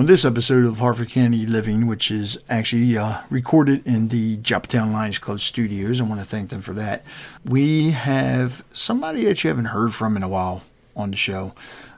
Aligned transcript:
On 0.00 0.06
this 0.06 0.24
episode 0.24 0.64
of 0.64 0.78
Harford 0.78 1.10
County 1.10 1.44
Living, 1.44 1.86
which 1.86 2.10
is 2.10 2.38
actually 2.48 2.96
uh, 2.96 3.20
recorded 3.28 3.86
in 3.86 4.08
the 4.08 4.38
Joppatowne 4.38 4.94
Lions 4.94 5.18
Club 5.18 5.40
studios, 5.40 6.00
I 6.00 6.04
want 6.04 6.22
to 6.22 6.26
thank 6.26 6.48
them 6.48 6.62
for 6.62 6.72
that. 6.72 7.04
We 7.44 7.90
have 7.90 8.64
somebody 8.72 9.26
that 9.26 9.44
you 9.44 9.48
haven't 9.48 9.66
heard 9.66 9.92
from 9.92 10.16
in 10.16 10.22
a 10.22 10.28
while 10.28 10.62
on 10.96 11.10
the 11.10 11.18
show. 11.18 11.52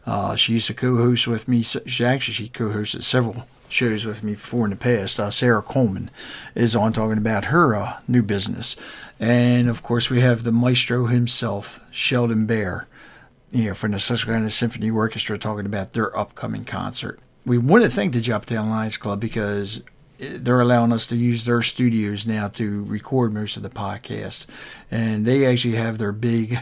Uh, 0.05 0.35
she 0.35 0.55
used 0.55 0.67
to 0.67 0.75
co-host 0.75 1.29
with 1.29 1.47
me. 1.47 1.63
She 1.63 2.05
actually 2.05 2.35
she 2.35 2.49
co-hosted 2.49 3.05
several 3.05 3.47
shows 3.69 4.05
with 4.05 4.25
me 4.25 4.33
before 4.33 4.65
in 4.65 4.71
the 4.71 4.77
past. 4.77 5.21
Uh, 5.21 5.31
Sarah 5.31 5.63
Coleman 5.63 6.11
is 6.57 6.75
on 6.75 6.93
talking 6.93 7.19
about 7.19 7.45
her 7.47 7.73
uh, 7.73 8.01
new 8.09 8.25
business, 8.25 8.75
and 9.21 9.69
of 9.69 9.85
course 9.85 10.11
we 10.11 10.19
have 10.19 10.43
the 10.43 10.51
maestro 10.51 11.07
himself, 11.07 11.79
Sheldon 11.93 12.47
Bair, 12.47 12.89
you 13.53 13.67
know, 13.67 13.75
from 13.75 13.93
the 13.93 14.01
Susquehanna 14.01 14.51
Symphony 14.51 14.91
Orchestra, 14.91 15.39
talking 15.39 15.67
about 15.67 15.93
their 15.93 16.19
upcoming 16.19 16.65
concert. 16.65 17.21
We 17.45 17.59
want 17.59 17.85
to 17.85 17.91
thank 17.91 18.13
the 18.13 18.21
Joppatowne 18.21 18.71
Lions 18.71 18.97
Club 18.97 19.19
because 19.19 19.83
they're 20.19 20.61
allowing 20.61 20.93
us 20.93 21.07
to 21.09 21.17
use 21.17 21.45
their 21.45 21.63
studios 21.63 22.27
now 22.27 22.49
to 22.49 22.85
record 22.85 23.33
most 23.35 23.57
of 23.57 23.63
the 23.65 23.71
podcast, 23.71 24.47
and 24.91 25.27
they 25.27 25.45
actually 25.45 25.75
have 25.75 25.99
their 25.99 26.13
big 26.13 26.61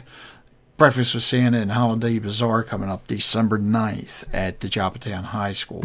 Breakfast 0.80 1.12
with 1.12 1.22
Santa 1.22 1.60
and 1.60 1.72
Holiday 1.72 2.18
Bazaar 2.18 2.62
coming 2.62 2.88
up 2.88 3.06
December 3.06 3.58
9th 3.58 4.24
at 4.32 4.60
the 4.60 4.68
Joppatowne 4.68 5.24
High 5.24 5.52
School. 5.52 5.84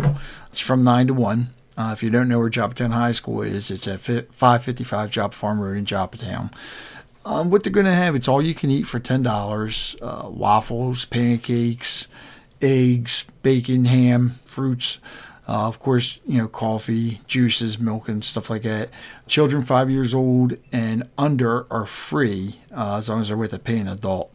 It's 0.50 0.62
from 0.62 0.86
9 0.86 1.08
to 1.08 1.14
1. 1.14 1.54
Uh, 1.78 1.90
if 1.92 2.02
you 2.02 2.10
don't 2.10 2.30
know 2.30 2.40
where 2.40 2.50
Joppatowne 2.50 2.94
High 2.94 3.12
School 3.12 3.42
is, 3.42 3.70
it's 3.70 3.90
at 3.90 4.00
555 4.00 5.12
Joppa 5.12 5.36
Farm 5.36 5.60
Road 5.60 5.76
in 5.76 5.84
Joppatowne. 5.84 6.50
Um, 7.26 7.50
what 7.50 7.64
they're 7.64 7.74
going 7.74 7.88
to 7.88 7.92
have, 7.92 8.16
it's 8.16 8.30
all 8.30 8.42
you 8.42 8.54
can 8.54 8.72
eat 8.72 8.88
for 8.88 9.02
$10 9.02 9.98
uh, 10.02 10.30
waffles, 10.30 11.04
pancakes, 11.04 12.08
eggs, 12.66 13.26
bacon, 13.44 13.86
ham, 13.86 14.40
fruits. 14.46 14.98
Uh, 15.48 15.68
of 15.68 15.80
course, 15.80 16.18
you 16.26 16.40
know, 16.40 16.48
coffee, 16.48 17.22
juices, 17.28 17.78
milk, 17.78 18.10
and 18.10 18.24
stuff 18.24 18.50
like 18.50 18.64
that. 18.64 18.90
Children 19.28 19.64
five 19.64 19.92
years 19.92 20.14
old 20.14 20.56
and 20.72 21.08
under 21.20 21.72
are 21.72 21.86
free 21.86 22.60
uh, 22.76 22.98
as 22.98 23.10
long 23.10 23.22
as 23.22 23.28
they're 23.28 23.38
with 23.38 23.54
a 23.54 23.60
paying 23.60 23.88
adult. 23.88 24.32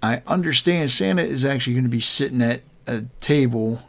I 0.00 0.22
understand 0.26 0.90
Santa 0.90 1.22
is 1.22 1.44
actually 1.44 1.74
going 1.74 1.84
to 1.84 1.90
be 1.90 2.00
sitting 2.00 2.40
at 2.42 2.62
a 2.86 3.02
table 3.20 3.82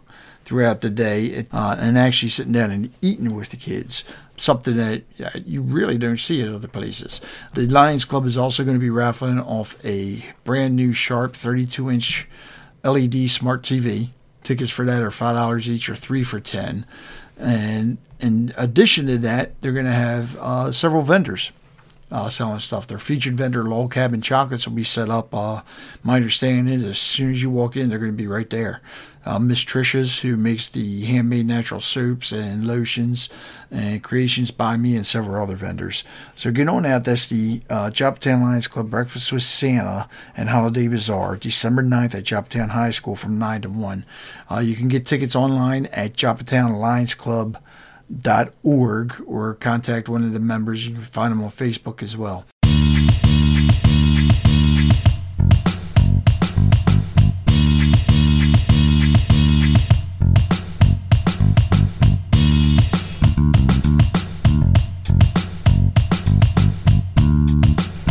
throughout 0.46 0.82
the 0.82 0.90
day 0.90 1.46
uh, 1.52 1.76
and 1.80 1.98
actually 1.98 2.30
sitting 2.30 2.52
down 2.52 2.72
and 2.72 2.92
eating 3.02 3.36
with 3.36 3.50
the 3.50 3.58
kids. 3.58 4.04
Something 4.36 4.78
that 4.78 5.04
uh, 5.24 5.40
you 5.46 5.62
really 5.62 5.98
don't 6.00 6.20
see 6.20 6.42
at 6.42 6.54
other 6.54 6.68
places. 6.68 7.22
The 7.54 7.68
Lions 7.68 8.04
Club 8.04 8.26
is 8.26 8.38
also 8.38 8.64
going 8.64 8.76
to 8.76 8.82
be 8.82 8.90
raffling 8.90 9.40
off 9.40 9.78
a 9.86 10.26
brand 10.44 10.76
new 10.76 10.92
Sharp 10.92 11.36
32 11.36 11.92
inch 11.92 12.28
LED 12.84 13.30
smart 13.30 13.64
TV. 13.64 14.10
Tickets 14.42 14.72
for 14.72 14.86
that 14.86 15.02
are 15.02 15.10
$5 15.10 15.68
each 15.70 15.90
or 15.90 15.96
three 15.96 16.24
for 16.24 16.40
10 16.40 16.86
And 17.38 17.98
in 18.20 18.54
addition 18.58 19.08
to 19.08 19.18
that, 19.20 19.60
they're 19.62 19.72
going 19.72 19.86
to 19.86 19.94
have 19.94 20.38
uh, 20.38 20.72
several 20.72 21.02
vendors 21.02 21.52
uh, 22.14 22.30
selling 22.30 22.60
stuff. 22.60 22.86
Their 22.86 23.00
featured 23.00 23.36
vendor, 23.36 23.64
Log 23.64 23.92
Cabin 23.92 24.22
Chocolates, 24.22 24.68
will 24.68 24.76
be 24.76 24.84
set 24.84 25.10
up. 25.10 25.34
Uh, 25.34 25.64
my 26.04 26.18
understanding 26.18 26.72
is 26.72 26.86
as 26.86 27.00
soon 27.00 27.32
as 27.32 27.42
you 27.42 27.50
walk 27.50 27.76
in, 27.76 27.90
they're 27.90 27.98
going 27.98 28.12
to 28.12 28.16
be 28.16 28.28
right 28.28 28.50
there. 28.52 28.82
Uh, 29.26 29.40
Miss 29.40 29.64
Trisha's, 29.64 30.20
who 30.20 30.38
makes 30.38 30.68
the 30.68 31.06
handmade 31.06 31.48
natural 31.48 31.82
soaps 31.82 32.32
and 32.32 32.68
lotions, 32.68 33.30
and 33.72 34.04
creations 34.04 34.52
by 34.52 34.78
me 34.78 34.96
and 34.96 35.08
several 35.08 35.42
other 35.42 35.56
vendors. 35.56 36.04
So 36.36 36.52
get 36.52 36.70
on 36.70 36.86
out. 36.86 37.06
That's 37.06 37.26
the 37.26 37.62
uh, 37.68 37.90
Joppatowne 37.90 38.44
Lions 38.44 38.68
Club 38.68 38.92
Breakfast 38.92 39.34
with 39.34 39.42
Santa 39.42 40.08
and 40.38 40.50
Holiday 40.50 40.88
Bazaar, 40.88 41.38
December 41.38 41.82
9th 41.82 42.14
at 42.14 42.26
Joppatowne 42.26 42.70
High 42.70 42.92
School 42.92 43.16
from 43.16 43.40
9 43.40 43.64
to 43.64 43.70
1. 43.70 44.06
Uh, 44.52 44.60
you 44.60 44.76
can 44.76 44.88
get 44.88 45.08
tickets 45.08 45.36
online 45.36 45.88
at 45.88 46.14
Joppatowne 46.14 46.78
Lions 46.78 47.16
Club 47.16 47.58
org 48.64 49.22
or 49.26 49.56
contact 49.56 50.10
one 50.10 50.24
of 50.24 50.34
the 50.34 50.40
members. 50.40 50.88
You 50.88 50.96
can 50.96 51.04
find 51.04 51.32
them 51.32 51.44
on 51.44 51.50
Facebook 51.50 52.02
as 52.02 52.18
well. 52.18 52.46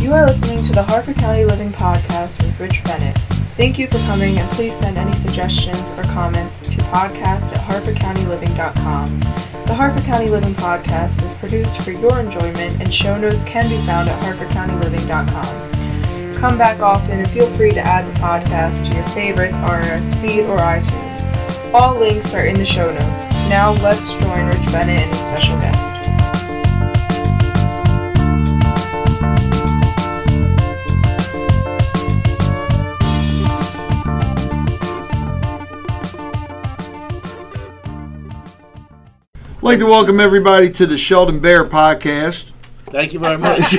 You 0.00 0.12
are 0.12 0.26
listening 0.26 0.62
to 0.64 0.72
the 0.72 0.82
Harford 0.82 1.16
County 1.16 1.44
Living 1.44 1.72
Podcast 1.72 2.44
with 2.44 2.60
Rich 2.60 2.84
Bennett. 2.84 3.31
Thank 3.54 3.78
you 3.78 3.86
for 3.86 3.98
coming, 3.98 4.38
and 4.38 4.50
please 4.52 4.74
send 4.74 4.96
any 4.96 5.12
suggestions 5.12 5.90
or 5.90 6.02
comments 6.04 6.60
to 6.72 6.78
podcast 6.84 7.52
at 7.52 7.58
harfordcountyliving.com. 7.60 9.20
The 9.66 9.74
Harford 9.74 10.04
County 10.04 10.28
Living 10.28 10.54
Podcast 10.54 11.22
is 11.22 11.34
produced 11.34 11.82
for 11.82 11.92
your 11.92 12.18
enjoyment, 12.18 12.80
and 12.80 12.92
show 12.92 13.18
notes 13.18 13.44
can 13.44 13.68
be 13.68 13.76
found 13.86 14.08
at 14.08 14.18
harfordcountyliving.com. 14.22 16.32
Come 16.34 16.56
back 16.56 16.80
often 16.80 17.18
and 17.18 17.28
feel 17.28 17.46
free 17.54 17.72
to 17.72 17.80
add 17.80 18.06
the 18.06 18.18
podcast 18.18 18.88
to 18.88 18.94
your 18.96 19.06
favorites 19.08 19.56
RSS 19.58 20.18
feed 20.20 20.46
or 20.46 20.56
iTunes. 20.56 21.22
All 21.74 21.98
links 21.98 22.32
are 22.34 22.46
in 22.46 22.56
the 22.56 22.64
show 22.66 22.90
notes. 22.90 23.28
Now 23.50 23.72
let's 23.82 24.14
join 24.14 24.46
Rich 24.46 24.64
Bennett 24.72 25.00
and 25.00 25.14
his 25.14 25.26
special 25.26 25.58
guest. 25.58 26.31
Like 39.72 39.78
to 39.78 39.86
welcome 39.86 40.20
everybody 40.20 40.70
to 40.70 40.84
the 40.84 40.98
Sheldon 40.98 41.40
Bair 41.40 41.64
podcast. 41.64 42.50
Thank 42.88 43.14
you 43.14 43.18
very 43.18 43.38
much. 43.38 43.74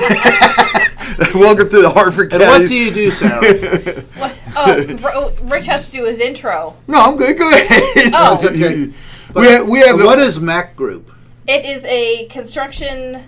welcome 1.36 1.70
to 1.70 1.82
the 1.82 1.88
Harford 1.88 2.32
and 2.32 2.42
County. 2.42 2.64
what 2.64 2.68
do 2.68 2.74
you 2.74 2.92
do, 2.92 3.10
Sarah? 3.12 4.00
What? 4.16 4.40
Oh, 4.56 4.98
R- 5.04 5.46
Rich 5.46 5.66
has 5.66 5.86
to 5.86 5.92
do 5.92 6.04
his 6.06 6.18
intro. 6.18 6.74
No, 6.88 6.98
I'm 6.98 7.16
good. 7.16 7.38
Go 7.38 7.48
ahead. 7.48 8.10
Oh. 8.12 8.40
Okay. 8.44 8.92
we 9.36 9.46
have, 9.46 9.68
we 9.68 9.78
have 9.78 10.02
what 10.02 10.18
is 10.18 10.40
Mac 10.40 10.74
Group? 10.74 11.12
It 11.46 11.64
is 11.64 11.84
a 11.84 12.26
construction 12.26 13.22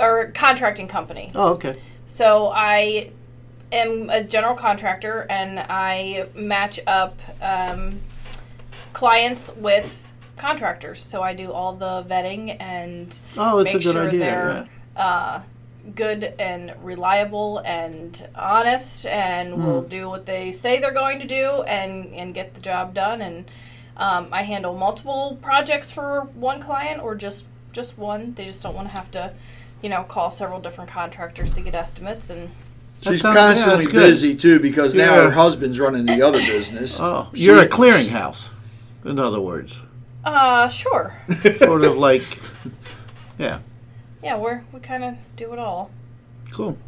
or 0.00 0.32
contracting 0.34 0.88
company. 0.88 1.32
Oh, 1.34 1.52
okay. 1.52 1.78
So 2.06 2.48
I 2.48 3.10
am 3.72 4.08
a 4.08 4.24
general 4.24 4.54
contractor 4.54 5.26
and 5.28 5.60
I 5.60 6.28
match 6.34 6.80
up 6.86 7.20
um, 7.42 8.00
clients 8.94 9.54
with 9.56 10.10
contractors. 10.36 11.00
So 11.00 11.22
I 11.22 11.34
do 11.34 11.52
all 11.52 11.74
the 11.74 12.04
vetting 12.08 12.56
and 12.60 13.18
Oh, 13.36 13.58
it's 13.58 13.64
make 13.72 13.82
a 13.82 13.84
good 13.84 13.92
sure 13.92 14.08
idea. 14.08 14.18
they're 14.20 14.68
uh, 14.96 15.40
good 15.94 16.34
and 16.38 16.72
reliable 16.82 17.58
and 17.58 18.26
honest 18.34 19.06
and 19.06 19.56
will 19.56 19.82
Hmm. 19.82 19.88
do 19.88 20.08
what 20.08 20.26
they 20.26 20.50
say 20.52 20.78
they're 20.80 20.92
going 20.92 21.20
to 21.20 21.26
do 21.26 21.62
and, 21.62 22.06
and 22.14 22.34
get 22.34 22.54
the 22.54 22.60
job 22.60 22.94
done. 22.94 23.20
And 23.20 23.44
um, 23.96 24.28
I 24.32 24.42
handle 24.42 24.74
multiple 24.74 25.38
projects 25.42 25.92
for 25.92 26.22
one 26.34 26.60
client 26.60 27.02
or 27.02 27.14
just 27.14 27.46
just 27.72 27.98
one. 27.98 28.34
They 28.34 28.44
just 28.44 28.62
don't 28.62 28.74
want 28.76 28.88
to 28.88 28.94
have 28.94 29.10
to, 29.12 29.32
you 29.82 29.88
know, 29.88 30.04
call 30.04 30.30
several 30.30 30.60
different 30.60 30.88
contractors 30.90 31.54
to 31.54 31.60
get 31.60 31.74
estimates 31.74 32.30
and 32.30 32.48
She's 33.02 33.20
sounds- 33.20 33.36
constantly 33.36 33.84
that's 33.86 33.92
good. 33.92 34.00
busy 34.10 34.34
too 34.36 34.58
because 34.60 34.94
now 34.94 35.14
her 35.24 35.30
husband's 35.32 35.78
running 35.80 36.06
the 36.06 36.22
other 36.22 36.38
business. 36.38 36.96
Oh, 36.98 37.28
She- 37.34 37.42
you're 37.42 37.58
a 37.58 37.68
clearinghouse. 37.68 38.46
In 39.04 39.18
other 39.18 39.40
words, 39.40 39.74
uh 40.24 40.68
sure. 40.68 41.14
sort 41.58 41.84
of 41.84 41.96
like, 41.96 42.38
yeah, 43.38 43.60
Yeah, 44.22 44.36
we're 44.38 44.62
we 44.72 44.80
kind 44.80 45.04
of 45.04 45.16
do 45.36 45.52
it 45.52 45.58
all. 45.58 45.90
cool. 46.50 46.78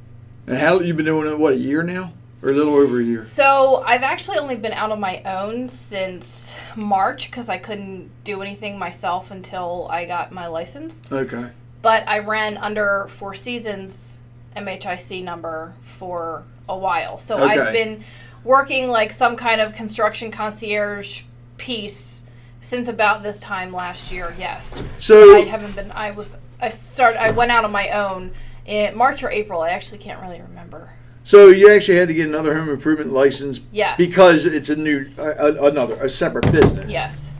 And 0.46 0.56
how 0.58 0.78
you 0.80 0.94
been 0.94 1.06
doing 1.06 1.26
it? 1.30 1.38
What 1.38 1.54
a 1.54 1.56
year 1.56 1.82
now, 1.82 2.12
or 2.42 2.50
a 2.50 2.52
little 2.52 2.74
over 2.76 3.00
a 3.00 3.02
year? 3.04 3.22
So 3.22 3.82
I've 3.84 4.04
actually 4.04 4.38
only 4.38 4.54
been 4.56 4.72
out 4.72 4.92
on 4.92 5.00
my 5.00 5.20
own 5.24 5.68
since 5.68 6.54
March 6.76 7.28
because 7.30 7.48
I 7.48 7.58
couldn't 7.58 8.10
do 8.22 8.42
anything 8.42 8.78
myself 8.78 9.30
until 9.32 9.88
I 9.90 10.04
got 10.04 10.30
my 10.30 10.46
license. 10.46 11.02
Okay. 11.10 11.50
But 11.82 12.08
I 12.08 12.20
ran 12.20 12.56
under 12.58 13.06
Four 13.08 13.34
Seasons 13.34 14.20
MHIC 14.56 15.22
number 15.24 15.74
for 15.82 16.44
a 16.68 16.76
while. 16.78 17.18
So 17.18 17.38
Okay. 17.38 17.58
I've 17.58 17.72
been 17.72 18.04
working 18.44 18.88
like 18.88 19.10
some 19.10 19.34
kind 19.36 19.60
of 19.60 19.74
construction 19.74 20.30
concierge 20.30 21.22
piece 21.58 22.22
since 22.60 22.88
about 22.88 23.22
this 23.22 23.40
time 23.40 23.72
last 23.72 24.10
year. 24.12 24.34
Yes. 24.38 24.82
So 24.98 25.36
I 25.36 25.40
haven't 25.40 25.76
been. 25.76 25.90
I 25.92 26.10
was. 26.12 26.36
I 26.60 26.70
started. 26.70 27.22
I 27.22 27.30
went 27.30 27.50
out 27.50 27.64
on 27.64 27.72
my 27.72 27.88
own 27.90 28.32
in 28.64 28.96
March 28.96 29.22
or 29.22 29.30
April. 29.30 29.60
I 29.60 29.70
actually 29.70 29.98
can't 29.98 30.20
really 30.22 30.40
remember. 30.40 30.90
So 31.22 31.48
you 31.48 31.74
actually 31.74 31.98
had 31.98 32.08
to 32.08 32.14
get 32.14 32.28
another 32.28 32.54
home 32.54 32.68
improvement 32.68 33.12
license 33.12 33.60
Yes. 33.72 33.96
because 33.98 34.46
it's 34.46 34.70
a 34.70 34.76
new, 34.76 35.10
uh, 35.18 35.22
uh, 35.22 35.54
another, 35.62 35.94
a 35.96 36.08
separate 36.08 36.52
business. 36.52 36.92
Yes. 36.92 37.30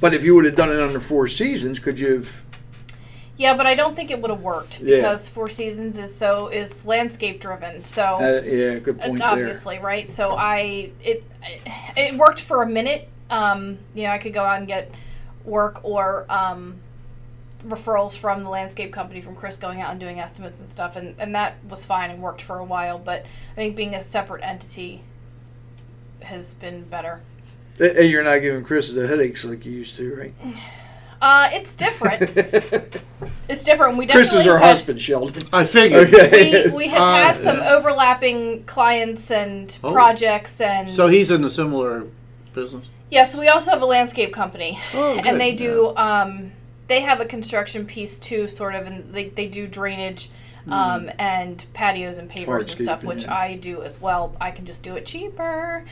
But 0.00 0.14
if 0.14 0.24
you 0.24 0.34
would 0.34 0.46
have 0.46 0.56
done 0.56 0.70
it 0.72 0.80
under 0.80 0.98
Four 0.98 1.28
Seasons, 1.28 1.78
could 1.78 2.00
you 2.00 2.14
have? 2.14 2.42
Yeah, 3.36 3.54
but 3.56 3.66
I 3.68 3.74
don't 3.74 3.94
think 3.94 4.10
it 4.10 4.20
would 4.20 4.30
have 4.32 4.40
worked 4.42 4.80
Yeah. 4.80 4.96
because 4.96 5.28
Four 5.28 5.48
Seasons 5.48 5.96
is 5.96 6.12
so 6.14 6.48
is 6.48 6.84
landscape 6.86 7.40
driven. 7.40 7.84
So 7.84 8.02
Uh, 8.16 8.42
yeah, 8.44 8.78
good 8.80 9.00
point 9.00 9.18
there. 9.18 9.28
obviously, 9.28 9.78
right? 9.78 10.08
So 10.10 10.32
I 10.32 10.90
it 11.02 11.22
it 11.96 12.16
worked 12.16 12.40
for 12.40 12.62
a 12.62 12.68
minute. 12.68 13.08
Um, 13.30 13.78
you 13.94 14.02
know, 14.04 14.10
I 14.10 14.18
could 14.18 14.32
go 14.32 14.42
out 14.44 14.58
and 14.58 14.66
get 14.68 14.92
work 15.44 15.80
or 15.84 16.26
um, 16.28 16.76
referrals 17.66 18.16
from 18.16 18.42
the 18.42 18.48
landscape 18.48 18.92
company 18.92 19.20
from 19.20 19.36
Chris 19.36 19.56
going 19.56 19.80
out 19.80 19.90
and 19.92 20.00
doing 20.00 20.18
estimates 20.20 20.58
and 20.58 20.68
stuff, 20.68 20.96
and, 20.96 21.14
and 21.18 21.34
that 21.34 21.54
was 21.68 21.84
fine 21.84 22.10
and 22.10 22.20
worked 22.20 22.42
for 22.42 22.58
a 22.58 22.64
while. 22.64 22.98
But 22.98 23.24
I 23.52 23.54
think 23.54 23.76
being 23.76 23.94
a 23.94 24.02
separate 24.02 24.42
entity 24.42 25.02
has 26.22 26.54
been 26.54 26.82
better. 26.84 27.20
And 27.78 27.96
and 27.96 28.10
you're 28.10 28.22
not 28.24 28.38
giving 28.38 28.62
Chris 28.64 28.90
the 28.92 29.06
headaches 29.06 29.44
like 29.44 29.64
you 29.64 29.72
used 29.72 29.96
to, 29.96 30.14
right? 30.14 30.34
Uh, 31.22 31.48
it's 31.52 31.76
different. 31.76 32.22
it's 33.48 33.64
different. 33.64 33.96
We 33.96 34.06
definitely 34.06 34.30
Chris 34.30 34.32
is 34.32 34.46
our 34.46 34.58
had- 34.58 34.66
husband, 34.68 35.00
Sheldon. 35.00 35.42
I 35.52 35.64
figured. 35.64 36.12
Okay. 36.12 36.66
we, 36.70 36.72
we 36.76 36.88
have 36.88 37.00
Uh, 37.00 37.14
had 37.14 37.36
some 37.38 37.60
overlapping 37.60 38.64
clients 38.64 39.30
and 39.30 39.78
Oh. 39.84 39.92
projects 39.92 40.60
and 40.60 40.90
So 40.90 41.06
he's 41.06 41.30
in 41.30 41.44
a 41.44 41.50
similar 41.50 42.06
business. 42.54 42.86
Yes 43.10 43.34
we 43.36 43.48
also 43.48 43.70
have 43.70 43.82
a 43.82 43.86
landscape 43.86 44.32
company 44.32 44.78
Oh, 44.94 45.16
good. 45.16 45.26
and 45.26 45.40
they 45.40 45.54
do 45.54 45.94
um, 45.96 46.52
they 46.86 47.00
have 47.00 47.20
a 47.20 47.24
construction 47.24 47.84
piece 47.86 48.18
too 48.18 48.48
sort 48.48 48.74
of 48.74 48.86
and 48.86 49.12
they, 49.12 49.28
they 49.28 49.46
do 49.46 49.66
drainage 49.66 50.30
um, 50.68 51.10
and 51.18 51.64
patios 51.72 52.18
and 52.18 52.30
pavers 52.30 52.68
and 52.68 52.78
stuff 52.78 53.02
which 53.02 53.24
yeah. 53.24 53.34
I 53.34 53.54
do 53.56 53.82
as 53.82 54.00
well 54.00 54.36
I 54.40 54.50
can 54.50 54.66
just 54.66 54.82
do 54.84 54.94
it 54.94 55.06
cheaper 55.06 55.84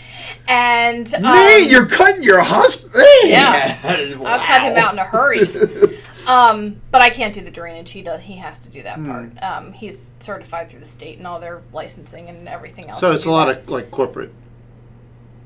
and 0.47 1.12
um, 1.15 1.23
Me, 1.23 1.69
you're 1.69 1.87
cutting 1.87 2.23
your 2.23 2.43
husband. 2.43 3.03
Yeah. 3.25 3.79
I'll 4.25 4.38
cut 4.38 4.62
him 4.62 4.76
out 4.76 4.93
in 4.93 4.99
a 4.99 5.05
hurry. 5.05 5.41
um, 6.29 6.81
but 6.91 7.00
I 7.03 7.11
can't 7.11 7.35
do 7.35 7.41
the 7.41 7.50
drainage. 7.50 7.91
He 7.93 8.03
does. 8.03 8.23
He 8.23 8.37
has 8.37 8.61
to 8.61 8.71
do 8.71 8.82
that 8.82 8.97
Hmm. 8.99 9.11
part. 9.11 9.43
Um, 9.43 9.73
he's 9.73 10.12
certified 10.21 10.69
through 10.71 10.81
the 10.81 10.87
state 10.87 11.17
and 11.19 11.26
all 11.26 11.41
their 11.41 11.62
licensing 11.73 12.29
and 12.29 12.47
everything 12.49 12.88
else. 12.88 13.00
So 13.00 13.11
it's 13.12 13.25
a 13.25 13.31
lot 13.31 13.47
that. 13.47 13.61
of 13.62 13.71
like 13.71 13.91
corporate 13.91 14.32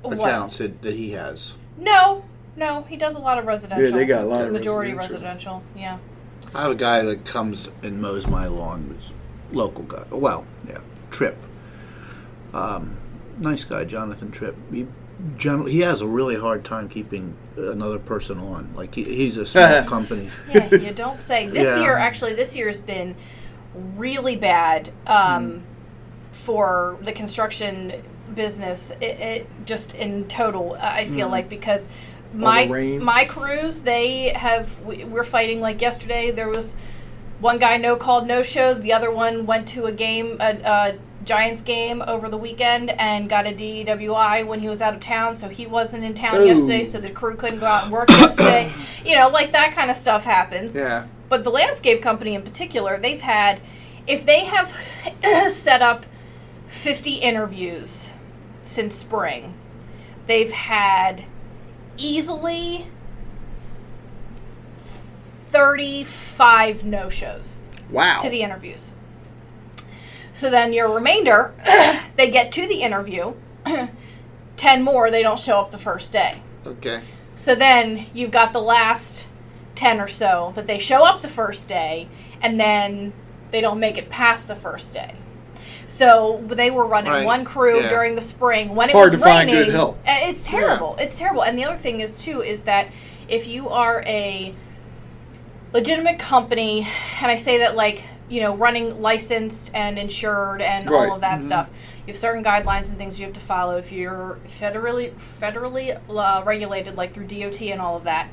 What? 0.02 0.14
accounts 0.18 0.58
that, 0.58 0.82
that 0.82 0.94
he 0.94 1.12
has. 1.12 1.54
No, 1.78 2.24
no. 2.56 2.82
He 2.82 2.96
does 2.96 3.14
a 3.14 3.18
lot 3.20 3.38
of 3.38 3.46
residential. 3.46 3.88
Yeah, 3.88 3.96
they 3.96 4.04
got 4.04 4.22
a 4.24 4.26
lot 4.26 4.42
of 4.44 4.52
majority 4.52 4.92
residential. 4.92 5.62
residential. 5.62 5.62
Yeah. 5.76 5.98
I 6.54 6.62
have 6.62 6.70
a 6.72 6.76
guy 6.76 7.02
that 7.02 7.24
comes 7.24 7.68
and 7.82 8.00
mows 8.00 8.26
my 8.26 8.46
lawn. 8.46 8.96
He's 9.00 9.10
local 9.56 9.84
guy. 9.84 10.04
Well, 10.10 10.46
yeah, 10.68 10.78
Trip. 11.10 11.36
Um, 12.52 12.96
nice 13.38 13.64
guy, 13.64 13.84
Jonathan 13.84 14.30
Tripp. 14.30 14.56
He 14.72 14.86
generally 15.36 15.72
he 15.72 15.80
has 15.80 16.00
a 16.02 16.06
really 16.06 16.36
hard 16.36 16.64
time 16.64 16.88
keeping 16.88 17.36
another 17.56 17.98
person 17.98 18.38
on. 18.38 18.72
Like 18.74 18.94
he, 18.94 19.04
he's 19.04 19.36
a 19.36 19.46
small 19.46 19.82
company. 19.86 20.28
Yeah. 20.52 20.74
You 20.74 20.92
don't 20.92 21.20
say. 21.20 21.46
This 21.46 21.64
Yeah. 21.64 21.82
year, 21.82 21.96
actually, 21.96 22.34
this 22.34 22.54
year's 22.56 22.80
been 22.80 23.14
really 23.96 24.36
bad 24.36 24.90
um, 25.06 25.62
for 26.30 26.98
the 27.00 27.12
construction 27.12 28.02
business. 28.34 28.90
It, 29.00 29.20
it 29.20 29.46
just 29.64 29.94
in 29.94 30.26
total, 30.28 30.76
I 30.80 31.04
feel 31.04 31.28
like 31.28 31.48
because 31.48 31.88
my 32.34 32.64
my 32.66 33.24
crews 33.24 33.82
they 33.82 34.30
have 34.30 34.78
we, 34.80 35.04
we're 35.04 35.22
fighting 35.24 35.60
like 35.60 35.82
yesterday 35.82 36.30
there 36.30 36.48
was 36.48 36.76
one 37.40 37.58
guy 37.58 37.76
no 37.76 37.94
called 37.94 38.26
no 38.26 38.42
show 38.42 38.72
the 38.72 38.90
other 38.90 39.10
one 39.10 39.44
went 39.44 39.68
to 39.68 39.84
a 39.84 39.92
game 39.92 40.38
a, 40.40 40.56
a 40.64 40.94
giants 41.24 41.62
game 41.62 42.02
over 42.06 42.28
the 42.28 42.36
weekend 42.36 42.90
and 42.90 43.28
got 43.28 43.46
a 43.46 43.50
DWI 43.50 44.46
when 44.46 44.60
he 44.60 44.68
was 44.68 44.80
out 44.80 44.94
of 44.94 45.00
town 45.00 45.34
so 45.34 45.48
he 45.48 45.66
wasn't 45.66 46.02
in 46.02 46.14
town 46.14 46.36
Ooh. 46.36 46.46
yesterday 46.46 46.84
so 46.84 46.98
the 46.98 47.10
crew 47.10 47.36
couldn't 47.36 47.60
go 47.60 47.66
out 47.66 47.84
and 47.84 47.92
work 47.92 48.08
yesterday 48.08 48.72
you 49.04 49.14
know 49.14 49.28
like 49.28 49.52
that 49.52 49.72
kind 49.72 49.90
of 49.90 49.96
stuff 49.96 50.24
happens 50.24 50.74
Yeah. 50.74 51.06
but 51.28 51.44
the 51.44 51.50
landscape 51.50 52.02
company 52.02 52.34
in 52.34 52.42
particular, 52.42 52.98
they've 52.98 53.20
had, 53.20 53.60
if 54.06 54.26
they 54.26 54.46
have 54.46 54.76
set 55.52 55.82
up 55.82 56.06
50 56.68 57.16
interviews 57.16 58.12
since 58.62 58.94
spring, 58.94 59.54
they've 60.26 60.52
had 60.52 61.24
easily 61.96 62.86
35 64.74 66.84
no 66.84 67.10
shows 67.10 67.60
Wow. 67.90 68.18
to 68.20 68.30
the 68.30 68.42
interviews. 68.42 68.92
So 70.32 70.48
then 70.48 70.72
your 70.72 70.88
remainder, 70.88 71.54
they 72.16 72.30
get 72.30 72.50
to 72.52 72.66
the 72.66 72.82
interview, 72.82 73.34
10 74.56 74.82
more, 74.82 75.10
they 75.10 75.22
don't 75.22 75.38
show 75.38 75.60
up 75.60 75.70
the 75.70 75.78
first 75.78 76.12
day. 76.12 76.40
Okay. 76.66 77.02
So 77.36 77.54
then 77.54 78.06
you've 78.14 78.30
got 78.30 78.52
the 78.52 78.62
last 78.62 79.28
10 79.74 80.00
or 80.00 80.08
so 80.08 80.52
that 80.54 80.66
they 80.66 80.78
show 80.78 81.04
up 81.04 81.22
the 81.22 81.28
first 81.28 81.68
day 81.68 82.08
and 82.40 82.58
then 82.58 83.12
they 83.50 83.60
don't 83.60 83.78
make 83.78 83.98
it 83.98 84.08
past 84.08 84.48
the 84.48 84.56
first 84.56 84.92
day. 84.94 85.14
So 85.86 86.42
they 86.48 86.70
were 86.70 86.86
running 86.86 87.12
Right. 87.12 87.24
one 87.26 87.44
crew 87.44 87.80
Yeah. 87.80 87.88
during 87.88 88.14
the 88.14 88.20
spring 88.22 88.74
when 88.74 88.88
it 88.88 88.92
Hard 88.92 89.12
was 89.12 89.12
to 89.12 89.18
find 89.18 89.48
raining. 89.48 89.64
good 89.66 89.74
help. 89.74 89.98
uh, 90.06 90.10
It's 90.28 90.46
terrible. 90.46 90.96
It's 90.98 91.18
terrible. 91.18 91.42
And 91.42 91.58
the 91.58 91.64
other 91.64 91.76
thing 91.76 92.00
is 92.00 92.22
too 92.22 92.42
is 92.42 92.62
that 92.62 92.88
if 93.28 93.46
you 93.46 93.68
are 93.68 94.02
a 94.06 94.54
legitimate 95.72 96.18
company, 96.18 96.86
and 97.20 97.30
I 97.30 97.36
say 97.36 97.58
that 97.58 97.76
like 97.76 98.02
you 98.28 98.40
know 98.40 98.54
running 98.56 99.00
licensed 99.02 99.70
and 99.74 99.98
insured 99.98 100.62
and 100.62 100.88
Right. 100.90 101.08
all 101.08 101.14
of 101.16 101.20
that 101.20 101.42
stuff, 101.42 101.68
you 102.06 102.12
have 102.12 102.16
certain 102.16 102.42
guidelines 102.44 102.88
and 102.88 102.96
things 102.98 103.18
you 103.20 103.26
have 103.26 103.34
to 103.34 103.40
follow. 103.40 103.76
If 103.76 103.92
you're 103.92 104.38
federally 104.48 105.12
federally 105.12 105.98
uh, 106.08 106.42
regulated, 106.44 106.96
like 106.96 107.12
through 107.14 107.26
DOT 107.26 107.70
and 107.70 107.80
all 107.80 107.96
of 107.96 108.04
that, 108.04 108.28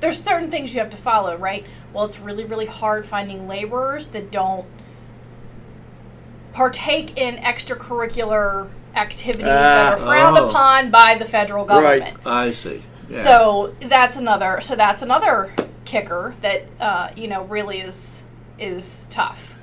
there's 0.00 0.22
certain 0.22 0.50
things 0.50 0.74
you 0.74 0.80
have 0.80 0.90
to 0.90 0.96
follow, 0.96 1.36
right? 1.36 1.64
Well, 1.92 2.04
it's 2.04 2.18
really 2.20 2.44
really 2.44 2.66
hard 2.66 3.06
finding 3.06 3.48
laborers 3.48 4.08
that 4.08 4.30
don't 4.30 4.66
partake 6.58 7.16
in 7.16 7.36
extracurricular 7.36 8.68
activities 8.96 9.44
that 9.46 9.92
are 9.92 9.96
Ah, 10.00 10.04
frowned 10.04 10.36
oh. 10.38 10.48
upon 10.48 10.90
by 10.90 11.14
the 11.14 11.24
federal 11.24 11.64
government. 11.64 12.02
Right. 12.02 12.14
government. 12.14 12.26
I 12.26 12.50
see. 12.52 12.82
Yeah. 13.08 13.22
So 13.22 13.74
that's 13.78 14.16
another. 14.16 14.60
So 14.60 14.74
that's 14.74 15.00
another 15.02 15.52
kicker 15.84 16.34
that 16.40 16.64
uh, 16.80 17.10
you 17.16 17.28
know 17.28 17.44
really 17.44 17.78
is 17.78 18.22
is 18.58 19.06
tough. 19.08 19.56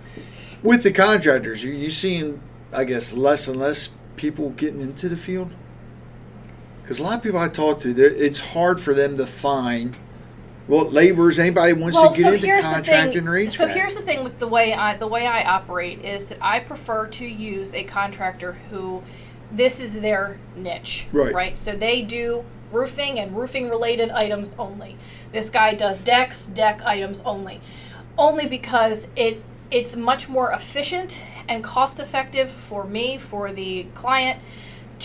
With 0.64 0.84
the 0.84 0.94
contractors, 0.94 1.66
are 1.66 1.68
you 1.68 1.90
seeing, 1.90 2.40
I 2.72 2.86
guess, 2.86 3.12
less 3.12 3.50
and 3.50 3.60
less 3.60 3.90
people 4.16 4.52
getting 4.52 4.80
into 4.80 5.10
the 5.10 5.18
field? 5.18 5.52
Because 6.82 7.00
a 7.00 7.04
lot 7.04 7.18
of 7.18 7.24
people 7.24 7.40
I 7.40 7.50
talk 7.50 7.82
to, 7.82 7.94
they're- 7.94 8.08
it's 8.08 8.40
hard 8.40 8.80
for 8.80 8.94
them 8.94 9.18
to 9.18 9.26
find, 9.28 9.98
well, 10.68 10.90
laborers, 10.90 11.38
anybody 11.38 11.74
wants 11.74 11.96
well, 11.96 12.12
to 12.12 12.18
get 12.18 12.24
so 12.24 12.34
into 12.34 12.48
contracting. 12.62 13.50
So 13.50 13.68
here's 13.68 13.96
the 13.96 14.02
thing 14.02 14.24
with 14.24 14.40
the 14.40 14.48
way 14.48 14.74
I 14.74 14.98
the 14.98 15.08
way 15.08 15.28
I 15.28 15.44
operate 15.44 16.04
is 16.04 16.28
that 16.28 16.40
I 16.42 16.60
prefer 16.60 17.08
to 17.08 17.26
use 17.26 17.74
a 17.74 17.84
contractor 17.84 18.54
who 18.72 19.04
this 19.52 19.80
is 19.80 20.00
their 20.02 20.40
niche, 20.56 21.08
Right. 21.12 21.34
Right. 21.34 21.58
So 21.58 21.76
they 21.76 22.02
do 22.02 22.46
roofing 22.72 23.20
and 23.20 23.36
roofing 23.38 23.70
related 23.70 24.10
items 24.10 24.56
only. 24.58 24.98
This 25.32 25.50
guy 25.50 25.74
does 25.74 26.00
decks, 26.00 26.48
deck 26.48 26.82
items 26.84 27.22
only. 27.22 27.62
Only 28.18 28.48
because 28.48 29.08
it 29.16 29.42
it's 29.72 29.96
much 29.96 30.30
more 30.30 30.52
efficient 30.52 31.20
and 31.48 31.64
cost 31.64 32.00
effective 32.00 32.50
for 32.50 32.86
me, 32.86 33.18
for 33.18 33.52
the 33.52 33.84
client, 33.94 34.40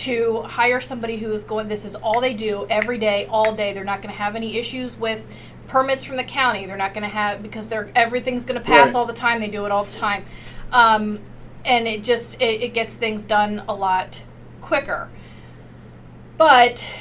to 0.01 0.41
hire 0.43 0.81
somebody 0.81 1.17
who 1.17 1.31
is 1.31 1.43
going 1.43 1.67
this 1.67 1.85
is 1.85 1.93
all 1.95 2.21
they 2.21 2.33
do 2.33 2.65
every 2.69 2.97
day, 2.97 3.27
all 3.29 3.53
day. 3.53 3.71
They're 3.73 3.83
not 3.83 4.01
gonna 4.01 4.15
have 4.15 4.35
any 4.35 4.57
issues 4.57 4.97
with 4.97 5.25
permits 5.67 6.03
from 6.03 6.17
the 6.17 6.23
county. 6.23 6.65
They're 6.65 6.75
not 6.77 6.93
gonna 6.93 7.07
have 7.07 7.43
because 7.43 7.67
they're 7.67 7.89
everything's 7.95 8.43
gonna 8.45 8.61
pass 8.61 8.87
Right. 8.87 8.95
all 8.95 9.05
the 9.05 9.13
time. 9.13 9.39
They 9.39 9.47
do 9.47 9.65
it 9.65 9.71
all 9.71 9.83
the 9.83 9.93
time. 9.93 10.25
Um, 10.71 11.19
and 11.65 11.87
it 11.87 12.03
just 12.03 12.41
it, 12.41 12.61
it 12.63 12.73
gets 12.73 12.95
things 12.95 13.23
done 13.23 13.63
a 13.69 13.73
lot 13.75 14.23
quicker. 14.61 15.09
But 16.37 16.95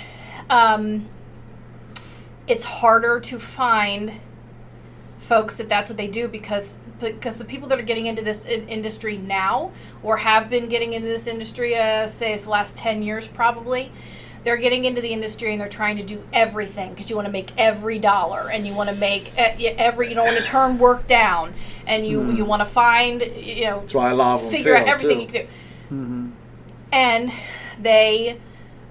um, 0.51 1.07
it's 2.47 2.65
harder 2.65 3.19
to 3.21 3.39
find 3.39 4.21
folks 5.19 5.57
that 5.57 5.69
that's 5.69 5.89
what 5.89 5.97
they 5.97 6.09
do 6.09 6.29
because 6.29 6.77
because 7.01 7.39
the 7.39 7.45
people 7.45 7.69
that 7.69 7.79
are 7.79 7.83
getting 7.85 8.07
into 8.07 8.23
this 8.23 8.45
in- 8.45 8.69
industry 8.69 9.17
now 9.17 9.73
or 10.03 10.19
have 10.19 10.49
been 10.51 10.69
getting 10.69 10.93
into 10.93 11.09
this 11.09 11.27
industry 11.27 11.77
uh, 11.77 12.07
say 12.07 12.37
the 12.37 12.49
last 12.51 12.77
10 12.77 13.03
years 13.03 13.27
probably 13.27 13.91
they're 14.43 14.57
getting 14.57 14.87
into 14.87 15.01
the 15.03 15.09
industry 15.11 15.53
and 15.53 15.61
they're 15.61 15.69
trying 15.69 15.97
to 15.99 16.03
do 16.03 16.23
everything 16.33 16.91
because 16.95 17.11
you 17.11 17.17
want 17.17 17.27
to 17.27 17.33
make 17.33 17.51
every 17.59 17.99
dollar 17.99 18.49
and 18.51 18.67
you 18.67 18.75
want 18.75 18.89
to 18.89 18.95
make 18.97 19.29
e- 19.39 19.69
every 19.69 20.09
you 20.09 20.15
don't 20.15 20.27
want 20.27 20.39
to 20.39 20.45
turn 20.45 20.79
work 20.79 21.07
down 21.07 21.53
and 21.87 22.07
you 22.07 22.31
you 22.33 22.45
want 22.45 22.61
to 22.61 22.67
find 22.67 23.21
you 23.37 23.67
know 23.67 23.81
That's 23.81 23.95
why 23.95 24.11
of 24.13 24.41
them 24.41 24.51
figure 24.51 24.75
out 24.77 24.87
everything 24.89 25.27
too. 25.29 25.39
you 25.39 25.47
can 25.91 26.27
do. 26.27 26.33
And 26.93 27.33
they 27.81 28.39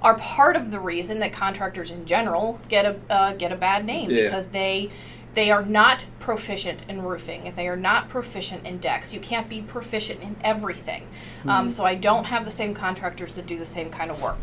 are 0.01 0.13
part 0.17 0.55
of 0.55 0.71
the 0.71 0.79
reason 0.79 1.19
that 1.19 1.33
contractors 1.33 1.91
in 1.91 2.05
general 2.05 2.61
get 2.69 2.85
a 2.85 2.95
uh, 3.09 3.33
get 3.33 3.51
a 3.51 3.55
bad 3.55 3.85
name 3.85 4.09
Yeah. 4.09 4.23
because 4.25 4.49
they 4.49 4.89
they 5.33 5.51
are 5.51 5.63
not 5.63 6.05
proficient 6.19 6.81
in 6.87 7.01
roofing 7.03 7.47
and 7.47 7.55
they 7.55 7.67
are 7.67 7.75
not 7.75 8.09
proficient 8.09 8.65
in 8.65 8.79
decks. 8.79 9.13
You 9.13 9.19
can't 9.19 9.47
be 9.47 9.61
proficient 9.61 10.21
in 10.21 10.35
everything. 10.43 11.03
Mm-hmm. 11.39 11.49
Um, 11.49 11.69
so 11.69 11.85
I 11.85 11.95
don't 11.95 12.25
have 12.25 12.45
the 12.45 12.51
same 12.51 12.73
contractors 12.73 13.33
that 13.35 13.45
do 13.45 13.57
the 13.57 13.65
same 13.65 13.89
kind 13.89 14.09
of 14.11 14.21
work. 14.21 14.39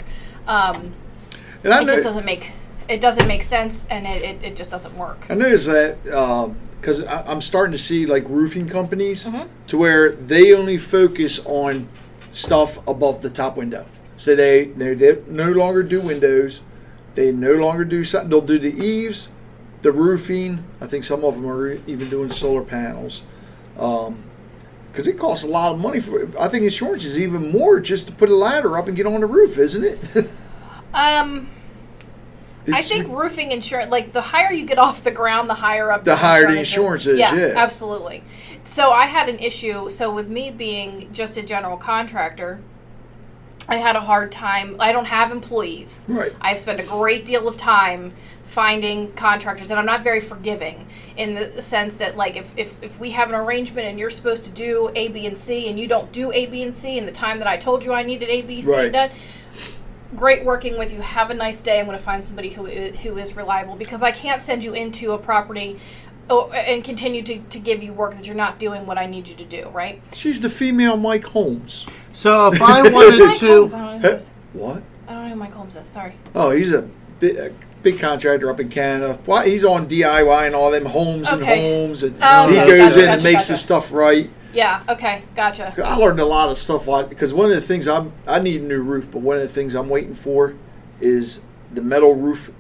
Um, 0.47 0.93
it 1.63 1.69
know, 1.69 1.85
just 1.85 2.05
doesn't 2.05 2.25
make 2.25 2.53
it 2.89 3.01
doesn't 3.01 3.27
make 3.27 3.43
sense 3.43 3.85
and 3.91 4.07
it, 4.07 4.23
it, 4.23 4.43
it 4.45 4.57
just 4.57 4.71
doesn't 4.71 4.97
work. 4.97 5.27
I 5.29 5.35
noticed 5.35 5.67
that 5.67 6.03
because 6.81 7.03
I 7.03 7.23
I'm 7.23 7.41
starting 7.41 7.73
to 7.73 7.79
see 7.79 8.07
like 8.07 8.25
roofing 8.29 8.69
companies 8.69 9.25
Mm-hmm. 9.25 9.49
to 9.67 9.79
where 9.79 10.13
they 10.13 10.55
only 10.55 10.79
focus 10.79 11.41
on 11.45 11.89
stuff 12.31 12.79
above 12.87 13.23
the 13.23 13.31
top 13.31 13.57
window. 13.57 13.87
So 14.17 14.37
they 14.37 14.67
they, 14.67 14.95
they 14.95 15.21
no 15.27 15.51
longer 15.51 15.83
do 15.83 16.01
windows. 16.01 16.61
They 17.17 17.33
no 17.33 17.53
longer 17.53 17.85
do 17.85 18.05
something. 18.05 18.31
They'll 18.31 18.41
do 18.43 18.59
the 18.59 18.75
eaves, 18.75 19.31
the 19.83 19.93
roofing. 19.93 20.65
I 20.81 20.87
think 20.87 21.05
some 21.05 21.25
of 21.25 21.35
them 21.35 21.47
are 21.47 21.73
even 21.87 22.09
doing 22.09 22.31
solar 22.31 22.63
panels. 22.63 23.23
Because 23.75 25.07
it 25.07 25.19
costs 25.19 25.45
a 25.45 25.49
lot 25.49 25.73
of 25.73 25.81
money 25.81 26.01
for. 26.01 26.29
I 26.39 26.49
think 26.49 26.65
insurance 26.65 27.05
is 27.05 27.19
even 27.19 27.53
more 27.53 27.81
just 27.81 28.07
to 28.07 28.13
put 28.13 28.31
a 28.31 28.35
ladder 28.35 28.79
up 28.79 28.89
and 28.89 28.97
get 28.97 29.07
on 29.07 29.21
the 29.21 29.27
roof, 29.27 29.59
isn't 29.59 29.85
it? 29.85 30.31
Um, 30.95 31.51
I 32.73 32.83
think 32.83 33.09
roofing 33.09 33.53
insurance, 33.53 33.91
like 33.91 34.13
the 34.13 34.23
higher 34.23 34.53
you 34.53 34.65
get 34.65 34.79
off 34.79 35.05
the 35.05 35.11
ground, 35.11 35.49
the 35.49 35.55
higher 35.55 35.91
up. 35.91 36.05
The 36.05 36.17
higher 36.17 36.51
the 36.51 36.59
insurance 36.59 37.07
is, 37.07 37.19
yeah. 37.19 37.53
absolutely. 37.55 38.25
So 38.63 38.91
I 38.93 39.07
had 39.07 39.29
an 39.29 39.39
issue. 39.39 39.91
So 39.91 40.13
with 40.13 40.29
me 40.29 40.51
being 40.51 41.13
just 41.13 41.37
a 41.37 41.43
general 41.43 41.77
contractor, 41.77 42.61
I 43.69 43.77
had 43.77 43.97
a 43.97 44.01
hard 44.01 44.31
time. 44.31 44.77
I 44.79 44.93
don't 44.93 45.07
have 45.07 45.33
employees. 45.33 46.05
Right. 46.09 46.33
I've 46.41 46.59
spent 46.59 46.81
a 46.81 46.85
great 46.85 47.25
deal 47.25 47.49
of 47.49 47.57
time 47.57 48.13
finding 48.45 49.13
contractors, 49.15 49.71
and 49.71 49.79
I'm 49.79 49.87
not 49.87 50.05
very 50.05 50.21
forgiving 50.21 50.87
in 51.17 51.35
the 51.35 51.61
sense 51.61 51.97
that, 51.97 52.17
like, 52.17 52.37
if, 52.37 52.57
if, 52.57 52.83
if 52.83 53.01
we 53.01 53.11
have 53.11 53.29
an 53.29 53.35
arrangement 53.35 53.89
and 53.89 53.99
you're 53.99 54.11
supposed 54.11 54.45
to 54.45 54.51
do 54.51 54.91
A, 54.95 55.09
B, 55.09 55.27
and 55.27 55.37
C, 55.37 55.69
and 55.69 55.79
you 55.79 55.89
don't 55.89 56.13
do 56.13 56.31
A, 56.33 56.47
B, 56.47 56.63
and 56.63 56.73
C 56.73 56.97
in 56.97 57.07
the 57.07 57.13
time 57.13 57.39
that 57.39 57.49
I 57.49 57.57
told 57.57 57.85
you 57.85 57.93
I 57.93 58.03
needed 58.05 58.29
A, 58.29 58.43
B, 58.43 58.63
C 58.63 58.71
Right. 58.71 58.93
done, 58.93 59.11
great 60.15 60.45
working 60.45 60.79
with 60.79 60.93
you. 60.93 61.01
Have 61.01 61.31
a 61.31 61.35
nice 61.35 61.61
day. 61.61 61.81
I'm 61.81 61.87
going 61.87 61.99
to 61.99 62.03
find 62.03 62.25
somebody 62.25 62.51
who 62.51 62.67
who 62.67 63.19
is 63.19 63.37
reliable 63.37 63.75
because 63.75 64.03
I 64.03 64.13
can't 64.13 64.43
send 64.43 64.63
you 64.63 64.75
into 64.75 65.13
a 65.13 65.19
property 65.19 65.79
oh, 66.31 66.51
and 66.51 66.83
continue 66.85 67.23
to, 67.23 67.39
to 67.39 67.59
give 67.59 67.83
you 67.83 67.93
work 67.93 68.15
that 68.17 68.27
you're 68.27 68.37
not 68.37 68.59
doing 68.59 68.87
what 68.87 68.99
I 68.99 69.07
need 69.07 69.29
you 69.29 69.35
to 69.37 69.45
do, 69.45 69.69
right? 69.69 70.01
She's 70.15 70.41
the 70.41 70.51
female 70.51 70.97
Mike 70.97 71.25
Holmes. 71.25 71.87
So 72.13 72.53
if 72.53 72.61
I 72.63 72.83
Mike 72.83 72.93
wanted 72.93 73.21
Holmes, 73.21 73.41
to, 73.41 73.47
I 73.47 73.49
don't 73.49 73.71
know 73.73 73.99
who 73.99 74.09
he 74.09 74.15
is. 74.15 74.31
What? 74.53 74.83
I 75.09 75.13
don't 75.13 75.23
know 75.25 75.29
who 75.31 75.37
Mike 75.37 75.53
Holmes 75.53 75.77
is. 75.77 75.87
Sorry. 75.87 76.13
Oh, 76.35 76.51
he's 76.51 76.73
a 76.73 76.89
big, 77.21 77.37
a 77.37 77.53
big 77.83 77.99
contractor 78.01 78.51
up 78.51 78.59
in 78.61 78.69
Canada. 78.69 79.19
Why 79.27 79.49
he's 79.49 79.65
on 79.65 79.89
DIY 79.89 80.47
and 80.47 80.55
all 80.55 80.71
them 80.71 80.87
homes 80.87 81.29
and 81.29 81.43
Okay. 81.43 81.61
homes, 81.79 82.03
and 82.03 82.17
Oh, 82.23 82.49
he 82.49 82.59
okay. 82.59 82.67
goes 82.67 82.95
Gotcha, 82.95 82.99
in 83.05 83.11
and 83.11 83.21
gotcha, 83.21 83.25
makes 83.25 83.43
gotcha. 83.45 83.53
the 83.53 83.57
stuff 83.59 83.93
right. 83.93 84.31
Yeah. 84.53 84.83
Okay. 84.89 85.23
Gotcha. 85.35 85.75
I 85.85 85.97
learned 85.97 86.19
a 86.19 86.25
lot 86.25 86.49
of 86.49 86.57
stuff 86.57 86.87
like 86.89 87.11
because 87.11 87.35
one 87.35 87.51
of 87.51 87.55
the 87.57 87.61
things 87.61 87.87
I'm 87.87 88.13
I 88.27 88.39
need 88.41 88.63
a 88.63 88.65
new 88.65 88.81
roof, 88.81 89.09
but 89.11 89.21
one 89.21 89.37
of 89.37 89.43
the 89.43 89.49
things 89.51 89.75
I'm 89.75 89.91
waiting 89.91 90.15
for 90.15 90.55
is 91.01 91.41
the 91.71 91.83
metal 91.83 92.15
roof. 92.15 92.51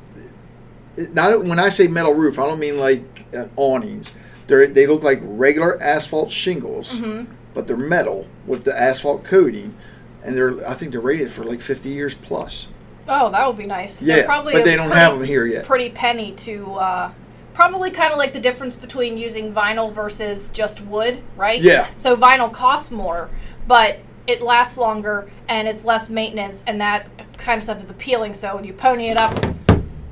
Not 1.13 1.45
when 1.45 1.59
I 1.59 1.71
say 1.71 1.89
metal 1.89 2.13
roof, 2.15 2.39
I 2.39 2.47
don't 2.47 2.59
mean 2.59 2.79
like 2.79 3.16
uh, 3.35 3.47
awnings. 3.57 4.13
They 4.47 4.67
they 4.67 4.87
look 4.87 5.03
like 5.03 5.21
regular 5.23 5.81
asphalt 5.83 6.31
shingles, 6.31 6.91
Mm-hmm. 6.93 7.33
but 7.55 7.67
they're 7.67 7.77
metal 7.77 8.27
with 8.47 8.65
the 8.65 8.79
asphalt 8.81 9.25
coating, 9.25 9.75
and 10.23 10.37
they're 10.37 10.69
I 10.69 10.75
think 10.75 10.93
they're 10.93 11.01
rated 11.01 11.31
for 11.31 11.45
like 11.45 11.61
50 11.61 11.89
years 11.89 12.15
plus. 12.15 12.69
Oh, 13.09 13.31
that 13.31 13.47
would 13.47 13.57
be 13.57 13.67
nice. 13.67 14.03
Yeah, 14.03 14.17
They're 14.17 14.25
probably 14.25 14.53
but 14.55 14.65
they 14.65 14.75
don't 14.77 14.87
pretty- 14.89 15.01
have 15.01 15.13
them 15.15 15.25
here 15.25 15.47
yet. 15.47 15.65
Pretty 15.65 15.91
penny 15.91 16.33
to. 16.33 16.75
Uh, 16.75 17.13
Probably 17.55 17.91
kind 17.91 18.13
of 18.13 18.19
like 18.19 18.35
the 18.35 18.39
difference 18.41 18.77
between 18.77 19.17
using 19.17 19.51
vinyl 19.55 19.91
versus 19.91 20.51
just 20.51 20.83
wood, 20.83 21.23
right? 21.39 21.59
Yeah. 21.59 21.87
So 21.97 22.15
vinyl 22.15 22.53
costs 22.53 22.91
more, 22.91 23.31
but 23.67 24.01
it 24.27 24.43
lasts 24.43 24.77
longer 24.77 25.31
and 25.49 25.67
it's 25.67 25.83
less 25.83 26.11
maintenance, 26.11 26.63
and 26.67 26.79
that 26.83 27.09
kind 27.39 27.57
of 27.57 27.63
stuff 27.65 27.81
is 27.83 27.89
appealing. 27.91 28.35
So 28.35 28.57
when 28.57 28.65
you 28.65 28.75
pony 28.75 29.09
it 29.09 29.17
up 29.17 29.43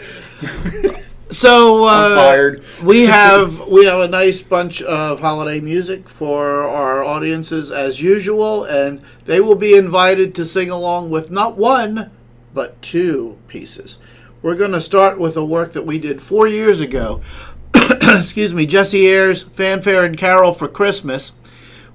So 1.29 1.86
uh, 1.86 2.55
we 2.84 3.03
have 3.03 3.67
we 3.67 3.86
have 3.86 4.00
a 4.00 4.07
nice 4.07 4.41
bunch 4.41 4.81
of 4.81 5.19
holiday 5.19 5.60
music 5.60 6.07
for 6.07 6.63
our 6.63 7.03
audiences 7.03 7.69
as 7.69 8.01
usual, 8.01 8.63
and 8.63 9.01
they 9.25 9.41
will 9.41 9.55
be 9.55 9.75
invited 9.75 10.34
to 10.36 10.46
sing 10.46 10.69
along 10.69 11.10
with 11.10 11.29
not 11.29 11.57
one 11.57 12.12
but 12.53 12.81
two 12.81 13.38
pieces. 13.48 14.00
We're 14.41 14.55
going 14.55 14.72
to 14.72 14.81
start 14.81 15.19
with 15.19 15.36
a 15.36 15.46
work 15.46 15.74
that 15.74 15.86
we 15.86 16.00
did 16.00 16.22
four 16.22 16.48
years 16.48 16.79
ago. 16.79 17.22
Excuse 18.19 18.53
me, 18.53 18.65
Jesse 18.65 19.07
Ayers' 19.07 19.43
Fanfare 19.43 20.03
and 20.05 20.17
Carol 20.17 20.53
for 20.53 20.67
Christmas, 20.67 21.31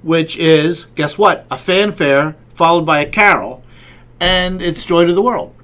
which 0.03 0.37
is 0.37 0.85
guess 0.95 1.17
what? 1.19 1.47
A 1.51 1.59
fanfare 1.59 2.37
followed 2.55 2.87
by 2.87 3.01
a 3.01 3.07
carol, 3.09 3.63
and 4.21 4.61
it's 4.63 4.85
Joy 4.85 5.07
to 5.07 5.15
the 5.15 5.23
World. 5.23 5.55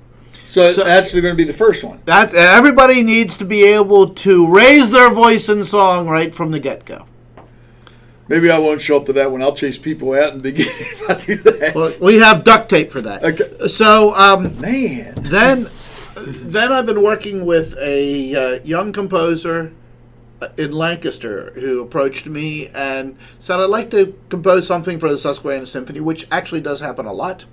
So, 0.47 0.73
So- 0.73 0.85
that's 0.85 1.13
going 1.13 1.25
to 1.25 1.35
be 1.35 1.45
the 1.45 1.53
first 1.53 1.85
one. 1.85 2.01
That 2.07 2.35
everybody 2.35 3.03
needs 3.03 3.37
to 3.37 3.45
be 3.45 3.65
able 3.65 4.09
to 4.11 4.51
raise 4.51 4.91
their 4.91 5.13
voice 5.13 5.49
in 5.49 5.63
song 5.65 6.09
right 6.09 6.35
from 6.35 6.51
the 6.51 6.59
get 6.59 6.85
go. 6.85 7.05
Maybe 8.29 8.51
I 8.51 8.59
won't 8.59 8.83
show 8.83 8.99
up 8.99 9.07
to 9.07 9.13
that 9.15 9.31
one. 9.33 9.41
I'll 9.43 9.55
chase 9.55 9.79
people 9.79 10.13
out 10.13 10.35
and 10.35 10.43
begin 10.49 10.67
if 10.69 11.09
I 11.11 11.15
do 11.15 11.37
that. 11.37 11.75
Well, 11.75 11.93
we 12.01 12.17
have 12.19 12.45
duct 12.45 12.69
tape 12.69 12.91
for 12.93 13.01
that. 13.01 13.25
Okay. 13.25 13.69
So 13.69 14.15
um, 14.15 14.59
Man, 14.61 15.15
then 15.17 15.69
then 16.17 16.73
I've 16.73 16.85
been 16.85 17.03
working 17.03 17.47
with 17.47 17.75
a 17.81 18.35
uh, 18.35 18.59
young 18.65 18.93
composer 18.93 19.73
in 20.57 20.73
Lancaster 20.73 21.53
who 21.55 21.83
approached 21.83 22.27
me 22.27 22.69
and 22.69 23.17
said, 23.39 23.61
I'd 23.61 23.71
like 23.71 23.91
to 23.91 24.17
compose 24.29 24.67
something 24.67 24.99
for 24.99 25.11
the 25.11 25.19
Susquehanna 25.19 25.67
Symphony, 25.67 26.01
which 26.01 26.27
actually 26.31 26.61
does 26.61 26.81
happen 26.81 27.07
a 27.07 27.13
lot. 27.13 27.45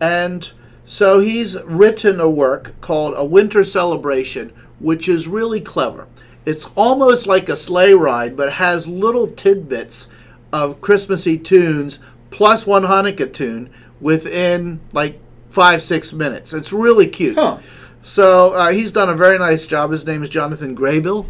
And 0.00 0.50
so 0.84 1.20
he's 1.20 1.62
written 1.62 2.20
a 2.20 2.28
work 2.28 2.80
called 2.80 3.14
A 3.16 3.24
Winter 3.24 3.64
Celebration, 3.64 4.52
which 4.78 5.08
is 5.08 5.28
really 5.28 5.60
clever. 5.60 6.08
It's 6.44 6.68
almost 6.76 7.26
like 7.26 7.48
a 7.48 7.56
sleigh 7.56 7.94
ride, 7.94 8.36
but 8.36 8.54
has 8.54 8.88
little 8.88 9.26
tidbits 9.26 10.08
of 10.52 10.80
Christmassy 10.80 11.38
tunes 11.38 11.98
plus 12.30 12.66
one 12.66 12.82
Hanukkah 12.84 13.32
tune 13.32 13.70
within 14.00 14.80
like 14.92 15.20
five, 15.50 15.82
six 15.82 16.12
minutes. 16.12 16.52
It's 16.52 16.72
really 16.72 17.08
cute. 17.08 17.36
Huh. 17.36 17.58
So 18.02 18.54
uh, 18.54 18.72
he's 18.72 18.92
done 18.92 19.10
a 19.10 19.14
very 19.14 19.38
nice 19.38 19.66
job. 19.66 19.90
His 19.90 20.06
name 20.06 20.22
is 20.22 20.30
Jonathan 20.30 20.74
Graybill, 20.74 21.28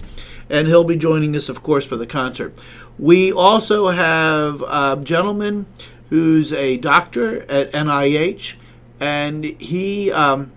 and 0.51 0.67
he'll 0.69 0.85
be 0.85 0.97
joining 0.97 1.35
us, 1.37 1.49
of 1.49 1.63
course, 1.63 1.87
for 1.87 1.97
the 1.97 2.07
concert. 2.07 2.53
We 2.99 3.33
also 3.33 3.89
have 3.89 4.61
a 4.63 5.01
gentleman 5.03 5.67
who's 6.11 6.53
a 6.53 6.77
doctor 6.77 7.43
at 7.51 7.71
NIH, 7.73 8.57
and 8.99 9.45
he 9.45 10.11
um, 10.13 10.53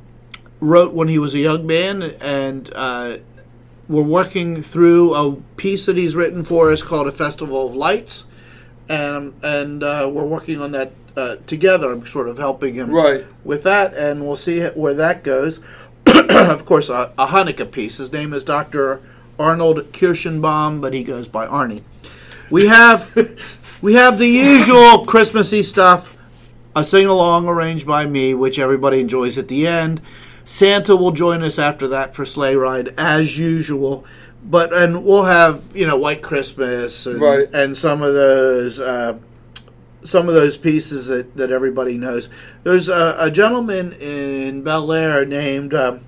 wrote 0.59 0.93
when 0.93 1.07
he 1.07 1.19
was 1.19 1.33
a 1.35 1.39
young 1.39 1.65
man, 1.65 2.01
and 2.19 2.69
uh, 2.75 3.17
we're 3.87 4.01
working 4.01 4.61
through 4.63 5.13
a 5.13 5.35
piece 5.57 5.85
that 5.85 5.95
he's 5.95 6.15
written 6.15 6.43
for 6.43 6.71
us 6.71 6.81
called 6.83 7.07
A 7.07 7.11
Festival 7.11 7.67
of 7.67 7.75
Lights, 7.75 8.25
and 8.89 9.33
and 9.43 9.83
uh, 9.83 10.09
we're 10.11 10.25
working 10.25 10.59
on 10.59 10.71
that 10.71 10.91
uh, 11.15 11.35
together. 11.47 11.91
I'm 11.91 12.05
sort 12.07 12.27
of 12.27 12.37
helping 12.39 12.73
him 12.73 12.89
Right. 12.91 13.25
with 13.45 13.63
that, 13.63 13.93
and 13.93 14.25
we'll 14.25 14.35
see 14.35 14.61
where 14.69 14.95
that 14.95 15.23
goes. 15.23 15.59
of 16.07 16.65
course, 16.65 16.89
a, 16.89 17.13
a 17.17 17.27
Hanukkah 17.27 17.71
piece. 17.71 17.97
His 17.97 18.11
name 18.11 18.33
is 18.33 18.43
Dr. 18.43 19.01
Arnold 19.39 19.91
Kirschenbaum, 19.93 20.81
but 20.81 20.93
he 20.93 21.03
goes 21.03 21.27
by 21.27 21.47
Arnie. 21.47 21.81
We 22.49 22.67
have 22.67 23.11
we 23.81 23.93
have 23.95 24.19
the 24.19 24.27
usual 24.27 25.05
Christmassy 25.05 25.63
stuff. 25.63 26.15
A 26.75 26.83
sing 26.83 27.05
along 27.05 27.47
arranged 27.47 27.85
by 27.85 28.05
me, 28.07 28.33
which 28.33 28.57
everybody 28.57 28.99
enjoys 28.99 29.37
at 29.37 29.47
the 29.47 29.67
end. 29.67 30.01
Santa 30.43 30.95
will 30.95 31.11
join 31.11 31.43
us 31.43 31.59
after 31.59 31.87
that 31.89 32.15
for 32.15 32.25
sleigh 32.25 32.55
ride 32.55 32.89
as 32.97 33.37
usual. 33.37 34.03
But 34.43 34.73
and 34.73 35.05
we'll 35.05 35.23
have 35.25 35.63
you 35.73 35.85
know 35.87 35.97
White 35.97 36.21
Christmas 36.21 37.05
and, 37.05 37.21
Right. 37.21 37.47
and 37.53 37.77
some 37.77 38.01
of 38.01 38.13
those 38.13 38.79
uh, 38.79 39.17
some 40.03 40.27
of 40.27 40.33
those 40.33 40.57
pieces 40.57 41.07
that, 41.07 41.37
that 41.37 41.49
everybody 41.51 41.97
knows. 41.97 42.27
There's 42.63 42.89
a, 42.89 43.15
a 43.19 43.31
gentleman 43.31 43.93
in 43.93 44.63
Bel 44.63 44.91
Air 44.91 45.25
named 45.25 45.73
uh, 45.73 45.99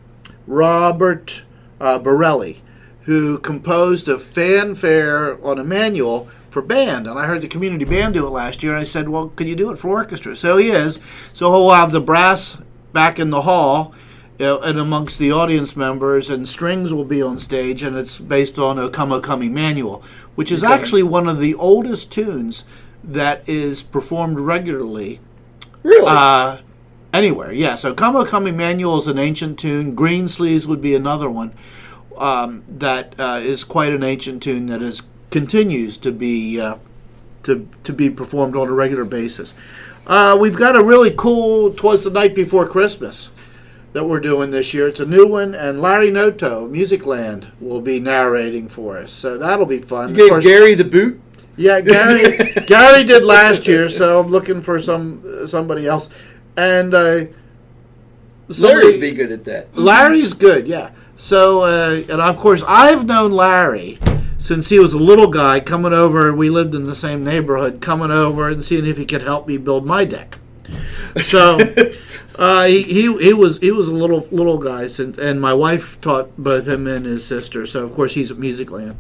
Robert 0.48 1.44
uh, 1.80 1.98
Borelli 2.00 2.62
who 3.06 3.38
composed 3.40 4.08
a 4.08 4.20
fanfare 4.20 5.44
on 5.46 5.60
Emmanuel 5.60 6.28
for 6.50 6.62
band. 6.62 7.08
And 7.08 7.18
I 7.20 7.26
heard 7.28 7.42
the 7.42 7.48
community 7.48 7.86
band 7.86 8.14
do 8.14 8.26
it 8.26 8.30
last 8.30 8.64
year. 8.64 8.74
And 8.74 8.82
I 8.82 8.86
said, 8.86 9.10
well, 9.10 9.30
could 9.36 9.48
you 9.48 9.56
do 9.56 9.72
it 9.72 9.78
for 9.80 9.90
orchestra? 9.90 10.36
So 10.36 10.58
he 10.58 10.70
is. 10.70 11.00
So 11.34 11.52
he'll 11.52 11.72
have 11.72 11.92
the 11.92 12.02
brass 12.02 12.58
back 12.94 13.20
in 13.20 13.30
the 13.30 13.42
hall. 13.44 13.94
uh, 14.40 14.60
and 14.60 14.78
amongst 14.80 15.18
the 15.20 15.32
audience 15.32 15.76
members, 15.76 16.30
and 16.30 16.48
strings 16.48 16.94
will 16.94 17.06
be 17.06 17.22
on 17.22 17.40
stage, 17.40 17.84
and 17.84 17.96
it's 17.96 18.18
based 18.20 18.60
on 18.60 18.78
a 18.78 18.90
Come 18.90 19.12
O 19.12 19.22
Come 19.22 19.42
Emmanuel, 19.42 20.04
which 20.36 20.52
is 20.52 20.64
actually 20.64 21.04
one 21.04 21.28
of 21.28 21.40
the 21.40 21.56
oldest 21.56 22.12
tunes 22.12 22.66
that 23.04 23.48
is 23.48 23.82
performed 23.84 24.40
regularly 24.40 25.20
Really? 25.84 26.06
uh, 26.08 26.58
anywhere. 27.14 27.52
Yeah, 27.54 27.76
so 27.78 27.94
Come 27.94 28.16
O 28.16 28.26
Come 28.26 28.48
Emmanuel 28.48 28.98
is 28.98 29.08
an 29.08 29.18
ancient 29.20 29.58
tune. 29.60 29.96
Green 29.96 30.28
Sleeves 30.28 30.68
would 30.68 30.82
be 30.82 30.96
another 30.96 31.30
one 31.30 31.54
um, 32.18 32.64
that 32.68 33.16
uh, 33.20 33.40
is 33.44 33.64
quite 33.64 33.94
an 33.94 34.04
ancient 34.04 34.44
tune 34.44 34.68
that 34.68 34.82
is 34.82 35.04
continues 35.32 35.98
to 36.00 36.12
be 36.12 36.60
uh, 36.60 36.78
to 37.44 37.68
to 37.84 37.94
be 37.94 38.10
performed 38.10 38.56
on 38.56 38.68
a 38.68 38.74
regular 38.74 39.06
basis. 39.06 39.54
Uh, 40.08 40.38
we've 40.40 40.56
got 40.58 40.76
a 40.76 40.84
really 40.84 41.14
cool 41.18 41.74
"Twas 41.74 42.04
the 42.04 42.10
Night 42.12 42.36
Before 42.36 42.68
Christmas" 42.68 43.30
that 43.94 44.06
we're 44.06 44.20
doing 44.20 44.52
this 44.52 44.74
year. 44.74 44.88
It's 44.88 45.00
a 45.00 45.06
new 45.06 45.26
one, 45.26 45.56
and 45.56 45.82
Larry 45.82 46.12
Noto, 46.12 46.68
Musicland, 46.68 47.48
will 47.62 47.80
be 47.82 48.00
narrating 48.00 48.68
for 48.68 48.98
us. 48.98 49.12
So 49.14 49.38
that'll 49.38 49.66
be 49.66 49.80
fun. 49.80 50.10
you 50.10 50.16
gave 50.16 50.30
course- 50.30 50.44
Gary 50.44 50.74
the 50.76 50.84
boot? 50.84 51.22
yeah, 51.58 51.80
Gary. 51.80 52.38
Gary 52.68 53.04
did 53.06 53.24
last 53.24 53.68
year, 53.68 53.88
so 53.90 54.20
I'm 54.20 54.28
looking 54.28 54.62
for 54.62 54.80
some 54.80 55.48
somebody 55.48 55.88
else. 55.88 56.10
And 56.58 56.94
uh, 56.94 57.26
somebody- 58.50 58.86
Larry'd 58.86 59.02
be 59.02 59.12
good 59.12 59.32
at 59.32 59.46
that. 59.46 59.76
Larry's 59.78 60.34
good, 60.34 60.68
yeah. 60.68 60.92
So, 61.18 61.62
uh, 61.62 62.04
and 62.10 62.22
of 62.22 62.38
course, 62.38 62.64
I've 62.68 63.06
known 63.06 63.32
Larry 63.32 64.00
since 64.38 64.70
he 64.70 64.80
was 64.80 64.94
a 64.94 65.00
little 65.00 65.30
guy 65.30 65.60
coming 65.60 65.94
over. 65.94 66.34
We 66.34 66.50
lived 66.50 66.76
in 66.76 66.86
the 66.86 66.96
same 66.96 67.24
neighborhood, 67.24 67.82
coming 67.82 68.12
over 68.12 68.50
and 68.50 68.64
seeing 68.64 68.86
if 68.86 68.98
he 68.98 69.06
could 69.06 69.24
help 69.24 69.48
me 69.48 69.58
build 69.58 69.86
my 69.86 70.06
deck. 70.06 70.38
So, 71.22 71.60
uh, 72.36 72.66
he, 72.66 72.84
he 72.84 73.18
he 73.18 73.34
was 73.34 73.58
he 73.60 73.72
was 73.72 73.88
a 73.88 73.94
little 73.94 74.28
little 74.32 74.58
guy, 74.58 74.88
since, 74.88 75.18
and 75.18 75.40
my 75.40 75.54
wife 75.54 76.00
taught 76.02 76.36
both 76.38 76.68
him 76.68 76.86
and 76.88 77.06
his 77.06 77.26
sister. 77.26 77.66
So, 77.66 77.86
of 77.86 77.94
course, 77.94 78.14
he's 78.14 78.32
at 78.32 78.38
Musicland. 78.38 78.96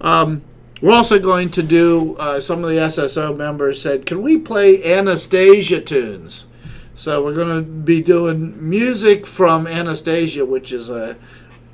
Um, 0.00 0.42
we're 0.80 0.92
also 0.92 1.20
going 1.20 1.50
to 1.52 1.62
do. 1.62 2.16
Uh, 2.16 2.40
some 2.40 2.64
of 2.64 2.70
the 2.70 2.76
SSO 2.76 3.36
members 3.36 3.80
said, 3.80 4.04
"Can 4.04 4.20
we 4.20 4.36
play 4.36 4.82
Anastasia 4.84 5.80
tunes?" 5.80 6.46
So 6.94 7.24
we're 7.24 7.34
going 7.34 7.56
to 7.56 7.68
be 7.68 8.00
doing 8.00 8.56
music 8.68 9.26
from 9.26 9.66
Anastasia, 9.66 10.44
which 10.44 10.70
is 10.70 10.88
a, 10.88 11.16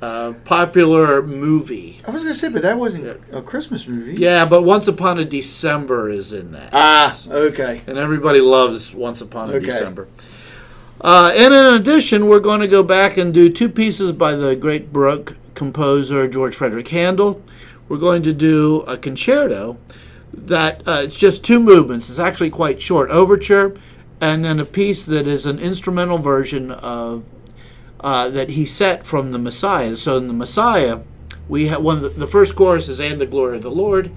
a 0.01 0.33
popular 0.45 1.21
movie. 1.21 1.99
I 2.07 2.11
was 2.11 2.23
going 2.23 2.33
to 2.33 2.39
say, 2.39 2.49
but 2.49 2.61
that 2.61 2.77
wasn't 2.77 3.19
a 3.31 3.41
Christmas 3.41 3.87
movie. 3.87 4.15
Yeah, 4.15 4.45
but 4.45 4.63
Once 4.63 4.87
Upon 4.87 5.19
a 5.19 5.25
December 5.25 6.09
is 6.09 6.31
in 6.31 6.51
that. 6.53 6.69
Ah, 6.71 7.17
okay. 7.29 7.81
And 7.85 7.97
everybody 7.97 8.39
loves 8.39 8.93
Once 8.93 9.21
Upon 9.21 9.49
a 9.49 9.53
Okay. 9.53 9.65
December. 9.65 10.07
Uh, 11.01 11.31
and 11.35 11.53
in 11.53 11.65
addition, 11.65 12.27
we're 12.27 12.39
going 12.39 12.59
to 12.61 12.67
go 12.67 12.83
back 12.83 13.17
and 13.17 13.33
do 13.33 13.49
two 13.49 13.69
pieces 13.69 14.11
by 14.11 14.33
the 14.33 14.55
great 14.55 14.91
Baroque 14.91 15.35
composer 15.53 16.27
George 16.27 16.55
Frederick 16.55 16.87
Handel. 16.89 17.41
We're 17.87 17.97
going 17.97 18.23
to 18.23 18.33
do 18.33 18.81
a 18.81 18.97
concerto 18.97 19.77
that 20.33 20.87
uh, 20.87 21.01
it's 21.05 21.17
just 21.17 21.43
two 21.43 21.59
movements. 21.59 22.09
It's 22.09 22.19
actually 22.19 22.49
quite 22.51 22.81
short 22.81 23.09
overture, 23.09 23.75
and 24.21 24.45
then 24.45 24.59
a 24.59 24.65
piece 24.65 25.03
that 25.05 25.27
is 25.27 25.45
an 25.45 25.59
instrumental 25.59 26.17
version 26.17 26.69
of 26.71 27.23
uh, 27.99 28.29
that 28.29 28.49
he 28.49 28.65
set 28.65 29.05
from 29.05 29.31
the 29.31 29.39
Messiah. 29.39 29.97
So 29.97 30.17
in 30.17 30.27
the 30.27 30.33
Messiah, 30.33 30.99
we 31.47 31.67
have 31.67 31.81
one 31.81 31.97
of 31.97 32.03
the, 32.03 32.09
the 32.09 32.27
first 32.27 32.55
chorus 32.55 32.87
is 32.89 32.99
"And 32.99 33.19
the 33.19 33.25
Glory 33.25 33.57
of 33.57 33.63
the 33.63 33.71
Lord," 33.71 34.11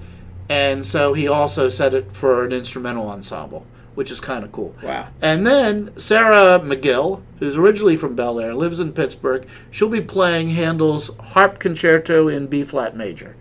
and 0.49 0.85
so 0.85 1.13
he 1.13 1.27
also 1.27 1.69
set 1.69 1.93
it 1.93 2.11
for 2.11 2.43
an 2.45 2.51
instrumental 2.51 3.07
ensemble, 3.09 3.65
which 3.95 4.11
is 4.11 4.21
kind 4.21 4.43
of 4.45 4.51
cool. 4.51 4.75
Wow. 4.83 5.07
And 5.21 5.45
then 5.45 5.91
Sarah 5.97 6.59
McGill, 6.59 7.21
who's 7.39 7.57
originally 7.57 7.97
from 7.97 8.15
Bel 8.15 8.39
Air, 8.39 8.53
lives 8.53 8.79
in 8.79 8.93
Pittsburgh. 8.93 9.47
She'll 9.71 9.89
be 9.89 10.01
playing 10.01 10.49
Handel's 10.51 11.09
Harp 11.31 11.59
Concerto 11.59 12.27
in 12.27 12.47
B 12.47 12.63
flat 12.63 12.95
major 12.95 13.35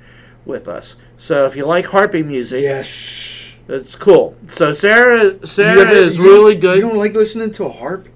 with 0.45 0.67
us. 0.69 0.97
So 1.19 1.47
if 1.47 1.55
you 1.55 1.65
like 1.67 1.87
harpy 1.87 2.23
music, 2.25 2.63
Yes. 2.63 3.55
it's 3.69 3.95
cool. 3.95 4.37
So 4.49 4.73
Sarah, 4.73 5.25
You 5.25 5.41
Sarah 5.45 5.83
ever- 5.83 5.93
is 5.93 6.19
you- 6.19 6.25
really 6.25 6.57
good. 6.57 6.77
You 6.79 6.83
don't 6.89 6.97
like 6.97 7.15
listening 7.15 7.53
to 7.53 7.65
a 7.67 7.71
harp? 7.71 8.09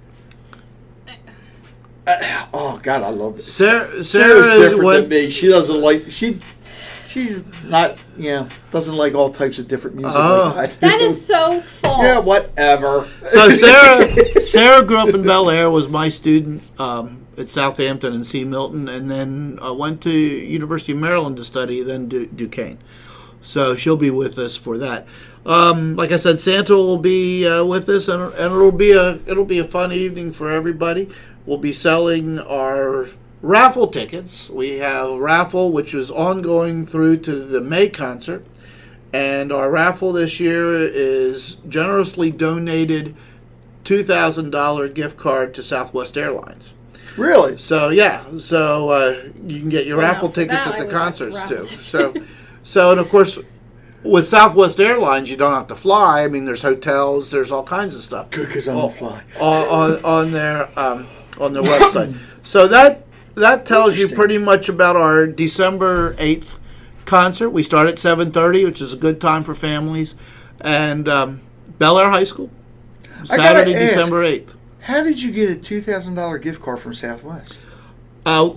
Uh, 2.06 2.46
oh 2.54 2.80
God, 2.82 3.02
I 3.02 3.08
love 3.10 3.38
it. 3.38 3.42
Sarah, 3.42 4.04
Sarah's 4.04 4.46
Sarah 4.46 4.58
different 4.60 4.84
went- 4.84 5.00
than 5.02 5.08
me. 5.10 5.30
She 5.30 5.48
doesn't 5.48 5.80
like 5.80 6.10
she. 6.10 6.38
She's 7.06 7.46
not, 7.64 7.96
you 8.18 8.30
know, 8.30 8.48
doesn't 8.72 8.94
like 8.94 9.14
all 9.14 9.30
types 9.30 9.58
of 9.58 9.68
different 9.68 9.96
music. 9.96 10.18
Oh. 10.20 10.52
like 10.54 10.72
That 10.80 11.00
is 11.00 11.24
so 11.24 11.62
false. 11.62 12.02
Yeah, 12.02 12.20
whatever. 12.22 13.08
So 13.30 13.48
Sarah, 13.50 14.08
Sarah 14.42 14.84
grew 14.84 14.98
up 14.98 15.14
in 15.14 15.22
Bel 15.22 15.48
Air, 15.48 15.70
was 15.70 15.88
my 15.88 16.10
student 16.10 16.70
um, 16.78 17.24
at 17.38 17.48
Southampton 17.48 18.12
and 18.12 18.26
C. 18.26 18.44
Milton, 18.44 18.86
and 18.88 19.10
then 19.10 19.58
uh, 19.64 19.72
went 19.72 20.02
to 20.02 20.10
University 20.10 20.92
of 20.92 20.98
Maryland 20.98 21.38
to 21.38 21.44
study, 21.44 21.82
then 21.82 22.06
du- 22.08 22.26
Duquesne. 22.26 22.78
So 23.40 23.76
she'll 23.76 23.96
be 23.96 24.10
with 24.10 24.36
us 24.38 24.56
for 24.56 24.76
that. 24.76 25.06
Um, 25.46 25.94
like 25.96 26.10
I 26.10 26.16
said, 26.16 26.38
Santa 26.38 26.74
will 26.74 26.98
be 26.98 27.46
uh, 27.46 27.64
with 27.64 27.88
us, 27.88 28.08
and, 28.08 28.20
and 28.34 28.52
it'll 28.54 28.72
be 28.72 28.90
a 28.90 29.20
it'll 29.26 29.44
be 29.44 29.60
a 29.60 29.64
fun 29.64 29.90
evening 29.92 30.32
for 30.32 30.50
everybody. 30.50 31.08
We'll 31.46 31.58
be 31.58 31.72
selling 31.72 32.40
our 32.40 33.06
raffle 33.40 33.86
tickets. 33.86 34.50
We 34.50 34.78
have 34.78 35.10
a 35.10 35.18
raffle 35.18 35.70
which 35.70 35.94
is 35.94 36.10
ongoing 36.10 36.84
through 36.86 37.18
to 37.18 37.36
the 37.36 37.60
May 37.60 37.88
concert. 37.88 38.44
And 39.12 39.52
our 39.52 39.70
raffle 39.70 40.12
this 40.12 40.40
year 40.40 40.74
is 40.74 41.56
generously 41.68 42.30
donated 42.30 43.14
$2,000 43.84 44.92
gift 44.92 45.16
card 45.16 45.54
to 45.54 45.62
Southwest 45.62 46.18
Airlines. 46.18 46.72
Really? 47.16 47.56
So, 47.56 47.88
yeah, 47.88 48.24
so 48.38 48.90
uh, 48.90 49.22
you 49.46 49.60
can 49.60 49.68
get 49.68 49.86
your 49.86 49.98
Well, 49.98 50.12
raffle 50.12 50.28
tickets 50.28 50.64
that, 50.64 50.74
at 50.74 50.78
the 50.78 50.84
would 50.84 50.92
like 50.92 51.02
concerts 51.02 51.42
too. 51.48 51.64
So, 51.64 52.14
so, 52.62 52.90
and 52.90 53.00
of 53.00 53.08
course, 53.08 53.38
with 54.02 54.28
Southwest 54.28 54.80
Airlines, 54.80 55.30
you 55.30 55.36
don't 55.36 55.54
have 55.54 55.68
to 55.68 55.76
fly. 55.76 56.24
I 56.24 56.28
mean, 56.28 56.44
there's 56.44 56.62
hotels, 56.62 57.30
there's 57.30 57.52
all 57.52 57.64
kinds 57.64 57.94
of 57.94 58.02
stuff 58.02 58.30
Good, 58.30 58.48
because 58.48 58.68
I 58.68 58.74
don't 58.74 58.92
fly. 58.92 59.22
on, 59.40 59.92
on, 59.92 60.04
on 60.04 60.32
their 60.32 60.68
um, 60.78 61.06
on 61.38 61.52
their 61.52 61.62
website. 61.62 62.16
So 62.46 62.68
that 62.68 63.04
that 63.34 63.66
tells 63.66 63.98
you 63.98 64.06
pretty 64.08 64.38
much 64.38 64.68
about 64.68 64.94
our 64.94 65.26
December 65.26 66.14
eighth 66.18 66.58
concert. 67.06 67.50
We 67.50 67.64
start 67.64 67.88
at 67.88 67.98
seven 67.98 68.30
thirty, 68.30 68.64
which 68.64 68.80
is 68.80 68.92
a 68.92 68.96
good 68.96 69.20
time 69.20 69.42
for 69.42 69.52
families, 69.52 70.14
and 70.60 71.08
um, 71.08 71.40
Bel 71.78 71.98
Air 71.98 72.08
High 72.10 72.22
School. 72.22 72.50
Saturday. 73.24 73.72
December 73.72 74.22
eighth. 74.22 74.54
How 74.82 75.02
did 75.02 75.20
you 75.20 75.32
get 75.32 75.50
a 75.50 75.56
two 75.56 75.80
thousand 75.80 76.14
dollar 76.14 76.38
gift 76.38 76.62
card 76.62 76.78
from 76.78 76.94
Southwest? 76.94 77.58
Uh, 78.24 78.50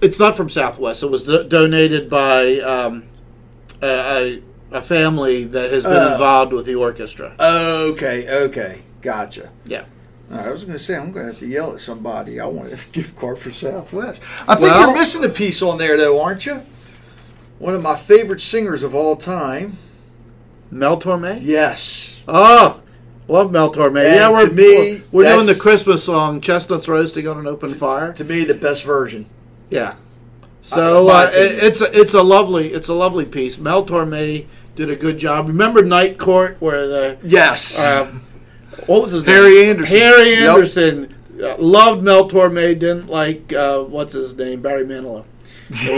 it's 0.00 0.18
not 0.18 0.36
from 0.36 0.48
Southwest. 0.50 1.04
It 1.04 1.10
was 1.10 1.22
do- 1.22 1.44
donated 1.48 2.10
by 2.10 2.58
um, 2.58 3.04
a, 3.80 3.86
a, 4.72 4.78
a 4.78 4.82
family 4.82 5.44
that 5.44 5.70
has 5.70 5.84
been 5.84 5.92
Oh. 5.92 6.12
involved 6.14 6.52
with 6.52 6.66
the 6.66 6.74
orchestra. 6.74 7.36
Okay, 7.38 8.28
okay, 8.46 8.82
gotcha. 9.02 9.50
Yeah. 9.66 9.84
I 10.34 10.50
was 10.50 10.64
going 10.64 10.76
to 10.76 10.82
say 10.82 10.96
I'm 10.96 11.12
going 11.12 11.26
to 11.26 11.32
have 11.32 11.40
to 11.40 11.46
yell 11.46 11.72
at 11.72 11.80
somebody. 11.80 12.40
I 12.40 12.46
want 12.46 12.72
a 12.72 12.86
gift 12.92 13.16
card 13.16 13.38
for 13.38 13.50
Southwest. 13.50 14.20
I 14.48 14.54
think 14.56 14.68
Well- 14.72 14.88
you're 14.88 14.98
missing 14.98 15.24
a 15.24 15.28
piece 15.28 15.62
on 15.62 15.78
there, 15.78 15.96
though, 15.96 16.20
aren't 16.20 16.44
you? 16.46 16.62
One 17.58 17.74
of 17.74 17.82
my 17.82 17.94
favorite 17.96 18.40
singers 18.40 18.82
of 18.82 18.94
all 18.94 19.16
time. 19.16 19.78
Mel 20.70 20.98
Torme? 21.00 21.38
Yes. 21.40 22.22
Oh, 22.26 22.82
love 23.28 23.52
Mel 23.52 23.72
Torme. 23.72 24.04
And 24.04 24.14
yeah, 24.16 24.28
we're, 24.30 24.48
to 24.48 24.52
me, 24.54 25.02
we're 25.12 25.32
doing 25.32 25.46
the 25.46 25.54
Christmas 25.54 26.02
song, 26.04 26.40
Chestnuts 26.40 26.88
Roasting 26.88 27.28
on 27.28 27.38
an 27.38 27.46
Open 27.46 27.68
Fire. 27.70 28.12
To 28.14 28.24
me, 28.24 28.44
the 28.44 28.54
best 28.54 28.82
version. 28.82 29.26
Yeah. 29.70 29.94
So 30.62 31.08
Uh, 31.08 31.12
uh, 31.12 31.30
it, 31.32 31.62
it's 31.62 31.80
a, 31.80 31.92
it's 32.00 32.14
a 32.14 32.22
lovely 32.22 32.72
it's 32.72 32.88
a 32.88 32.94
lovely 32.94 33.24
piece. 33.26 33.58
Mel 33.58 33.84
Torme 33.86 34.46
did 34.74 34.90
a 34.90 34.96
good 34.96 35.18
job. 35.18 35.46
Remember 35.46 35.84
Night 35.84 36.18
Court 36.18 36.56
where 36.58 36.86
the 36.88 37.18
Yes. 37.22 37.78
um, 37.84 38.22
what 38.86 39.02
was 39.02 39.12
his 39.12 39.22
Harry 39.24 39.54
name? 39.54 39.70
Anderson. 39.70 39.98
Harry 39.98 40.30
Yep. 40.30 40.48
Anderson 40.54 41.14
uh, 41.42 41.56
loved 41.58 42.02
Mel 42.04 42.28
Torme. 42.28 42.78
Didn't 42.78 43.08
like 43.08 43.52
uh, 43.52 43.82
what's 43.84 44.14
his 44.14 44.36
name 44.36 44.62
Barry 44.62 44.84
Manilow, 44.84 45.24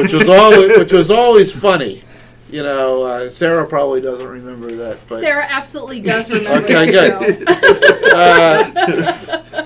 which 0.00 0.12
was 0.12 0.28
always 0.28 0.78
which 0.78 0.92
was 0.92 1.10
always 1.10 1.58
funny. 1.58 2.02
You 2.50 2.62
know, 2.62 3.02
uh, 3.02 3.28
Sarah 3.28 3.66
probably 3.66 4.00
doesn't 4.00 4.26
remember 4.26 4.70
that. 4.76 4.98
But, 5.08 5.20
Sarah 5.20 5.46
absolutely 5.50 6.00
does 6.00 6.30
remember. 6.30 6.64
Okay, 6.64 6.90
that 6.92 7.20
good. 7.20 7.48
uh, 8.14 9.65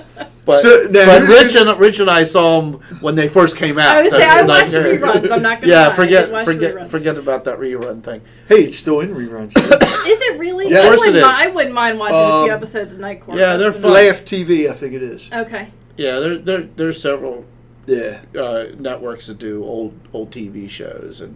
but, 0.51 0.61
So, 0.61 0.87
now 0.91 1.05
but 1.19 1.27
Rich 1.27 1.55
and 1.55 1.79
Rich 1.79 1.99
and 1.99 2.09
I 2.09 2.23
saw 2.23 2.61
them 2.61 2.81
when 3.01 3.15
they 3.15 3.27
first 3.27 3.55
came 3.57 3.77
out. 3.79 3.95
I 3.97 4.01
would 4.01 4.11
say 4.11 4.23
I 4.25 4.41
Like, 4.41 4.63
watched 4.65 4.71
reruns. 4.73 5.31
I'm 5.31 5.41
not 5.41 5.61
gonna 5.61 5.73
Yeah, 5.73 5.87
lie. 5.87 5.93
I 5.93 5.95
forget 5.95 6.45
forget 6.45 6.75
reruns. 6.75 6.87
forget 6.89 7.17
about 7.17 7.43
that 7.45 7.59
rerun 7.59 8.03
thing. 8.03 8.21
hey, 8.47 8.63
it's 8.63 8.77
still 8.77 8.99
in 9.01 9.15
reruns. 9.15 9.55
Is 10.07 10.21
it 10.21 10.39
really? 10.39 10.69
Yeah, 10.69 10.77
I, 10.77 10.81
of 10.81 10.85
course 10.87 10.99
wouldn't 10.99 11.17
it 11.17 11.21
mi- 11.21 11.33
I 11.33 11.47
wouldn't 11.47 11.75
mind 11.75 11.99
watching 11.99 12.17
a 12.17 12.43
few 12.45 12.51
Um, 12.53 12.57
episodes 12.57 12.93
of 12.93 12.99
Night 12.99 13.21
Court. 13.21 13.37
yeah, 13.37 13.57
they're 13.57 13.71
That's 13.71 13.81
fun. 13.83 13.93
Laff 13.93 14.23
TV, 14.25 14.69
I 14.69 14.73
think 14.73 14.93
it 14.93 15.03
is. 15.03 15.29
Okay. 15.33 15.67
Yeah, 15.97 16.19
there 16.19 16.37
there 16.37 16.61
there's 16.75 17.01
several 17.01 17.45
Yeah. 17.85 18.19
uh, 18.39 18.65
networks 18.77 19.27
that 19.27 19.37
do 19.39 19.63
old 19.63 19.93
old 20.13 20.31
TV 20.31 20.69
shows, 20.69 21.21
and 21.21 21.35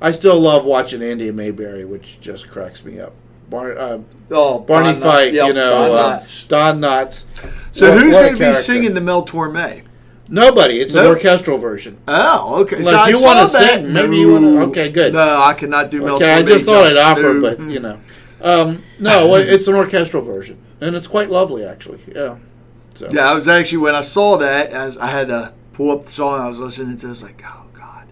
I 0.00 0.12
still 0.12 0.40
love 0.40 0.64
watching 0.64 1.02
Andy 1.02 1.30
Mayberry, 1.32 1.84
which 1.84 2.20
just 2.20 2.50
cracks 2.50 2.84
me 2.84 2.98
up. 3.00 3.12
Bar, 3.50 3.76
uh, 3.76 3.98
Oh, 4.30 4.60
Barney 4.60 4.92
Don 4.92 5.02
Knotts. 5.02 5.32
Yep, 5.32 5.46
you 5.48 5.52
know, 5.54 5.88
Don 5.88 5.90
uh, 5.90 6.18
Knotts. 6.20 6.46
Don 6.48 6.80
Knotts. 6.80 7.24
So 7.72 7.90
What- 7.90 8.02
who's 8.02 8.12
going 8.14 8.34
to 8.36 8.48
be 8.48 8.54
singing 8.54 8.94
the 8.94 9.00
Mel 9.00 9.24
Torme? 9.24 9.82
Nobody. 10.28 10.80
It's 10.80 10.94
an 10.94 11.06
orchestral 11.06 11.58
version. 11.58 11.98
Oh, 12.06 12.60
okay. 12.62 12.76
Unless 12.76 13.04
so 13.04 13.18
you 13.18 13.24
wanna 13.24 13.48
sing, 13.48 13.92
maybe 13.92 14.16
you 14.16 14.32
wanna- 14.32 14.66
okay, 14.66 14.88
good. 14.88 15.12
No, 15.12 15.42
I 15.42 15.54
cannot 15.54 15.90
do 15.90 16.00
Mel 16.02 16.14
Okay, 16.16 16.32
I 16.32 16.42
just 16.44 16.66
thought 16.66 16.86
I'd 16.86 16.96
offer, 16.96 17.34
No. 17.34 17.40
but 17.40 17.60
you 17.68 17.80
know, 17.80 17.98
um, 18.40 18.82
no, 19.00 19.34
it's 19.36 19.66
an 19.66 19.74
orchestral 19.74 20.22
version, 20.22 20.56
and 20.80 20.94
it's 20.94 21.08
quite 21.08 21.30
lovely, 21.30 21.64
actually. 21.64 21.98
Yeah. 22.14 22.36
So 22.94 23.08
Yeah, 23.10 23.28
I 23.28 23.34
was 23.34 23.48
actually 23.48 23.78
when 23.78 23.96
I 23.96 24.02
saw 24.02 24.36
that, 24.36 24.70
as 24.70 24.96
I 24.98 25.08
had 25.08 25.28
to 25.28 25.52
pull 25.72 25.90
up 25.90 26.04
the 26.04 26.10
song 26.12 26.40
I 26.40 26.48
was 26.48 26.60
listening 26.60 26.96
to. 26.98 27.06
I 27.06 27.10
was 27.10 27.22
like, 27.24 27.42
oh 27.44 27.64
god. 27.76 28.04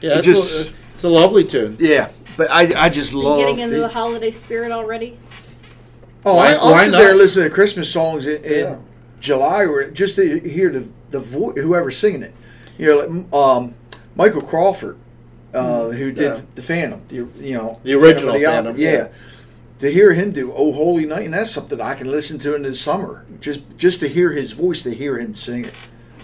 yeah, 0.00 0.12
it 0.14 0.18
it's, 0.18 0.26
just- 0.26 0.66
a, 0.68 0.70
it's 0.94 1.04
a 1.04 1.08
lovely 1.08 1.44
tune. 1.44 1.76
Yeah, 1.78 2.08
but 2.36 2.50
I, 2.50 2.72
I 2.76 2.88
just 2.88 3.12
Are 3.12 3.18
you 3.18 3.22
love. 3.22 3.38
getting 3.38 3.58
into 3.60 3.74
the- 3.76 3.80
the 3.82 3.88
holiday 3.88 4.32
spirit 4.32 4.72
already? 4.72 5.16
Oh, 6.26 6.34
Why- 6.34 6.48
I, 6.48 6.52
I'll 6.54 6.72
why 6.72 6.84
sit 6.84 6.90
not? 6.92 6.98
there 6.98 7.10
and 7.10 7.18
listen 7.18 7.42
to 7.44 7.50
Christmas 7.50 7.90
songs 7.90 8.26
in, 8.26 8.44
in 8.44 8.52
Yeah. 8.64 8.76
July, 9.20 9.64
or 9.64 9.90
just 9.90 10.16
to 10.16 10.40
hear 10.40 10.68
the 10.70 10.86
the 11.10 11.20
vo- 11.20 11.52
whoever's 11.52 11.96
singing 11.96 12.22
it. 12.22 12.34
You 12.78 12.88
know, 12.88 12.98
like, 12.98 13.32
um, 13.32 13.74
Michael 14.14 14.42
Crawford, 14.42 14.98
uh, 15.54 15.88
who 15.90 16.12
did. 16.12 16.22
Yeah. 16.36 16.40
the 16.54 16.62
Phantom, 16.62 17.00
the 17.08 17.16
you 17.40 17.54
know 17.56 17.80
The 17.82 17.94
original 17.94 18.34
of 18.34 18.40
the 18.40 18.46
Phantom, 18.46 18.76
Yeah. 18.76 18.90
yeah. 18.92 19.08
To 19.80 19.90
hear 19.92 20.12
him 20.14 20.30
do 20.32 20.52
"Oh 20.54 20.72
Holy 20.72 21.04
Night," 21.06 21.24
and 21.26 21.34
that's 21.34 21.50
something 21.50 21.80
I 21.80 21.94
can 21.94 22.10
listen 22.10 22.38
to 22.40 22.54
in 22.54 22.62
the 22.62 22.74
summer. 22.74 23.24
Just 23.40 23.60
just 23.78 24.00
to 24.00 24.08
hear 24.08 24.32
his 24.32 24.52
voice, 24.52 24.82
to 24.82 24.94
hear 24.94 25.18
him 25.18 25.34
sing 25.34 25.64
it, 25.66 25.74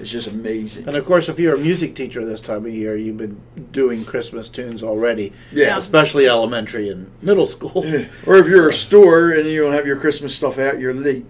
it's 0.03 0.11
just 0.11 0.27
amazing. 0.27 0.87
And 0.87 0.97
of 0.97 1.05
course, 1.07 1.29
if 1.29 1.39
you're 1.39 1.55
a 1.55 1.59
music 1.59 1.95
teacher 1.95 2.25
this 2.27 2.41
time 2.41 2.67
of 2.67 2.73
year, 2.73 2.97
you've 2.97 3.17
been 3.17 3.41
doing 3.71 4.05
Christmas 4.05 4.51
tunes 4.51 4.83
already, 4.83 5.33
Yeah. 5.53 5.79
especially 5.79 6.27
elementary 6.29 6.89
and 6.91 7.11
middle 7.23 7.47
school. 7.47 7.85
Yeah. 7.87 8.07
Or 8.27 8.37
if 8.37 8.47
you're 8.49 8.69
a 8.69 8.73
store 8.73 9.31
and 9.31 9.49
you 9.49 9.63
don't 9.63 9.73
have 9.73 9.87
your 9.87 9.97
Christmas 9.97 10.35
stuff 10.35 10.59
out, 10.59 10.79
you're 10.81 10.93
late. 10.93 11.25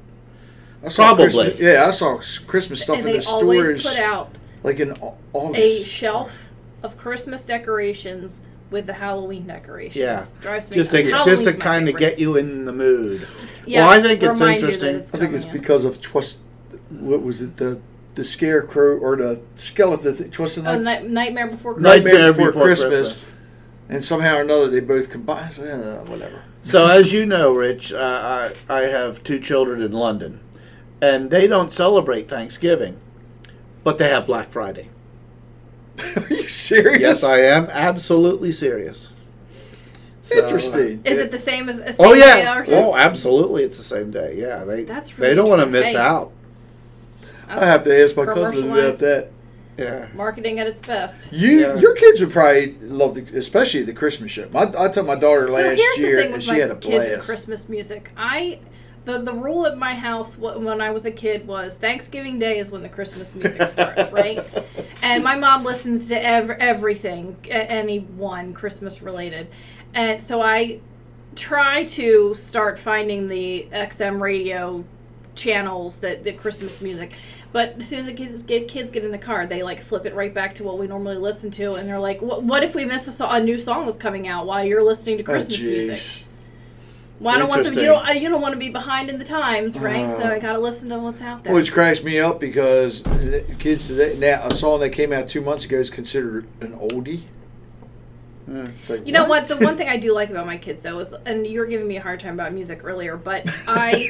I 0.85 0.89
saw 0.89 1.05
Probably. 1.15 1.25
Christmas- 1.27 1.61
yeah, 1.61 1.85
I 1.87 1.91
saw 1.91 2.19
Christmas 2.47 2.83
stuff 2.83 2.99
and 2.99 3.07
in 3.07 3.13
they 3.13 3.19
the 3.21 3.27
always 3.29 3.69
stores 3.83 3.95
put 3.95 4.03
out 4.03 4.31
like 4.65 4.81
in 4.81 4.95
Au- 5.01 5.53
a 5.55 5.83
shelf 5.85 6.51
of 6.83 6.97
Christmas 6.97 7.43
decorations 7.43 8.43
with 8.71 8.87
the 8.87 8.95
Halloween 8.95 9.47
decorations. 9.47 9.97
Yeah. 9.97 10.25
Drives 10.41 10.71
me 10.71 10.77
Just 10.77 10.91
to 10.93 10.97
just 10.97 11.09
to 11.11 11.15
Halloween's 11.17 11.45
my 11.47 11.53
kind 11.53 11.89
of 11.91 11.97
get 11.99 12.19
you 12.19 12.37
in 12.37 12.65
the 12.65 12.73
mood. 12.73 13.27
Yeah, 13.67 13.81
well, 13.87 13.91
I 13.91 14.03
think 14.03 14.23
it's 14.23 14.33
remind 14.41 14.61
you 14.63 14.67
that 14.69 14.73
interesting. 14.73 14.97
it's 14.97 15.15
I 15.15 15.19
think 15.19 15.35
it's 15.35 15.45
coming, 15.45 15.61
because 15.61 15.85
of 15.85 16.01
twist. 16.01 16.39
What 16.89 17.23
was 17.23 17.43
it? 17.43 17.59
The 17.59 17.79
the 18.15 18.25
scarecrow 18.25 18.99
or 18.99 19.17
the 19.17 19.41
skeleton? 19.55 20.17
Th- 20.17 20.31
twisted 20.31 20.67
Oh, 20.67 20.73
night, 20.79 20.83
Night- 20.83 21.11
Nightmare 21.11 21.47
Before 21.49 21.75
Christmas. 21.75 21.95
Nightmare, 21.97 22.13
Nightmare 22.15 22.33
Before, 22.33 22.47
Before 22.49 22.63
Christmas. 22.65 22.91
Christmas. 23.13 23.29
And 23.89 24.05
somehow 24.05 24.37
or 24.37 24.41
another, 24.43 24.69
they 24.71 24.81
both 24.81 25.11
combine. 25.11 25.51
So, 25.51 25.65
uh, 25.65 26.09
whatever. 26.11 26.43
So, 26.65 26.87
as 26.87 27.13
you 27.13 27.27
know, 27.27 27.53
Rich, 27.53 27.93
uh, 27.93 28.53
I, 28.69 28.75
I 28.75 28.81
have 28.83 29.23
two 29.25 29.39
children 29.41 29.83
in 29.83 29.93
London, 29.93 30.41
and 31.01 31.31
they 31.31 31.47
don't 31.47 31.73
celebrate 31.73 32.29
Thanksgiving, 32.29 32.99
but 33.85 33.99
they 33.99 34.09
have 34.09 34.27
Black 34.27 34.51
Friday. 34.51 34.89
Are 36.17 36.27
you 36.31 36.49
serious? 36.49 37.01
Yes, 37.01 37.25
I 37.25 37.41
am 37.41 37.67
absolutely 37.71 38.53
serious. 38.53 39.11
So, 40.23 40.39
Interesting. 40.43 41.03
Is 41.05 41.19
yeah. 41.19 41.25
it 41.25 41.31
the 41.33 41.37
same 41.39 41.69
as? 41.69 41.81
as 41.81 41.99
Oh 41.99 42.13
same 42.15 42.23
day 42.23 42.43
yeah. 42.45 42.53
ours 42.53 42.69
Oh, 42.71 42.95
absolutely. 42.97 43.65
It's 43.65 43.77
the 43.77 43.83
same 43.83 44.13
day. 44.13 44.37
Yeah, 44.37 44.63
they 44.65 44.85
That's 44.85 45.11
they 45.11 45.35
don't 45.35 45.49
want 45.51 45.61
to 45.63 45.67
miss 45.67 45.89
interesting. 45.89 46.01
out. 46.01 46.33
I 47.49 47.65
have 47.67 47.85
to 47.85 48.03
ask 48.03 48.17
my 48.17 48.25
cousin 48.27 48.71
about 48.71 48.99
that. 48.99 49.31
Yeah. 49.79 50.09
Marketing 50.15 50.59
at 50.59 50.67
its 50.67 50.81
best. 50.81 51.33
You, 51.33 51.61
Yeah. 51.61 51.77
your 51.77 51.95
kids 51.95 52.21
would 52.21 52.31
probably 52.31 52.75
love 52.83 53.15
the, 53.15 53.23
especially 53.39 53.83
the 53.83 53.95
Christmas 53.95 54.31
show. 54.31 54.47
My, 54.53 54.71
I 54.79 54.89
took 54.89 55.07
my 55.07 55.15
daughter 55.15 55.47
So 55.47 55.55
last 55.55 55.79
here's 55.81 55.99
year, 55.99 56.11
the 56.17 56.17
thing 56.17 56.25
and 56.27 56.35
with 56.35 56.43
she 56.45 56.51
my 56.53 56.59
had 56.59 56.71
a 56.71 56.75
kids 56.77 57.05
and 57.05 57.15
blast. 57.15 57.27
Christmas 57.29 57.69
music. 57.69 58.11
I 58.17 58.61
the 59.05 59.19
the 59.19 59.33
rule 59.33 59.67
at 59.67 59.77
my 59.79 59.95
house 59.95 60.37
when 60.39 60.81
I 60.81 60.91
was 60.91 61.07
a 61.07 61.11
kid 61.11 61.47
was 61.47 61.77
Thanksgiving 61.79 62.39
Day 62.39 62.59
is 62.59 62.71
when 62.71 62.83
the 62.83 62.89
Christmas 62.89 63.35
music 63.35 63.63
starts, 63.69 64.13
right? 64.13 64.41
And 65.03 65.25
my 65.25 65.35
mom 65.37 65.65
listens 65.65 66.07
to 66.09 66.23
ev- 66.25 66.51
everything, 66.51 67.37
a- 67.47 67.73
any 67.73 67.99
one 68.01 68.53
Christmas 68.55 69.03
related, 69.03 69.49
and 69.95 70.23
so 70.23 70.41
I 70.43 70.81
try 71.35 71.83
to 71.85 72.35
start 72.35 72.79
finding 72.79 73.27
the 73.29 73.67
XM 73.73 74.21
radio 74.21 74.85
channels 75.43 75.99
that 76.01 76.25
the 76.25 76.33
Christmas 76.33 76.81
music. 76.81 77.13
But 77.53 77.75
as 77.79 77.89
soon 77.89 78.01
as 78.01 78.07
the 78.07 78.13
kids 78.15 78.43
get 78.43 78.69
kids 78.69 78.91
get 78.91 79.05
in 79.05 79.11
the 79.11 79.19
car, 79.19 79.47
they 79.47 79.63
like 79.63 79.81
flip 79.83 80.07
it 80.07 80.15
right 80.15 80.33
back 80.33 80.55
to 80.57 80.65
what 80.65 80.79
we 80.79 80.87
normally 80.87 81.17
listen 81.17 81.51
to, 81.53 81.75
and 81.75 81.89
they're 81.89 81.99
like, 81.99 82.23
"What, 82.23 82.43
what 82.43 82.63
if 82.63 82.75
we 82.75 82.85
miss 82.85 83.07
a, 83.09 83.13
so- 83.13 83.29
a 83.29 83.41
new 83.41 83.59
song 83.59 83.85
that's 83.85 83.97
coming 83.97 84.27
out 84.29 84.47
while 84.47 84.65
you're 84.65 84.83
listening 84.83 85.19
to 85.19 85.23
Oh, 85.25 85.27
Christmas 85.27 85.61
music?" 85.61 85.97
jeez. 85.99 86.25
Well, 87.21 87.35
I 87.35 87.39
don't 87.39 87.49
want 87.49 87.65
them. 87.65 87.75
You 87.75 87.83
don't. 87.83 88.21
You 88.21 88.29
don't 88.29 88.41
want 88.41 88.55
to 88.55 88.59
be 88.59 88.71
behind 88.71 89.09
in 89.09 89.19
the 89.19 89.25
times, 89.25 89.79
right? 89.79 90.11
so 90.11 90.25
Uh, 90.25 90.31
I 90.31 90.39
got 90.41 90.55
to 90.55 90.59
listen 90.59 90.89
to 90.89 90.99
what's 90.99 91.23
out 91.23 91.45
there. 91.45 91.53
Which 91.55 91.73
cracks 91.73 92.03
me 92.03 92.19
up 92.19 92.41
because 92.41 93.05
kids 93.61 93.87
today 93.87 94.17
now 94.19 94.45
a 94.47 94.53
song 94.53 94.81
that 94.81 94.91
came 94.91 95.13
out 95.13 95.29
two 95.29 95.41
months 95.41 95.65
ago 95.65 95.79
is 95.79 95.89
considered 95.91 96.47
an 96.61 96.73
oldie. 96.79 97.23
It's 98.49 98.91
like, 98.91 99.07
You 99.07 99.13
know 99.13 99.27
what? 99.27 99.47
The 99.47 99.57
one 99.59 99.77
thing 99.77 99.89
I 99.89 99.97
do 99.97 100.13
like 100.15 100.31
about 100.31 100.47
my 100.47 100.57
kids, 100.59 100.81
though, 100.81 100.99
is 100.99 101.13
and 101.27 101.47
you 101.47 101.61
were 101.61 101.67
giving 101.67 101.87
me 101.87 101.97
a 101.97 102.03
hard 102.03 102.21
time 102.21 102.35
about 102.35 102.53
music 102.53 102.81
earlier, 102.85 103.17
but 103.17 103.45
I 103.69 104.09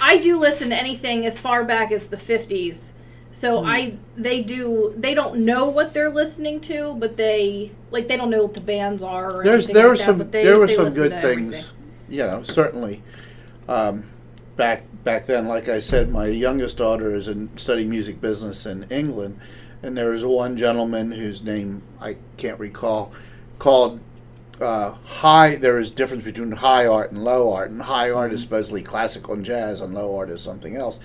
I 0.00 0.18
do 0.18 0.38
listen 0.38 0.70
to 0.70 0.76
anything 0.76 1.26
as 1.26 1.38
far 1.40 1.64
back 1.64 1.92
as 1.92 2.08
the 2.08 2.16
'50s. 2.16 2.92
So 3.30 3.60
Hmm. 3.60 3.66
I 3.66 3.94
they 4.16 4.42
do 4.42 4.94
they 4.96 5.14
don't 5.14 5.40
know 5.44 5.68
what 5.68 5.92
they're 5.92 6.10
listening 6.10 6.60
to, 6.62 6.94
but 6.98 7.16
they 7.16 7.72
like 7.90 8.08
they 8.08 8.16
don't 8.16 8.30
know 8.30 8.42
what 8.44 8.54
the 8.54 8.60
bands 8.60 9.02
are. 9.02 9.40
Or 9.40 9.44
There's 9.44 9.66
there 9.66 9.84
like 9.84 9.90
were 9.90 9.96
some 9.96 10.18
they, 10.30 10.44
there 10.44 10.58
were 10.58 10.68
some 10.68 10.88
good 10.90 11.10
things. 11.20 11.54
everything. 11.54 11.64
You 12.08 12.18
know, 12.18 12.42
certainly. 12.42 13.02
Um, 13.68 14.04
back 14.56 14.84
back 15.04 15.26
then, 15.26 15.46
like 15.46 15.68
I 15.68 15.80
said, 15.80 16.10
my 16.10 16.26
youngest 16.26 16.78
daughter 16.78 17.14
is 17.14 17.28
in 17.28 17.50
studying 17.56 17.90
music 17.90 18.20
business 18.20 18.66
in 18.66 18.84
England, 18.90 19.38
and 19.82 19.96
there 19.96 20.10
was 20.10 20.24
one 20.24 20.56
gentleman 20.56 21.12
whose 21.12 21.42
name 21.42 21.82
I 22.00 22.16
can't 22.36 22.58
recall, 22.60 23.12
called 23.64 23.98
uh, 24.60 24.90
high. 24.90 25.56
There 25.56 25.78
is 25.78 25.90
difference 25.90 26.22
between 26.22 26.52
high 26.52 26.86
art 26.86 27.12
and 27.12 27.24
low 27.24 27.54
art, 27.54 27.70
and 27.70 27.80
high 27.80 28.10
art 28.10 28.30
is 28.30 28.42
supposedly 28.42 28.82
classical 28.82 29.32
and 29.32 29.42
jazz, 29.42 29.80
and 29.80 29.94
low 29.94 30.14
art 30.14 30.28
is 30.28 30.42
something 30.42 30.76
else. 30.76 31.00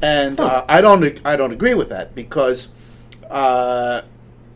And 0.00 0.40
uh, 0.40 0.64
I 0.66 0.80
don't 0.80 1.20
I 1.26 1.36
don't 1.36 1.52
agree 1.52 1.74
with 1.74 1.90
that 1.90 2.14
because 2.14 2.70
uh, 3.28 4.00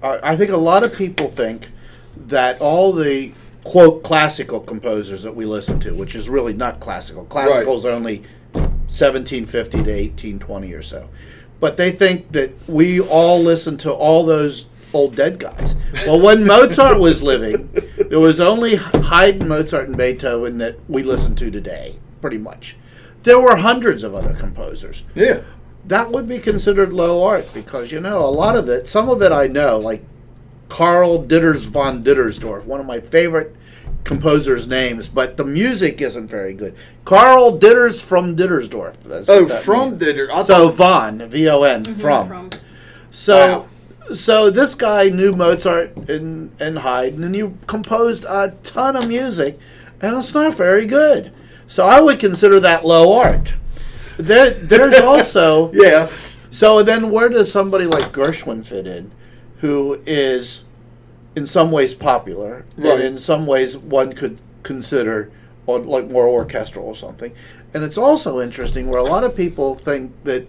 I 0.03 0.21
I 0.23 0.37
think 0.37 0.53
a 0.53 0.57
lot 0.57 0.85
of 0.85 0.95
people 0.95 1.29
think 1.29 1.69
that 2.17 2.63
all 2.63 2.95
the 2.95 3.33
quote 3.63 4.03
classical 4.03 4.61
composers 4.61 5.23
that 5.23 5.37
we 5.37 5.45
listen 5.45 5.79
to, 5.81 5.95
which 5.95 6.15
is 6.15 6.31
really 6.31 6.55
not 6.55 6.81
classical. 6.81 7.27
Classical 7.27 7.77
is 7.77 7.85
only 7.85 8.21
1750 8.55 9.71
to 9.71 9.79
1820 9.79 10.73
or 10.73 10.83
so. 10.83 11.11
But 11.61 11.77
they 11.77 11.93
think 11.93 12.33
that 12.33 12.53
we 12.67 13.01
all 13.01 13.43
listen 13.43 13.77
to 13.79 13.93
all 13.93 14.25
those 14.25 14.67
old 14.95 15.17
dead 15.17 15.39
guys. 15.39 15.75
Well, 16.07 16.21
when 16.21 16.47
Mozart 16.47 16.99
was 16.99 17.23
living, 17.23 17.71
there 18.09 18.21
was 18.21 18.41
only 18.41 18.77
Haydn, 18.77 19.49
Mozart, 19.49 19.89
and 19.89 19.97
Beethoven 19.97 20.59
that 20.59 20.79
we 20.89 21.03
listen 21.03 21.35
to 21.37 21.51
today, 21.51 21.97
pretty 22.21 22.39
much. 22.39 22.77
There 23.25 23.41
were 23.41 23.57
hundreds 23.57 24.05
of 24.05 24.15
other 24.15 24.35
composers 24.35 25.05
Yeah. 25.15 25.41
that 25.87 26.11
would 26.13 26.27
be 26.29 26.39
considered 26.39 26.93
low 26.93 27.23
art 27.25 27.53
because 27.55 27.91
you 27.91 28.01
know 28.01 28.19
a 28.25 28.29
lot 28.29 28.55
of 28.57 28.69
it 28.69 28.87
some 28.89 29.09
of 29.09 29.21
it 29.23 29.33
i 29.33 29.47
know 29.47 29.79
like 29.79 30.03
Carl 30.69 31.23
ditters 31.23 31.67
von 31.67 32.03
dittersdorf 32.05 32.65
one 32.65 32.81
of 32.81 32.87
my 32.87 33.01
favorite 33.01 33.55
composers 34.03 34.67
names 34.69 35.09
but 35.09 35.37
the 35.39 35.45
music 35.45 36.01
isn't 36.03 36.27
very 36.29 36.53
good 36.53 36.75
Carl 37.07 37.59
ditters 37.59 38.03
from 38.03 38.37
dittersdorf 38.37 38.95
that's 39.05 39.29
Oh, 39.29 39.47
from 39.49 39.91
means. 39.99 40.01
the. 40.01 40.29
I 40.33 40.43
so 40.43 40.71
thought, 40.71 41.19
von 41.21 41.29
v-o-n 41.31 41.83
mm-hmm, 41.85 42.01
from 42.01 42.29
From 42.29 42.51
so 43.11 43.69
so 44.13 44.51
this 44.51 44.75
guy 44.75 45.09
knew 45.09 45.35
mozart 45.35 45.97
and 46.09 46.51
and 46.61 46.79
haydn 46.81 47.25
and 47.25 47.35
he 47.35 47.49
composed 47.67 48.25
a 48.25 48.55
ton 48.63 48.97
of 48.97 49.09
music 49.09 49.59
and 50.03 50.17
it's 50.19 50.35
not 50.35 50.55
very 50.55 50.87
good 50.87 51.33
so 51.67 51.87
i 51.87 52.01
would 52.01 52.19
consider 52.19 52.61
that 52.61 52.85
low 52.85 53.19
art 53.19 53.55
there, 54.17 54.51
there's 54.51 55.01
also 55.01 55.73
yeah. 55.73 56.09
so 56.51 56.83
then, 56.83 57.11
where 57.11 57.29
does 57.29 57.51
somebody 57.51 57.85
like 57.85 58.13
Gershwin 58.13 58.65
fit 58.65 58.87
in, 58.87 59.11
who 59.59 60.01
is 60.07 60.65
in 61.35 61.47
some 61.47 61.73
ways 61.73 61.95
popular, 61.95 62.65
Right. 62.77 62.93
and 62.93 63.03
in 63.03 63.19
some 63.19 63.45
ways 63.47 63.77
one 63.77 64.13
could 64.13 64.39
consider 64.63 65.33
on 65.67 65.87
like 65.89 66.09
more 66.09 66.29
orchestral 66.29 66.87
or 66.87 66.95
something? 66.95 67.33
And 67.73 67.83
it's 67.83 67.99
also 67.99 68.41
interesting 68.41 68.89
where 68.89 69.01
a 69.01 69.05
lot 69.05 69.25
of 69.25 69.35
people 69.37 69.75
think 69.75 70.13
that 70.23 70.47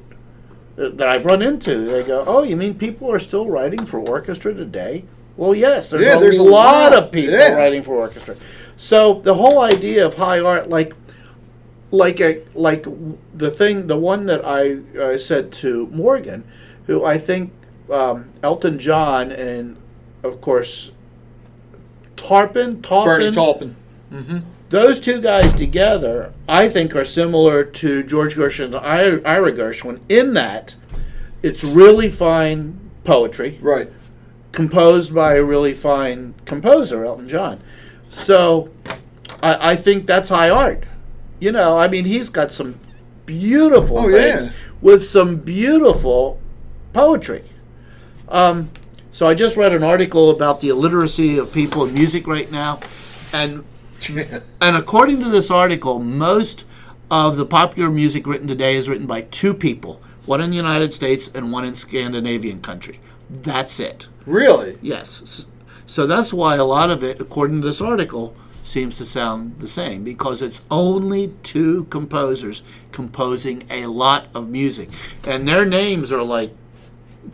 that 0.76 1.08
I've 1.08 1.26
run 1.26 1.42
into. 1.42 1.86
They 1.86 2.04
go, 2.04 2.24
"Oh, 2.28 2.44
you 2.44 2.58
mean 2.58 2.76
people 2.76 3.12
are 3.12 3.20
still 3.20 3.50
writing 3.50 3.86
for 3.86 4.00
orchestra 4.00 4.54
today?" 4.54 5.06
Well, 5.38 5.54
yes, 5.54 5.90
there's, 5.90 6.06
Yeah, 6.06 6.18
a, 6.18 6.20
there's 6.20 6.38
a 6.38 6.44
lot, 6.44 6.92
lot, 6.92 7.04
of 7.04 7.12
people 7.12 7.34
yeah. 7.34 7.56
writing 7.56 7.84
for 7.84 7.96
orchestra. 7.96 8.38
So 8.78 9.22
the 9.22 9.36
whole 9.36 9.60
idea 9.60 10.06
of 10.06 10.16
high 10.16 10.40
art, 10.40 10.70
like 10.70 10.94
like 11.92 12.20
a 12.20 12.42
like 12.54 12.86
the 13.34 13.52
thing 13.52 13.88
the 13.88 13.98
one 13.98 14.26
that 14.26 14.46
I 14.46 15.00
uh, 15.00 15.18
said 15.18 15.52
to 15.54 15.88
Morgan, 15.88 16.44
who 16.88 17.04
I 17.04 17.18
think 17.18 17.52
um, 17.92 18.30
Elton 18.44 18.80
John 18.80 19.32
and 19.32 19.78
of 20.24 20.42
course 20.42 20.92
Taupin 22.16 22.82
Bernie 22.82 23.32
Taupin 23.32 23.76
Taupin. 24.12 24.46
Those 24.76 25.00
two 25.00 25.22
guys 25.22 25.54
together 25.56 26.34
I 26.50 26.68
think 26.68 26.96
are 26.98 27.06
similar 27.06 27.64
to 27.64 28.04
George 28.04 28.36
Gershwin 28.36 28.66
and 28.66 28.76
Ira 28.76 29.22
Ira 29.24 29.54
Gershwin 29.54 30.02
in 30.10 30.34
that 30.34 30.76
it's 31.42 31.64
really 31.64 32.10
fine 32.10 32.78
poetry 33.06 33.58
Right. 33.62 33.90
composed 34.52 35.16
by 35.16 35.36
a 35.36 35.44
really 35.44 35.74
fine 35.74 36.34
composer, 36.46 37.06
Elton 37.06 37.30
John. 37.30 37.62
So 38.10 38.70
I, 39.42 39.72
I 39.72 39.76
think 39.78 40.08
that's 40.08 40.28
high 40.30 40.50
art. 40.50 40.84
You 41.40 41.52
know, 41.54 41.78
I 41.78 41.88
mean, 41.88 42.04
he's 42.06 42.30
got 42.30 42.52
some 42.52 42.80
beautiful 43.26 44.00
Oh, 44.00 44.12
things 44.12 44.46
yeah. 44.48 44.52
with 44.82 45.06
some 45.06 45.38
beautiful 45.38 46.40
poetry. 46.94 47.44
Um, 48.28 48.72
so 49.14 49.26
I 49.28 49.36
just 49.36 49.56
read 49.56 49.72
an 49.74 49.84
article 49.84 50.30
about 50.32 50.60
the 50.62 50.70
illiteracy 50.70 51.38
of 51.38 51.54
people 51.54 51.86
in 51.86 51.94
music 51.94 52.28
right 52.28 52.52
now, 52.52 52.80
and 53.32 53.64
and 54.10 54.76
according 54.76 55.24
to 55.24 55.30
this 55.30 55.50
article, 55.52 56.00
most 56.00 56.66
of 57.10 57.38
the 57.38 57.46
popular 57.46 57.90
music 57.90 58.26
written 58.26 58.48
today 58.48 58.76
is 58.76 58.90
written 58.90 59.08
by 59.08 59.22
two 59.22 59.54
people, 59.54 60.02
one 60.26 60.42
in 60.42 60.50
the 60.50 60.56
United 60.58 60.94
States 60.94 61.30
and 61.34 61.52
one 61.52 61.66
in 61.66 61.76
Scandinavian 61.76 62.62
country. 62.62 63.00
That's 63.30 63.80
it. 63.80 64.08
really? 64.26 64.78
Yes. 64.82 65.46
So 65.88 66.08
that's 66.08 66.34
why 66.34 66.56
a 66.56 66.66
lot 66.66 66.90
of 66.90 67.04
it, 67.04 67.22
according 67.22 67.62
to 67.62 67.68
this 67.68 67.82
article, 67.82 68.36
seems 68.64 68.98
to 68.98 69.06
sound 69.06 69.60
the 69.60 69.68
same 69.68 70.04
because 70.04 70.42
it's 70.42 70.62
only 70.72 71.34
two 71.44 71.86
composers 71.86 72.64
composing 72.92 73.66
a 73.70 73.86
lot 73.86 74.28
of 74.34 74.50
music. 74.50 74.90
And 75.24 75.48
their 75.48 75.66
names 75.66 76.12
are 76.12 76.24
like 76.24 76.52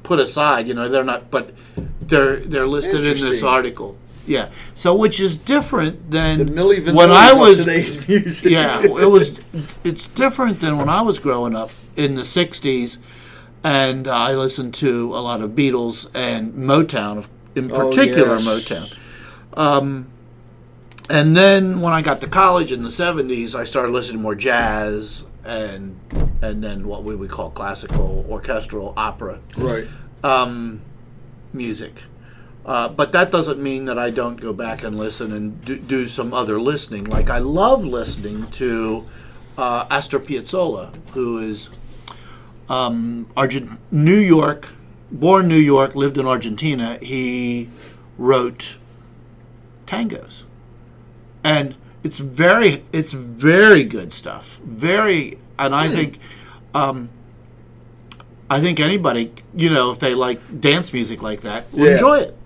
put 0.03 0.19
aside, 0.19 0.67
you 0.67 0.73
know, 0.73 0.89
they're 0.89 1.03
not 1.03 1.31
but 1.31 1.53
they're 2.01 2.38
they're 2.38 2.67
listed 2.67 3.05
in 3.05 3.17
this 3.19 3.43
article. 3.43 3.97
Yeah. 4.32 4.50
So 4.76 4.96
which 4.96 5.20
is 5.20 5.36
different 5.36 6.10
than 6.12 6.56
when 6.56 7.12
I 7.12 7.34
was 7.34 7.60
today's 7.60 8.08
music. 8.08 8.52
yeah, 8.52 8.82
it 8.82 9.10
was. 9.12 9.39
It's 9.84 10.08
different 10.08 10.62
than 10.62 10.78
when 10.78 10.88
I 10.89 11.02
was 11.02 11.20
growing 11.20 11.54
up 11.56 11.72
in 11.98 12.15
the 12.15 12.22
'60s, 12.22 12.98
and 13.63 14.08
uh, 14.08 14.15
I 14.15 14.34
listened 14.36 14.74
to 14.76 15.13
a 15.15 15.20
lot 15.20 15.41
of 15.41 15.52
Beatles 15.52 16.10
and 16.15 16.54
Motown, 16.54 17.17
of- 17.17 17.30
in 17.56 17.70
Oh, 17.72 17.89
particular 17.89 18.38
yes. 18.38 18.46
Motown. 18.48 18.98
Um, 19.58 20.08
and 21.10 21.36
then 21.36 21.82
when 21.82 21.91
I 21.91 22.02
got 22.02 22.22
to 22.22 22.28
college 22.28 22.72
in 22.72 22.84
the 22.84 22.89
'70s, 22.89 23.54
I 23.54 23.65
started 23.65 23.91
listening 23.91 24.22
more 24.22 24.36
jazz 24.36 25.26
and 25.44 26.00
and 26.41 26.63
then 26.63 26.88
what 26.88 27.04
we 27.04 27.15
would 27.15 27.30
call 27.32 27.50
classical, 27.50 28.26
orchestral, 28.30 28.94
opera 28.96 29.39
Right. 29.58 29.88
um, 30.24 30.82
music. 31.52 32.04
Uh, 32.65 32.88
but 32.89 33.12
that 33.12 33.32
doesn't 33.32 33.60
mean 33.62 33.86
that 33.86 33.97
I 33.97 34.12
don't 34.12 34.39
go 34.39 34.54
back 34.54 34.84
and 34.84 34.97
listen 34.97 35.32
and 35.34 35.63
do, 35.65 35.80
do 35.80 36.06
some 36.08 36.34
other 36.34 36.60
listening. 36.62 37.06
Like 37.06 37.30
I 37.30 37.39
love 37.39 37.84
listening 37.84 38.47
to 38.52 39.08
uh, 39.58 39.88
Astor 39.89 40.19
Piazzolla, 40.19 40.93
who 41.13 41.39
is 41.39 41.69
um, 42.69 43.28
Argent- 43.36 43.80
New 43.91 44.17
York, 44.19 44.69
born 45.12 45.47
New 45.47 45.58
York, 45.58 45.95
lived 45.95 46.17
in 46.17 46.28
Argentina. 46.28 47.00
He 47.02 47.69
wrote 48.17 48.78
tangos, 49.88 50.43
and 51.43 51.74
it's 52.04 52.19
very 52.19 52.86
it's 52.93 53.13
very 53.13 53.84
good 53.84 54.13
stuff. 54.13 54.60
Very, 54.63 55.39
and 55.58 55.74
I 55.76 55.89
think. 55.89 56.19
Um, 56.74 57.10
I 58.50 58.60
think 58.60 58.82
anybody, 58.82 59.32
you 59.56 59.69
know, 59.69 59.91
if 59.91 60.00
they 60.00 60.13
like 60.13 60.60
dance 60.60 60.91
music 60.91 61.21
like 61.21 61.39
that, 61.41 61.71
will 61.71 61.86
Yeah. 61.86 61.91
enjoy 61.93 62.17
it. 62.17 62.38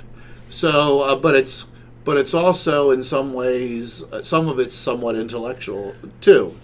So, 0.56 1.02
uh, 1.02 1.16
but 1.18 1.36
it's 1.36 1.66
but 2.06 2.16
it's 2.16 2.34
also 2.34 2.92
in 2.92 3.04
some 3.04 3.34
ways, 3.34 4.04
uh, 4.04 4.24
some 4.24 4.48
of 4.48 4.58
it's 4.58 4.74
somewhat 4.76 5.16
intellectual 5.18 5.94
too, 6.22 6.56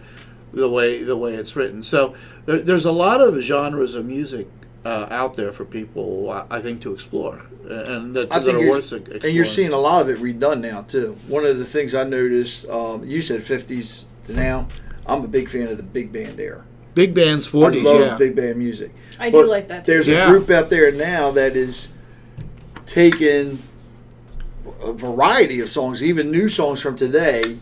the 0.53 0.69
way 0.69 1.03
the 1.03 1.17
way 1.17 1.33
it's 1.35 1.57
written. 1.57 1.83
So 1.83 2.15
there, 2.45 2.59
there's 2.59 2.85
a 2.85 2.91
lot 2.91 3.19
of 3.19 3.37
genres 3.41 3.95
of 3.95 4.05
music 4.05 4.47
uh, 4.85 5.07
out 5.11 5.35
there 5.35 5.51
for 5.51 5.65
people, 5.65 6.29
I- 6.31 6.45
I 6.49 6.61
think, 6.61 6.81
to 6.83 6.93
explore, 6.93 7.41
and 7.69 8.15
that, 8.15 8.29
that 8.29 8.47
are 8.47 8.59
you're, 8.61 8.69
worth 8.69 8.93
exploring. 8.93 9.25
and 9.25 9.33
you're 9.33 9.43
seeing 9.45 9.73
a 9.73 9.77
lot 9.77 10.01
of 10.03 10.09
it 10.09 10.19
redone 10.19 10.61
now 10.61 10.83
too. 10.83 11.17
One 11.27 11.45
of 11.45 11.57
the 11.57 11.65
things 11.65 11.93
I 11.93 12.03
noticed, 12.05 12.65
um, 12.69 13.03
you 13.03 13.21
said 13.21 13.41
50s 13.41 14.05
to 14.27 14.33
now. 14.33 14.67
I'm 15.05 15.25
a 15.25 15.27
big 15.27 15.49
fan 15.49 15.67
of 15.67 15.75
the 15.77 15.83
big 15.83 16.13
band 16.13 16.39
era. 16.39 16.63
big 16.95 17.13
bands, 17.13 17.45
I 17.47 17.49
forties, 17.49 17.83
love 17.83 17.99
yeah. 17.99 18.17
big 18.17 18.35
band 18.37 18.57
music. 18.57 18.93
I 19.19 19.29
do 19.31 19.43
like 19.45 19.67
that 19.67 19.83
too. 19.85 19.91
There's 19.91 20.07
Yeah. 20.07 20.27
a 20.27 20.29
group 20.29 20.49
out 20.49 20.69
there 20.69 20.91
now 20.93 21.31
that 21.31 21.57
is 21.57 21.89
taking 22.85 23.59
a 24.81 24.93
variety 24.93 25.59
of 25.59 25.69
songs, 25.69 26.03
even 26.03 26.31
new 26.31 26.49
songs 26.49 26.81
from 26.81 26.95
today, 26.95 27.57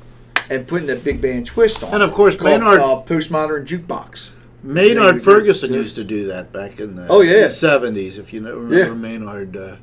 and 0.50 0.68
putting 0.68 0.88
that 0.88 1.04
big 1.04 1.22
band 1.22 1.46
twist 1.46 1.84
on. 1.84 1.94
And 1.94 2.04
of 2.04 2.12
course, 2.12 2.36
called, 2.36 2.62
Maynard- 2.62 2.80
uh, 2.82 3.04
postmodern 3.06 3.66
jukebox. 3.66 4.30
Maynard 4.64 5.22
Ferguson 5.24 5.74
used 5.74 5.96
to 5.96 6.04
do 6.04 6.28
that 6.28 6.52
back 6.52 6.80
in 6.82 6.96
the 6.98 7.08
Oh, 7.10 7.22
yeah. 7.22 7.48
seventies. 7.48 8.18
If 8.20 8.34
you 8.34 8.42
know, 8.42 8.56
remember 8.58 8.76
Yeah. 8.78 8.94
Maynard 8.94 9.56
uh, 9.56 9.76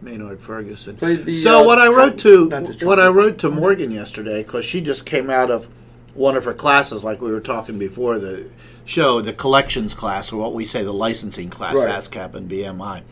Maynard 0.00 0.40
Ferguson. 0.40 0.96
The, 0.96 1.36
so 1.36 1.60
uh, 1.60 1.64
what 1.64 1.78
I 1.78 1.88
wrote 1.88 2.16
to 2.20 2.48
trumpet- 2.48 2.70
not 2.70 2.78
the 2.80 2.86
what 2.86 3.00
I 3.00 3.08
wrote 3.08 3.36
to 3.38 3.50
Morgan 3.50 3.90
yesterday 3.90 4.42
because 4.42 4.64
she 4.64 4.80
just 4.80 5.04
came 5.04 5.28
out 5.28 5.50
of 5.50 5.68
one 6.14 6.36
of 6.36 6.44
her 6.44 6.54
classes, 6.54 7.02
like 7.04 7.20
we 7.20 7.32
were 7.32 7.40
talking 7.40 7.78
before 7.78 8.18
the 8.18 8.48
show, 8.86 9.20
the 9.20 9.32
collections 9.32 9.92
class, 9.94 10.32
or 10.32 10.40
what 10.40 10.54
we 10.54 10.64
say 10.64 10.82
the 10.84 10.92
licensing 10.92 11.50
class, 11.50 11.74
Right. 11.74 11.88
ASCAP 11.88 12.34
and 12.34 12.48
BMI, 12.50 13.02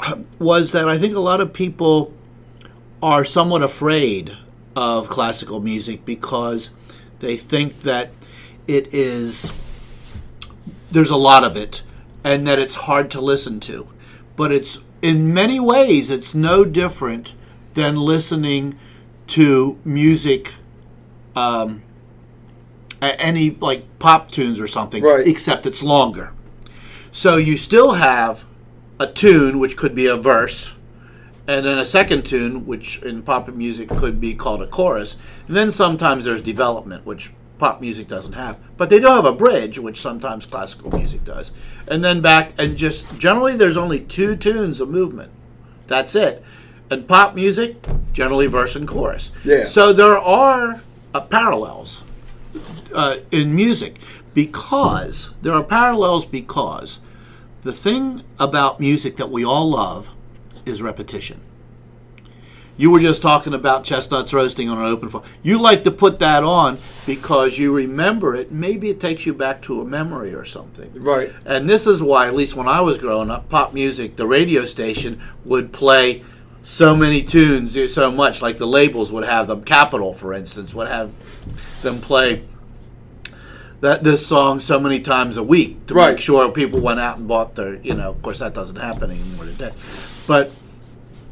was 0.38 0.72
that 0.72 0.88
I 0.88 0.98
think 0.98 1.14
a 1.14 1.20
lot 1.20 1.40
of 1.40 1.52
people 1.52 2.12
are 3.02 3.24
somewhat 3.24 3.62
afraid 3.62 4.36
of 4.76 5.08
classical 5.08 5.60
music 5.60 6.04
because 6.04 6.70
they 7.20 7.36
think 7.36 7.82
that 7.82 8.10
it 8.66 8.92
is 8.92 9.50
there's 10.90 11.10
a 11.10 11.16
lot 11.16 11.44
of 11.44 11.56
it 11.56 11.82
and 12.24 12.46
that 12.46 12.58
it's 12.58 12.74
hard 12.74 13.10
to 13.10 13.20
listen 13.20 13.60
to 13.60 13.86
but 14.36 14.52
it's 14.52 14.78
in 15.02 15.32
many 15.32 15.58
ways 15.60 16.10
it's 16.10 16.34
no 16.34 16.64
different 16.64 17.34
than 17.74 17.96
listening 17.96 18.76
to 19.26 19.78
music 19.84 20.54
um, 21.36 21.82
any 23.00 23.50
like 23.60 23.84
pop 23.98 24.30
tunes 24.30 24.60
or 24.60 24.66
something 24.66 25.02
Right. 25.02 25.26
except 25.26 25.66
it's 25.66 25.82
longer 25.82 26.32
so 27.10 27.36
you 27.36 27.56
still 27.56 27.94
have 27.94 28.44
a 29.00 29.06
tune, 29.06 29.58
which 29.58 29.76
could 29.76 29.94
be 29.94 30.06
a 30.06 30.16
verse, 30.16 30.74
and 31.48 31.64
then 31.64 31.78
a 31.78 31.84
second 31.84 32.26
tune, 32.26 32.66
which 32.66 33.02
in 33.02 33.22
pop 33.22 33.48
music 33.48 33.88
could 33.88 34.20
be 34.20 34.34
called 34.34 34.60
a 34.60 34.66
chorus. 34.66 35.16
And 35.46 35.56
then 35.56 35.70
sometimes 35.70 36.26
there's 36.26 36.42
development, 36.42 37.06
which 37.06 37.32
pop 37.58 37.80
music 37.80 38.06
doesn't 38.06 38.34
have. 38.34 38.60
But 38.76 38.90
they 38.90 39.00
do 39.00 39.06
have 39.06 39.24
a 39.24 39.32
bridge, 39.32 39.78
which 39.78 39.98
sometimes 39.98 40.44
classical 40.44 40.94
music 40.94 41.24
does. 41.24 41.52
And 41.88 42.04
then 42.04 42.20
back, 42.20 42.52
and 42.58 42.76
just 42.76 43.06
generally 43.18 43.56
there's 43.56 43.78
only 43.78 43.98
two 43.98 44.36
tunes 44.36 44.78
of 44.78 44.90
movement. 44.90 45.32
That's 45.86 46.14
it. 46.14 46.44
And 46.90 47.08
pop 47.08 47.34
music, 47.34 47.76
generally 48.12 48.46
verse 48.46 48.76
and 48.76 48.86
chorus. 48.86 49.32
Yeah. 49.42 49.64
So 49.64 49.94
there 49.94 50.18
are 50.18 50.82
uh, 51.14 51.20
parallels 51.22 52.02
uh, 52.94 53.16
in 53.30 53.54
music 53.54 53.96
because 54.34 55.30
there 55.40 55.54
are 55.54 55.64
parallels 55.64 56.26
because 56.26 57.00
the 57.62 57.72
thing 57.72 58.22
about 58.38 58.80
music 58.80 59.16
that 59.16 59.30
we 59.30 59.46
all 59.46 59.70
love 59.70 60.10
is 60.68 60.82
repetition. 60.82 61.40
You 62.76 62.92
were 62.92 63.00
just 63.00 63.22
talking 63.22 63.54
about 63.54 63.82
chestnuts 63.82 64.32
roasting 64.32 64.68
on 64.68 64.78
an 64.78 64.84
open 64.84 65.08
fire. 65.08 65.22
You 65.42 65.60
like 65.60 65.82
to 65.82 65.90
put 65.90 66.20
that 66.20 66.44
on 66.44 66.78
because 67.06 67.58
you 67.58 67.74
remember 67.74 68.36
it. 68.36 68.52
Maybe 68.52 68.88
it 68.88 69.00
takes 69.00 69.26
you 69.26 69.34
back 69.34 69.62
to 69.62 69.80
a 69.80 69.84
memory 69.84 70.32
or 70.32 70.44
something. 70.44 70.92
Right. 70.94 71.32
And 71.44 71.68
this 71.68 71.88
is 71.88 72.00
why, 72.00 72.28
at 72.28 72.34
least 72.36 72.54
when 72.54 72.68
I 72.68 72.80
was 72.80 72.98
growing 72.98 73.32
up, 73.32 73.48
pop 73.48 73.74
music, 73.74 74.14
the 74.14 74.28
radio 74.28 74.64
station 74.64 75.20
would 75.44 75.72
play 75.72 76.22
so 76.62 76.94
many 76.94 77.20
tunes 77.22 77.76
eh, 77.76 77.88
so 77.88 78.12
much. 78.12 78.42
Like 78.42 78.58
the 78.58 78.66
labels 78.66 79.10
would 79.10 79.24
have 79.24 79.48
them. 79.48 79.64
Capitol, 79.64 80.14
for 80.14 80.32
instance, 80.32 80.72
would 80.72 80.86
have 80.86 81.10
them 81.82 82.00
play 82.00 82.44
that 83.80 84.04
this 84.04 84.24
song 84.26 84.60
so 84.60 84.78
many 84.78 85.00
times 85.00 85.36
a 85.36 85.42
week 85.42 85.84
to 85.86 85.94
Right. 85.94 86.10
make 86.12 86.20
sure 86.20 86.48
people 86.50 86.80
went 86.80 87.00
out 87.00 87.18
and 87.18 87.26
bought 87.26 87.56
their. 87.56 87.76
You 87.76 87.94
know, 87.94 88.10
of 88.10 88.22
course, 88.22 88.38
that 88.38 88.54
doesn't 88.54 88.76
happen 88.76 89.10
anymore 89.10 89.46
today. 89.46 89.72
But 90.28 90.52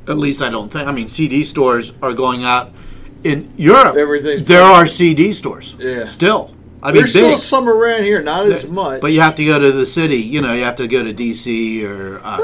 at 0.09 0.19
least 0.19 0.43
I 0.43 0.51
don't 0.51 0.73
think. 0.73 0.89
I 0.89 0.93
mean, 0.93 1.07
CD 1.07 1.45
stores 1.45 1.93
are 2.03 2.13
going 2.13 2.43
out 2.45 2.73
in 3.23 3.53
Europe. 3.57 3.97
Everything's- 3.97 4.45
there 4.45 4.63
are 4.63 4.87
CD 4.89 5.33
stores. 5.33 5.77
Yeah. 5.79 6.05
Still, 6.07 6.51
I 6.83 6.89
mean, 6.89 6.97
There's 6.97 7.11
still 7.11 7.31
big. 7.31 7.39
some 7.39 7.69
around 7.69 8.03
here, 8.05 8.23
not 8.23 8.47
as 8.47 8.67
much. 8.69 9.01
But 9.01 9.13
you 9.13 9.21
have 9.21 9.37
to 9.37 9.45
go 9.45 9.59
to 9.61 9.71
the 9.73 9.87
city. 9.87 10.17
You 10.19 10.41
know, 10.43 10.53
you 10.53 10.65
have 10.65 10.77
to 10.77 10.89
go 10.89 11.03
to 11.05 11.13
DC 11.13 11.85
or 11.85 12.21
uh, 12.25 12.39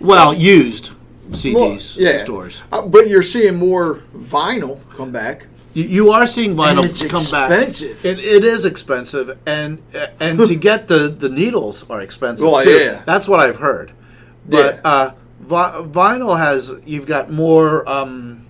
well, 0.00 0.32
used 0.34 0.90
CDs 1.32 1.54
Well, 1.54 1.78
yeah. 2.06 2.18
stores. 2.18 2.62
Uh, 2.70 2.82
but 2.82 3.08
you're 3.08 3.22
seeing 3.22 3.56
more 3.56 4.00
vinyl 4.16 4.78
come 4.96 5.10
back. 5.12 5.46
You, 5.72 5.84
you 5.84 6.10
are 6.10 6.26
seeing 6.26 6.54
vinyl 6.54 6.82
come 7.08 7.20
expensive. 7.22 8.02
back. 8.02 8.04
It, 8.04 8.18
it 8.18 8.44
is 8.44 8.64
expensive, 8.64 9.38
and 9.46 9.80
and 10.20 10.38
to 10.38 10.54
get 10.68 10.88
the 10.88 11.08
the 11.08 11.28
needles 11.28 11.84
are 11.88 12.00
expensive 12.02 12.44
Well, 12.46 12.62
too. 12.62 12.70
yeah. 12.70 13.02
That's 13.06 13.26
what 13.28 13.40
I've 13.40 13.56
heard. 13.56 13.92
But 14.48 14.80
Yeah. 14.84 14.90
uh, 14.90 15.10
vi- 15.46 15.82
vinyl 15.86 16.38
has 16.38 16.72
you've 16.84 17.06
got 17.06 17.30
more 17.30 17.88
um, 17.88 18.46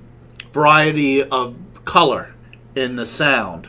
variety 0.52 1.22
of 1.22 1.56
color 1.84 2.34
in 2.74 2.96
the 2.96 3.06
sound. 3.06 3.68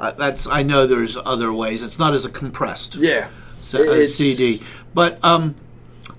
Uh, 0.00 0.12
that's 0.12 0.46
I 0.46 0.62
know 0.62 0.86
there's 0.86 1.16
other 1.16 1.52
ways. 1.52 1.82
It's 1.82 1.98
not 1.98 2.14
as 2.14 2.24
a 2.24 2.30
compressed. 2.30 2.94
Yeah. 2.96 3.28
s- 3.58 3.74
a 3.74 4.06
CD. 4.06 4.62
But 4.94 5.22
um, 5.24 5.54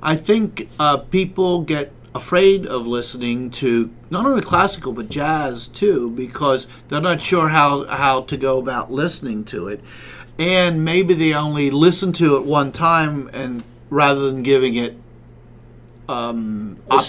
I 0.01 0.15
think 0.15 0.69
uh, 0.79 0.97
people 0.97 1.61
get 1.61 1.91
afraid 2.15 2.65
of 2.65 2.87
listening 2.87 3.51
to 3.51 3.89
not 4.09 4.25
only 4.25 4.41
classical 4.41 4.91
but 4.91 5.09
jazz 5.09 5.67
too 5.67 6.09
because 6.11 6.65
they're 6.87 6.99
not 7.01 7.21
sure 7.21 7.49
how 7.49 7.85
how 7.87 8.21
to 8.21 8.35
go 8.35 8.57
about 8.57 8.91
listening 8.91 9.45
to 9.45 9.67
it, 9.67 9.79
and 10.37 10.83
maybe 10.83 11.13
they 11.13 11.33
only 11.33 11.69
listen 11.69 12.11
to 12.13 12.35
it 12.35 12.43
one 12.45 12.71
time 12.71 13.29
and 13.33 13.63
rather 13.89 14.29
than 14.29 14.43
giving 14.43 14.75
it 14.75 14.97
um, 16.09 16.77
op- 16.89 17.03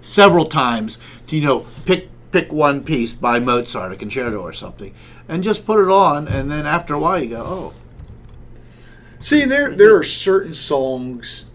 several 0.00 0.46
times 0.46 0.98
to 1.26 1.36
you 1.36 1.42
know 1.42 1.66
pick 1.84 2.08
pick 2.30 2.52
one 2.52 2.82
piece 2.82 3.12
by 3.12 3.38
Mozart, 3.38 3.92
a 3.92 3.96
concerto 3.96 4.38
or 4.38 4.52
something, 4.52 4.94
and 5.28 5.42
just 5.42 5.66
put 5.66 5.82
it 5.82 5.90
on, 5.90 6.26
and 6.28 6.50
then 6.50 6.66
after 6.66 6.94
a 6.94 6.98
while 6.98 7.22
you 7.22 7.30
go, 7.30 7.42
oh. 7.42 7.72
See, 9.20 9.44
there 9.44 9.70
there 9.70 9.96
are 9.96 10.02
certain 10.02 10.54
songs, 10.54 11.46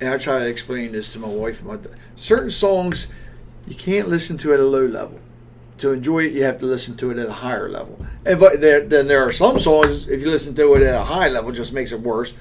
and 0.00 0.10
I 0.10 0.18
try 0.18 0.40
to 0.40 0.46
explain 0.46 0.92
this 0.92 1.12
to 1.14 1.18
my 1.18 1.28
wife. 1.28 1.60
and 1.60 1.68
My 1.68 1.78
certain 2.16 2.50
songs 2.50 3.08
you 3.66 3.74
can't 3.74 4.08
listen 4.08 4.36
to 4.38 4.52
at 4.52 4.60
a 4.60 4.64
low 4.64 4.84
level. 4.86 5.20
To 5.78 5.92
enjoy 5.92 6.26
it, 6.26 6.32
you 6.32 6.44
have 6.44 6.58
to 6.58 6.66
listen 6.66 6.96
to 6.98 7.10
it 7.10 7.18
at 7.18 7.26
a 7.28 7.32
higher 7.32 7.68
level. 7.68 8.04
And 8.24 8.38
but 8.38 8.60
there, 8.60 8.86
then 8.86 9.08
there 9.08 9.26
are 9.26 9.32
some 9.32 9.58
songs 9.58 10.06
if 10.08 10.20
you 10.20 10.28
listen 10.28 10.54
to 10.54 10.74
it 10.74 10.82
at 10.82 10.94
a 10.94 11.04
high 11.04 11.28
level, 11.28 11.50
it 11.50 11.54
just 11.54 11.72
makes 11.72 11.92
it 11.92 12.00
worse. 12.00 12.34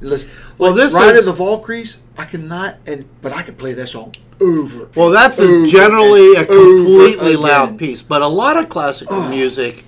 Listen, 0.00 0.30
Well, 0.58 0.72
like 0.72 0.80
this 0.80 0.92
Ride 0.92 1.14
is- 1.14 1.20
of 1.20 1.24
the 1.26 1.32
Valkyries, 1.32 1.98
I 2.16 2.24
cannot, 2.24 2.76
and 2.86 3.04
but 3.22 3.32
I 3.32 3.42
can 3.42 3.54
play 3.54 3.72
that 3.74 3.88
song 3.88 4.14
over. 4.40 4.88
Well, 4.94 5.10
that's 5.10 5.38
a, 5.38 5.66
generally 5.66 6.34
a 6.36 6.44
completely 6.46 7.36
loud 7.36 7.78
piece, 7.78 8.02
but 8.02 8.22
a 8.22 8.26
lot 8.28 8.56
of 8.56 8.68
classical 8.68 9.28
music, 9.28 9.84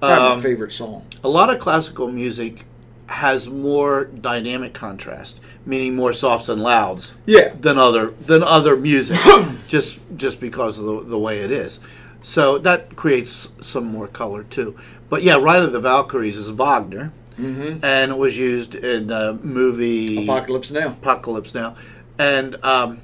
Probably 0.00 0.18
my 0.28 0.32
um, 0.34 0.42
favorite 0.42 0.72
song. 0.72 1.04
a 1.24 1.28
lot 1.28 1.50
of 1.50 1.58
classical 1.58 2.08
music 2.10 2.64
has 3.06 3.48
more 3.48 4.04
dynamic 4.06 4.74
contrast, 4.74 5.40
meaning 5.64 5.94
more 5.94 6.12
softs 6.12 6.48
and 6.48 6.60
louds 6.62 7.14
Yeah, 7.24 7.54
than 7.60 7.78
other 7.78 8.10
than 8.20 8.42
other 8.42 8.76
music, 8.76 9.18
just 9.68 9.98
just 10.16 10.40
because 10.40 10.78
of 10.80 10.86
the, 10.86 11.00
the 11.10 11.18
way 11.18 11.40
it 11.40 11.50
is. 11.50 11.78
So 12.22 12.58
that 12.58 12.96
creates 12.96 13.50
some 13.60 13.84
more 13.86 14.08
color 14.08 14.42
too. 14.42 14.76
But 15.08 15.22
yeah, 15.22 15.36
Ride 15.36 15.62
of 15.62 15.72
the 15.72 15.78
Valkyries 15.80 16.36
is 16.36 16.50
Wagner, 16.50 17.12
Mm-hmm. 17.38 17.84
and 17.84 18.12
it 18.12 18.16
was 18.16 18.38
used 18.38 18.74
in 18.74 19.08
the 19.08 19.38
movie 19.42 20.24
Apocalypse 20.24 20.70
Now. 20.70 20.88
Apocalypse 20.88 21.54
Now, 21.54 21.76
and 22.18 22.56
um, 22.64 23.00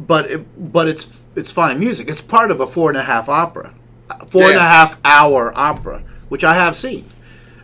but 0.00 0.30
it, 0.30 0.72
but 0.72 0.88
it's 0.88 1.22
it's 1.36 1.52
fine 1.52 1.78
music. 1.78 2.08
It's 2.08 2.22
part 2.22 2.50
of 2.50 2.60
a 2.60 2.66
four 2.66 2.88
and 2.88 2.96
a 2.96 3.02
half 3.02 3.28
opera, 3.28 3.74
four 4.28 4.44
and 4.44 4.56
a 4.56 4.60
half 4.60 4.98
hour 5.04 5.52
opera, 5.54 6.02
which 6.28 6.44
I 6.44 6.54
have 6.54 6.76
seen, 6.76 7.10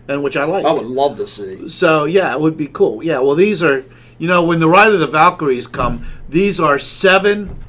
and 0.08 0.22
which 0.22 0.36
I 0.36 0.44
like. 0.44 0.64
I 0.64 0.72
would 0.72 0.86
love 0.86 1.16
to 1.16 1.26
see. 1.26 1.68
So 1.70 2.04
yeah, 2.04 2.34
it 2.34 2.40
would 2.40 2.56
be 2.58 2.66
cool. 2.66 3.02
Yeah, 3.02 3.20
well 3.20 3.34
these 3.34 3.62
are 3.62 3.84
you 4.18 4.28
know 4.28 4.44
when 4.44 4.60
the 4.60 4.68
Ride 4.68 4.92
of 4.92 5.00
the 5.00 5.06
Valkyries 5.06 5.66
come, 5.66 6.04
these 6.28 6.60
are 6.60 6.78
seven 6.78 7.63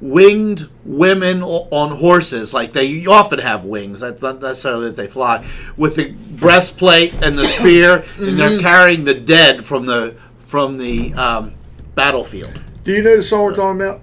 winged 0.00 0.68
women 0.84 1.42
on 1.42 1.96
horses. 1.98 2.54
Like 2.54 2.72
they 2.72 3.06
often 3.06 3.38
have 3.38 3.64
wings. 3.64 4.00
That's 4.00 4.22
not 4.22 4.40
necessarily 4.40 4.86
that 4.86 4.96
they 4.96 5.06
fly 5.06 5.46
with 5.76 5.96
the 5.96 6.12
breastplate 6.12 7.14
and 7.22 7.38
the 7.38 7.44
spear, 7.44 8.04
and 8.18 8.38
they're 8.40 8.58
carrying 8.60 9.04
the 9.04 9.14
dead 9.14 9.64
from 9.64 9.86
the 9.86 10.16
from 10.38 10.78
the 10.78 11.14
um, 11.14 11.54
battlefield. 11.94 12.62
Do 12.84 12.92
you 12.92 13.02
know 13.02 13.16
the 13.16 13.22
song 13.22 13.44
we're 13.44 13.54
talking 13.54 13.80
about? 13.80 14.00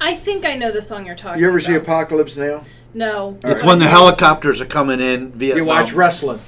I 0.00 0.14
think 0.14 0.44
I 0.44 0.54
know 0.54 0.70
the 0.72 0.82
song 0.82 1.06
you're 1.06 1.14
talking 1.14 1.30
about. 1.30 1.40
You 1.40 1.48
ever 1.48 1.58
about. 1.58 1.66
see 1.66 1.74
Apocalypse 1.74 2.36
Now? 2.36 2.64
No. 2.94 3.38
It's 3.44 3.62
But 3.62 3.64
when 3.64 3.78
the 3.78 3.88
helicopters 3.88 4.60
are 4.60 4.66
coming 4.66 5.00
in. 5.00 5.32
Vietnam. 5.32 5.58
You 5.58 5.64
watch 5.64 5.92
wrestling. 5.92 6.40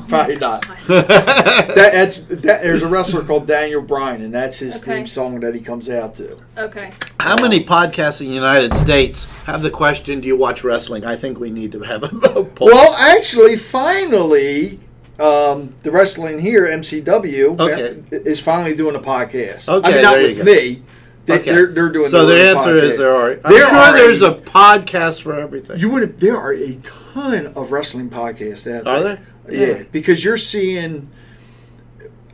Probably 0.08 0.36
not. 0.36 0.66
that, 0.86 1.74
that's 1.76 2.20
that, 2.26 2.62
there's 2.62 2.82
a 2.82 2.88
wrestler 2.88 3.22
called 3.24 3.46
Daniel 3.46 3.82
Bryan, 3.82 4.22
and 4.22 4.32
that's 4.34 4.58
his 4.58 4.76
Okay. 4.82 4.96
theme 4.98 5.06
song 5.06 5.40
that 5.40 5.54
he 5.54 5.60
comes 5.60 5.88
out 5.88 6.14
to. 6.16 6.38
Okay. 6.58 6.90
How 7.20 7.36
many 7.40 7.64
podcasts 7.64 8.20
in 8.20 8.28
the 8.28 8.34
United 8.34 8.74
States 8.74 9.24
have 9.46 9.62
the 9.62 9.70
question, 9.70 10.20
"Do 10.20 10.28
you 10.28 10.36
watch 10.36 10.64
wrestling?" 10.64 11.04
I 11.04 11.16
think 11.16 11.38
we 11.38 11.50
need 11.50 11.72
to 11.72 11.80
have 11.80 12.02
a 12.02 12.08
poll. 12.44 12.68
Well, 12.68 12.94
actually, 12.94 13.56
finally, 13.56 14.80
um, 15.18 15.74
the 15.82 15.90
wrestling 15.90 16.40
here, 16.40 16.66
MCW, 16.66 17.58
Okay. 17.60 18.02
is 18.10 18.40
finally 18.40 18.74
doing 18.76 18.96
a 18.96 19.00
podcast. 19.00 19.68
Okay, 19.68 19.90
I 19.90 19.94
mean, 19.94 20.02
not 20.02 20.12
there 20.14 20.22
you 20.22 20.28
with 20.36 20.38
go. 20.38 20.44
me. 20.44 20.82
They, 21.26 21.34
Okay. 21.36 21.52
They're, 21.54 21.66
they're 21.68 21.88
doing. 21.88 22.10
So 22.10 22.26
the 22.26 22.34
their 22.34 22.50
own 22.50 22.58
answer 22.58 22.76
is 22.76 22.98
there 22.98 23.14
are. 23.16 23.30
I'm 23.30 23.40
There 23.52 23.66
sure 23.66 23.78
are 23.78 23.92
there's 23.96 24.20
a 24.20 24.32
podcast 24.34 25.22
for 25.22 25.32
everything. 25.34 25.78
You 25.80 25.90
would. 25.92 26.20
There 26.20 26.36
are 26.36 26.52
a 26.52 26.74
ton 26.82 27.46
of 27.56 27.72
wrestling 27.72 28.10
podcasts 28.10 28.70
out 28.70 28.86
Are 28.86 29.00
there. 29.02 29.20
Yeah, 29.48 29.82
because 29.92 30.24
you're 30.24 30.36
seeing. 30.38 31.10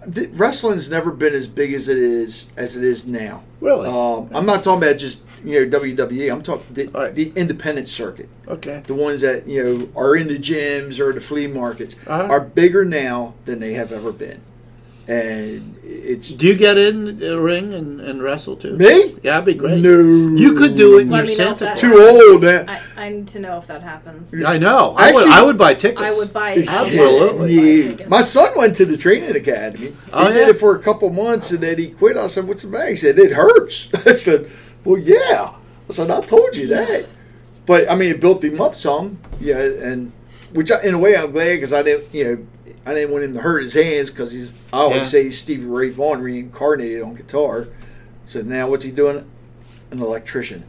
The, 0.07 0.29
wrestling's 0.29 0.91
never 0.91 1.11
been 1.11 1.35
as 1.35 1.47
big 1.47 1.75
as 1.75 1.87
it 1.89 1.99
is 1.99 2.47
as 2.57 2.75
it 2.75 2.83
is 2.83 3.07
now. 3.07 3.43
Really? 3.61 3.87
Um, 3.87 4.31
I'm 4.35 4.47
not 4.47 4.65
talking 4.65 4.83
about 4.83 4.99
just 4.99 5.23
you 5.45 5.67
know 5.67 5.79
WWE. 5.79 6.33
I'm 6.33 6.43
talking 6.43 6.65
the, 6.73 6.87
right. 6.89 7.15
the 7.15 7.33
independent 7.37 7.87
circuit. 7.89 8.31
okay. 8.49 8.83
The 8.87 8.95
ones 8.95 9.21
that 9.21 9.47
you 9.47 9.63
know 9.63 9.89
are 9.95 10.17
in 10.17 10.29
the 10.29 10.39
gyms 10.39 10.99
or 11.01 11.13
the 11.13 11.21
flea 11.21 11.47
markets 11.49 11.97
Uh-huh. 12.07 12.29
are 12.33 12.41
bigger 12.41 12.83
now 12.85 13.35
than 13.45 13.61
they 13.61 13.75
have 13.75 13.93
ever 13.93 14.11
been, 14.11 14.41
and 15.11 15.77
it's 15.83 16.29
Do 16.29 16.47
you 16.47 16.55
get 16.57 16.79
in 16.79 17.19
the 17.19 17.41
ring 17.41 17.75
and, 17.75 18.01
and 18.01 18.23
wrestle 18.23 18.55
too? 18.57 18.77
me. 18.77 19.11
Yeah, 19.23 19.41
that'd 19.41 19.45
be 19.45 19.55
great. 19.55 19.81
No, 19.83 19.91
You 19.91 20.55
could 20.55 20.77
do 20.77 20.99
it 20.99 21.03
in 21.03 21.11
Let 21.11 21.27
your 21.27 21.37
me 21.37 21.37
know 21.45 21.51
if 21.53 21.59
Santa 21.59 21.65
that 21.65 21.79
Claus. 21.79 21.81
Too 21.81 22.31
old. 22.33 22.43
Man. 22.43 22.69
I, 22.69 22.81
I 22.97 23.09
need 23.09 23.27
to 23.29 23.41
know 23.41 23.59
if 23.59 23.67
that 23.67 23.83
happens. 23.83 24.41
I 24.43 24.57
know. 24.59 24.95
I 24.97 25.11
would. 25.13 25.23
Actually- 25.27 25.33
I 25.33 25.43
would 25.43 25.59
buy 25.59 25.75
tickets. 25.75 26.01
I 26.01 26.11
would 26.17 26.33
buy 26.33 26.53
it. 26.53 26.69
Absolutely. 26.69 27.95
Yeah. 27.97 28.07
My 28.07 28.21
son 28.21 28.53
went 28.57 28.77
to 28.77 28.85
the 28.87 28.97
training 28.97 29.35
academy. 29.35 29.95
Oh, 30.13 30.29
he 30.29 30.33
did 30.33 30.49
it 30.49 30.55
for 30.59 30.77
a 30.77 30.79
couple 30.79 31.11
months 31.11 31.51
and 31.51 31.61
then 31.61 31.79
he 31.79 31.91
quit. 31.91 32.17
I 32.17 32.29
said, 32.29 32.47
What's 32.47 32.63
the 32.63 32.69
matter? 32.69 32.91
He 32.91 32.97
said, 32.97 33.19
It 33.19 33.33
hurts. 33.33 33.93
I 34.07 34.13
said, 34.13 34.49
Well, 34.85 34.99
yeah. 34.99 35.55
I 35.89 35.93
said, 35.93 36.11
I 36.11 36.21
told 36.21 36.55
you 36.57 36.69
that. 36.69 37.07
But 37.67 37.91
I 37.91 37.97
mean, 37.97 38.11
it 38.15 38.21
built 38.21 38.45
him 38.45 38.61
up 38.61 38.77
some. 38.77 39.19
Yeah. 39.41 39.59
And 39.59 40.13
which 40.53 40.71
I, 40.71 40.81
in 40.83 40.95
a 40.95 40.99
way 40.99 41.17
I'm 41.17 41.33
glad 41.33 41.57
because 41.57 41.73
I 41.73 41.83
didn't, 41.83 42.15
you 42.15 42.25
know, 42.25 42.47
I 42.87 42.95
didn't 42.95 43.11
want 43.13 43.25
him 43.25 43.35
to 43.35 43.41
hurt 43.41 43.63
his 43.63 43.75
hands 43.75 44.11
because 44.11 44.33
he's. 44.33 44.51
I 44.73 44.79
always 44.79 44.97
Yeah. 44.99 45.05
say 45.05 45.25
he's 45.25 45.39
Stevie 45.39 45.67
Ray 45.67 45.91
Vaughan 45.91 46.23
reincarnated 46.23 47.03
on 47.03 47.15
guitar. 47.15 47.69
So 48.27 48.43
now 48.43 48.69
what's 48.69 48.85
he 48.85 48.91
doing? 48.91 49.29
An 49.91 50.01
electrician. 50.01 50.65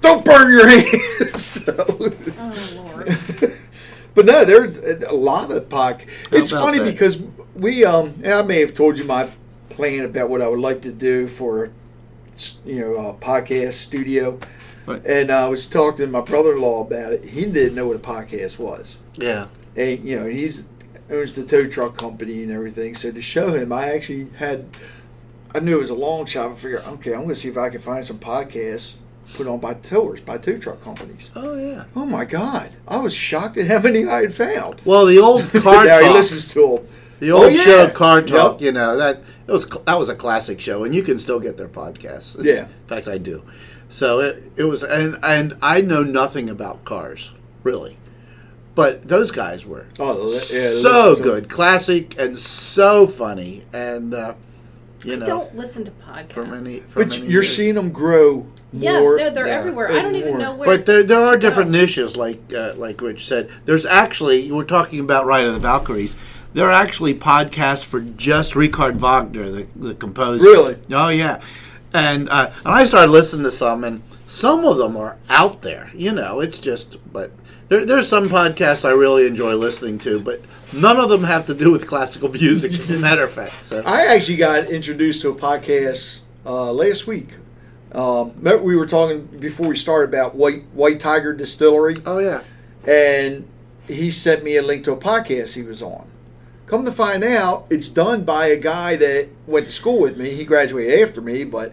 Don't 0.00 0.24
burn 0.24 0.52
your 0.52 0.66
hands. 0.68 1.40
so, 1.44 1.74
Oh 2.38 2.92
Lord. 2.94 3.06
but 4.14 4.26
no, 4.26 4.44
there's 4.44 4.78
a 4.78 5.12
lot 5.12 5.50
of 5.52 5.68
podcasts. 5.68 6.08
It's 6.32 6.50
funny 6.50 6.78
that? 6.78 6.84
because 6.90 7.22
we, 7.54 7.84
um, 7.84 8.14
and 8.24 8.34
I 8.34 8.42
may 8.42 8.60
have 8.60 8.74
told 8.74 8.98
you 8.98 9.04
my 9.04 9.30
plan 9.68 10.04
about 10.04 10.28
what 10.28 10.42
I 10.42 10.48
would 10.48 10.58
like 10.58 10.82
to 10.82 10.90
do 10.92 11.28
for, 11.28 11.70
you 12.66 12.80
know, 12.80 12.96
a 12.96 13.14
podcast 13.14 13.74
studio. 13.74 14.40
Right. 14.86 15.04
And 15.06 15.30
I 15.30 15.48
was 15.48 15.66
talking 15.68 16.06
to 16.06 16.10
my 16.10 16.20
brother-in-law 16.22 16.80
about 16.82 17.12
it. 17.12 17.24
He 17.26 17.44
didn't 17.46 17.76
know 17.76 17.86
what 17.86 17.96
a 17.96 18.00
podcast 18.00 18.58
was. 18.58 18.96
Yeah. 19.16 19.46
And 19.76 20.04
you 20.04 20.18
know, 20.18 20.26
he's 20.26 20.64
owns 21.10 21.32
the 21.34 21.44
tow 21.44 21.66
truck 21.68 21.96
company 21.96 22.42
and 22.42 22.52
everything. 22.52 22.94
So 22.94 23.10
to 23.12 23.20
show 23.20 23.52
him, 23.54 23.72
I 23.72 23.92
actually 23.92 24.28
had. 24.38 24.66
I 25.54 25.58
knew 25.58 25.76
it 25.76 25.80
was 25.80 25.90
a 25.90 25.94
long 25.96 26.26
shot. 26.26 26.50
I 26.50 26.54
figured, 26.54 26.82
okay, 26.86 27.10
I'm 27.12 27.22
going 27.22 27.30
to 27.30 27.34
see 27.36 27.48
if 27.48 27.58
I 27.58 27.70
can 27.70 27.80
find 27.80 28.06
some 28.06 28.18
podcasts 28.18 28.94
put 29.34 29.48
on 29.48 29.58
by 29.58 29.74
towers, 29.74 30.20
by 30.20 30.38
tow 30.38 30.58
truck 30.58 30.82
companies. 30.82 31.30
Oh 31.34 31.56
yeah. 31.56 31.84
Oh 31.96 32.06
my 32.06 32.24
God! 32.24 32.72
I 32.86 32.98
was 32.98 33.14
shocked 33.14 33.56
at 33.56 33.66
how 33.66 33.80
many 33.80 34.06
I 34.06 34.20
had 34.22 34.34
found. 34.34 34.80
Well, 34.84 35.06
the 35.06 35.18
old 35.18 35.42
car 35.62 35.84
now 35.84 36.00
he 36.00 36.08
listens 36.10 36.52
to 36.54 36.76
them. 36.76 36.88
the 37.18 37.30
old 37.32 37.44
Oh, 37.44 37.48
yeah. 37.48 37.62
show 37.62 37.88
car 37.90 38.22
talk. 38.22 38.60
Yep. 38.60 38.66
You 38.66 38.72
know 38.72 38.96
that 38.96 39.18
it 39.48 39.52
was 39.52 39.66
that 39.68 39.98
was 39.98 40.08
a 40.08 40.14
classic 40.14 40.60
show, 40.60 40.84
and 40.84 40.94
you 40.94 41.02
can 41.02 41.18
still 41.18 41.40
get 41.40 41.56
their 41.56 41.68
podcasts. 41.68 42.38
It's- 42.38 42.44
Yeah. 42.44 42.66
In 42.66 42.86
fact, 42.86 43.08
I 43.08 43.18
do. 43.18 43.44
So 43.88 44.20
it, 44.20 44.52
it 44.56 44.64
was, 44.64 44.84
and 44.84 45.18
and 45.22 45.56
I 45.60 45.80
know 45.80 46.04
nothing 46.04 46.48
about 46.48 46.84
cars 46.84 47.32
really, 47.64 47.96
but 48.80 49.06
those 49.06 49.30
guys 49.30 49.66
were 49.66 49.86
Oh, 49.98 50.22
yeah, 50.32 50.38
so 50.38 51.10
listen 51.10 51.16
to 51.16 51.22
good, 51.22 51.48
classic, 51.50 52.18
and 52.18 52.38
so 52.38 53.06
funny, 53.06 53.64
and 53.72 54.14
uh, 54.14 54.34
you 55.04 55.16
know 55.16 55.26
Don't 55.26 55.54
listen 55.56 55.84
to 55.84 55.90
podcasts. 55.90 56.32
for 56.32 56.46
many. 56.46 56.80
For 56.80 57.04
But 57.04 57.08
many 57.10 57.22
you're 57.22 57.42
years. 57.42 57.56
seeing 57.56 57.74
them 57.74 57.90
grow. 57.90 58.46
Yes, 58.72 59.02
more 59.02 59.16
no, 59.18 59.30
they're 59.30 59.46
yeah, 59.48 59.58
everywhere. 59.58 59.90
I 59.90 59.94
don't 59.96 60.06
and 60.06 60.16
even 60.16 60.38
know 60.38 60.54
where. 60.54 60.68
But 60.68 60.86
there, 60.86 61.02
there 61.02 61.20
are 61.20 61.32
to 61.32 61.38
go. 61.38 61.40
different 61.40 61.70
niches, 61.72 62.16
like 62.16 62.40
uh, 62.54 62.74
like 62.76 63.00
Rich 63.00 63.26
said. 63.26 63.50
There's 63.64 63.84
actually 63.84 64.40
you 64.40 64.54
were 64.54 64.64
talking 64.64 65.00
about 65.00 65.26
Ride 65.26 65.44
of 65.46 65.54
the 65.54 65.58
Valkyries. 65.60 66.14
There 66.54 66.66
are 66.66 66.72
actually 66.72 67.14
podcasts 67.14 67.84
for 67.84 68.00
just 68.00 68.54
Richard 68.56 69.00
Wagner, 69.00 69.50
the, 69.50 69.66
the 69.76 69.94
composer. 69.94 70.42
Really? 70.44 70.76
Oh 70.92 71.08
yeah, 71.08 71.40
and 71.92 72.28
uh, 72.28 72.50
and 72.64 72.74
I 72.74 72.84
started 72.84 73.10
listening 73.10 73.44
to 73.44 73.50
some, 73.52 73.82
and 73.84 74.02
some 74.26 74.64
of 74.64 74.76
them 74.78 74.96
are 74.96 75.16
out 75.28 75.62
there. 75.62 75.90
You 75.94 76.12
know, 76.12 76.40
it's 76.40 76.58
just 76.60 76.96
but 77.12 77.32
there, 77.70 77.86
there's 77.86 78.08
some 78.08 78.28
podcasts 78.28 78.84
I 78.84 78.90
really 78.90 79.26
enjoy 79.26 79.54
listening 79.54 79.96
to, 80.00 80.20
but 80.20 80.42
none 80.72 80.98
of 80.98 81.08
them 81.08 81.24
have 81.24 81.46
to 81.46 81.54
do 81.54 81.70
with 81.72 81.86
classical 81.86 82.28
music. 82.28 82.72
As 82.72 82.90
a 82.90 82.98
matter 82.98 83.24
of 83.24 83.32
fact, 83.32 83.64
so 83.64 83.82
I 83.86 84.06
actually 84.14 84.36
got 84.36 84.68
introduced 84.68 85.22
to 85.22 85.30
a 85.30 85.34
podcast 85.34 86.20
uh, 86.44 86.70
last 86.72 87.06
week. 87.06 87.30
Um, 87.92 88.32
remember 88.36 88.62
we 88.62 88.76
were 88.76 88.86
talking 88.86 89.24
before 89.26 89.68
we 89.68 89.76
started 89.76 90.10
about 90.10 90.34
White 90.34 90.64
White 90.74 91.00
Tiger 91.00 91.32
Distillery. 91.32 91.96
oh 92.04 92.18
yeah, 92.18 92.42
and 92.86 93.48
he 93.88 94.10
sent 94.10 94.44
me 94.44 94.56
a 94.56 94.62
link 94.62 94.84
to 94.84 94.92
a 94.92 94.96
podcast 94.96 95.54
he 95.54 95.62
was 95.62 95.80
on. 95.80 96.08
Come 96.66 96.84
to 96.84 96.92
find 96.92 97.24
out, 97.24 97.66
it's 97.68 97.88
done 97.88 98.22
by 98.22 98.46
a 98.46 98.56
guy 98.56 98.94
that 98.94 99.28
went 99.46 99.66
to 99.66 99.72
school 99.72 100.00
with 100.00 100.16
me. 100.16 100.30
He 100.30 100.44
graduated 100.44 101.00
after 101.00 101.20
me, 101.20 101.42
but 101.42 101.72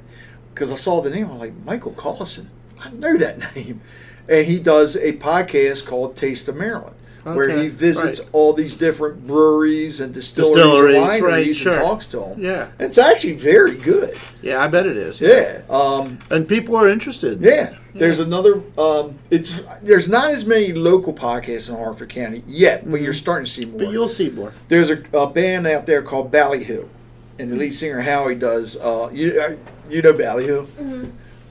because 0.54 0.72
I 0.72 0.76
saw 0.76 1.02
the 1.02 1.12
name, 1.12 1.30
I'm 1.30 1.38
like 1.38 1.54
Michael 1.66 1.92
Collison. 1.92 2.48
I 2.80 2.90
know 2.90 3.16
that 3.18 3.56
name, 3.56 3.82
and 4.30 4.46
he 4.46 4.60
does 4.60 4.96
a 4.96 5.14
podcast 5.14 5.86
called 5.86 6.16
Taste 6.16 6.48
of 6.48 6.56
Maryland, 6.56 6.96
where 7.24 7.50
he 7.50 7.68
visits 7.68 8.20
right. 8.20 8.30
all 8.32 8.54
these 8.54 8.76
different 8.76 9.28
breweries 9.28 10.00
and 10.00 10.14
distilleries, 10.14 10.56
Distilleries, 10.56 10.96
and 10.96 11.06
wineries 11.06 11.66
right, 11.66 11.76
and 11.76 11.86
talks 11.86 12.08
to 12.08 12.20
them. 12.20 12.40
Yeah. 12.40 12.70
it's 12.80 12.98
actually 12.98 13.34
very 13.34 13.76
good. 13.76 14.18
yeah, 14.42 14.60
I 14.60 14.68
bet 14.68 14.86
it 14.86 14.98
is. 14.98 15.20
Yeah, 15.20 15.64
um, 15.70 16.20
and 16.32 16.48
people 16.48 16.76
are 16.76 16.88
interested. 16.88 17.42
yeah. 17.42 17.76
There's 17.98 18.20
another. 18.20 18.62
Um, 18.78 19.18
it's 19.32 19.60
there's 19.82 20.08
not 20.08 20.30
as 20.32 20.46
many 20.46 20.72
local 20.72 21.14
podcasts 21.14 21.68
in 21.68 21.76
Harford 21.76 22.10
County 22.10 22.44
yet, 22.46 22.90
but 22.90 23.02
you're 23.02 23.12
starting 23.14 23.46
to 23.46 23.52
see 23.52 23.66
more. 23.66 23.80
but 23.80 23.90
you'll 23.90 24.08
see 24.08 24.30
more. 24.30 24.54
There's 24.68 24.92
a, 24.92 25.04
a 25.14 25.28
band 25.28 25.66
out 25.66 25.88
there 25.88 26.04
called 26.04 26.32
Ballyhoo, 26.32 26.88
and 27.40 27.52
the 27.52 27.56
lead 27.56 27.74
singer 27.74 28.02
Howie 28.02 28.36
does. 28.36 28.78
Uh, 28.78 29.10
you 29.12 29.42
uh, 29.42 29.56
you 29.90 30.02
know 30.02 30.14
Ballyhoo, 30.14 30.68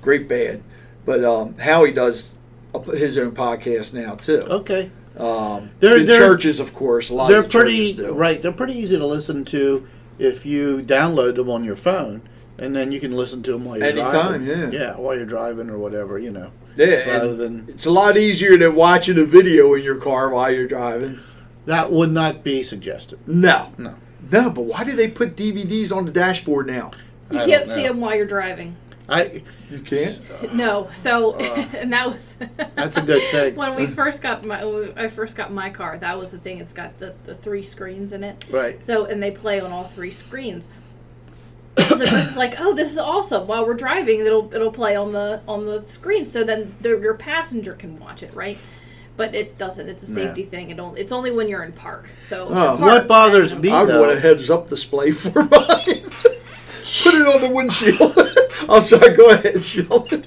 great 0.02 0.28
band, 0.28 0.62
but 1.04 1.24
um, 1.24 1.58
Howie 1.58 1.92
does 1.92 2.34
a, 2.34 2.35
his 2.84 3.16
own 3.18 3.32
podcast 3.32 3.92
now 3.94 4.14
too. 4.14 4.40
Okay. 4.48 4.90
Um, 5.18 5.70
They're- 5.80 5.98
the 6.00 6.04
they're- 6.04 6.18
churches, 6.18 6.60
of 6.60 6.74
course, 6.74 7.08
a 7.08 7.14
lot 7.14 7.28
they're 7.28 7.38
of 7.38 7.44
the 7.46 7.50
pretty 7.50 7.92
churches 7.92 8.06
do. 8.06 8.12
right. 8.12 8.40
They're 8.42 8.52
pretty 8.52 8.74
easy 8.74 8.96
to 8.98 9.06
listen 9.06 9.44
to 9.46 9.86
if 10.18 10.44
you 10.44 10.82
download 10.82 11.36
them 11.36 11.48
on 11.48 11.64
your 11.64 11.76
phone, 11.76 12.20
and 12.58 12.76
then 12.76 12.92
you 12.92 13.00
can 13.00 13.12
listen 13.12 13.42
to 13.44 13.52
them 13.52 13.64
while 13.64 13.78
you're 13.78 13.86
Anytime, 13.86 14.44
driving. 14.44 14.72
yeah. 14.72 14.78
yeah, 14.80 14.96
while 14.96 15.16
you're 15.16 15.24
driving 15.24 15.70
or 15.70 15.78
whatever, 15.78 16.18
you 16.18 16.30
know. 16.30 16.50
Yeah, 16.76 17.08
rather 17.08 17.34
than- 17.34 17.64
it's 17.68 17.86
a 17.86 17.90
lot 17.90 18.18
easier 18.18 18.58
than 18.58 18.74
watching 18.74 19.18
a 19.18 19.24
video 19.24 19.72
in 19.74 19.82
your 19.82 19.96
car 19.96 20.28
while 20.30 20.52
you're 20.52 20.66
driving. 20.68 21.18
That 21.64 21.90
would 21.90 22.12
not 22.12 22.44
be 22.44 22.62
suggested. 22.62 23.18
No, 23.26 23.68
No. 23.78 23.94
no. 24.30 24.50
But 24.50 24.62
why 24.64 24.84
do 24.84 24.94
they 24.94 25.08
put 25.08 25.34
DVDs 25.36 25.90
on 25.96 26.04
the 26.04 26.12
dashboard 26.12 26.66
now? 26.66 26.90
You 27.30 27.40
I 27.40 27.46
can't 27.46 27.66
see 27.66 27.82
them 27.84 28.00
while 28.00 28.14
you're 28.14 28.26
driving. 28.26 28.76
I. 29.08 29.42
You 29.70 29.78
can't. 29.80 30.52
No, 30.54 30.88
so 30.92 31.32
Uh, 31.38 31.64
and 31.76 31.92
that 31.92 32.06
was 32.08 32.36
That's 32.74 32.96
a 32.96 33.02
good 33.02 33.22
thing. 33.30 33.54
when 33.56 33.74
we 33.76 33.86
first 33.86 34.20
got 34.22 34.44
my 34.44 34.64
when 34.64 34.92
I 34.96 35.08
first 35.08 35.36
got 35.36 35.52
my 35.52 35.70
car. 35.70 35.96
That 35.98 36.18
was 36.18 36.30
the 36.32 36.38
thing. 36.38 36.58
It's 36.58 36.72
got 36.72 36.98
the, 36.98 37.14
the 37.24 37.34
three 37.34 37.62
screens 37.62 38.12
in 38.12 38.24
it. 38.24 38.44
Right. 38.50 38.82
So 38.82 39.04
and 39.06 39.22
they 39.22 39.30
play 39.30 39.60
on 39.60 39.70
all 39.72 39.84
three 39.84 40.10
screens. 40.10 40.66
so 41.78 41.96
Chris 41.98 42.30
is 42.30 42.36
like, 42.36 42.54
"Oh, 42.58 42.74
this 42.74 42.90
is 42.90 42.98
awesome!" 42.98 43.46
While 43.46 43.66
we're 43.66 43.74
driving, 43.74 44.20
it'll 44.20 44.52
it'll 44.54 44.72
play 44.72 44.96
on 44.96 45.12
the 45.12 45.42
on 45.46 45.66
the 45.66 45.82
screen, 45.82 46.24
so 46.24 46.42
then 46.42 46.74
the, 46.80 46.98
your 46.98 47.14
passenger 47.14 47.74
can 47.74 47.98
watch 48.00 48.22
it, 48.22 48.34
right? 48.34 48.56
But 49.18 49.34
it 49.34 49.56
doesn't. 49.58 49.88
It's 49.88 50.02
a 50.02 50.06
Yeah. 50.08 50.14
safety 50.28 50.44
thing. 50.44 50.70
It 50.70 50.78
only, 50.80 51.00
it's 51.00 51.12
only 51.12 51.30
when 51.32 51.48
you're 51.48 51.62
in 51.64 51.72
park. 51.72 52.08
So 52.20 52.48
Oh. 52.50 52.78
you're 52.78 52.86
What 52.88 53.06
bothers 53.08 53.54
me- 53.54 53.70
I 53.70 53.84
want 53.84 54.10
a 54.10 54.18
heads 54.20 54.48
up 54.50 54.68
display 54.70 55.10
for 55.10 55.42
mine. 55.44 55.48
Put 57.02 57.14
it 57.14 57.26
on 57.26 57.40
the 57.42 57.50
windshield. 57.52 58.16
I'm 58.68 58.80
sorry. 58.80 59.16
Go 59.16 59.30
ahead, 59.30 59.62
Sheldon. 59.62 60.24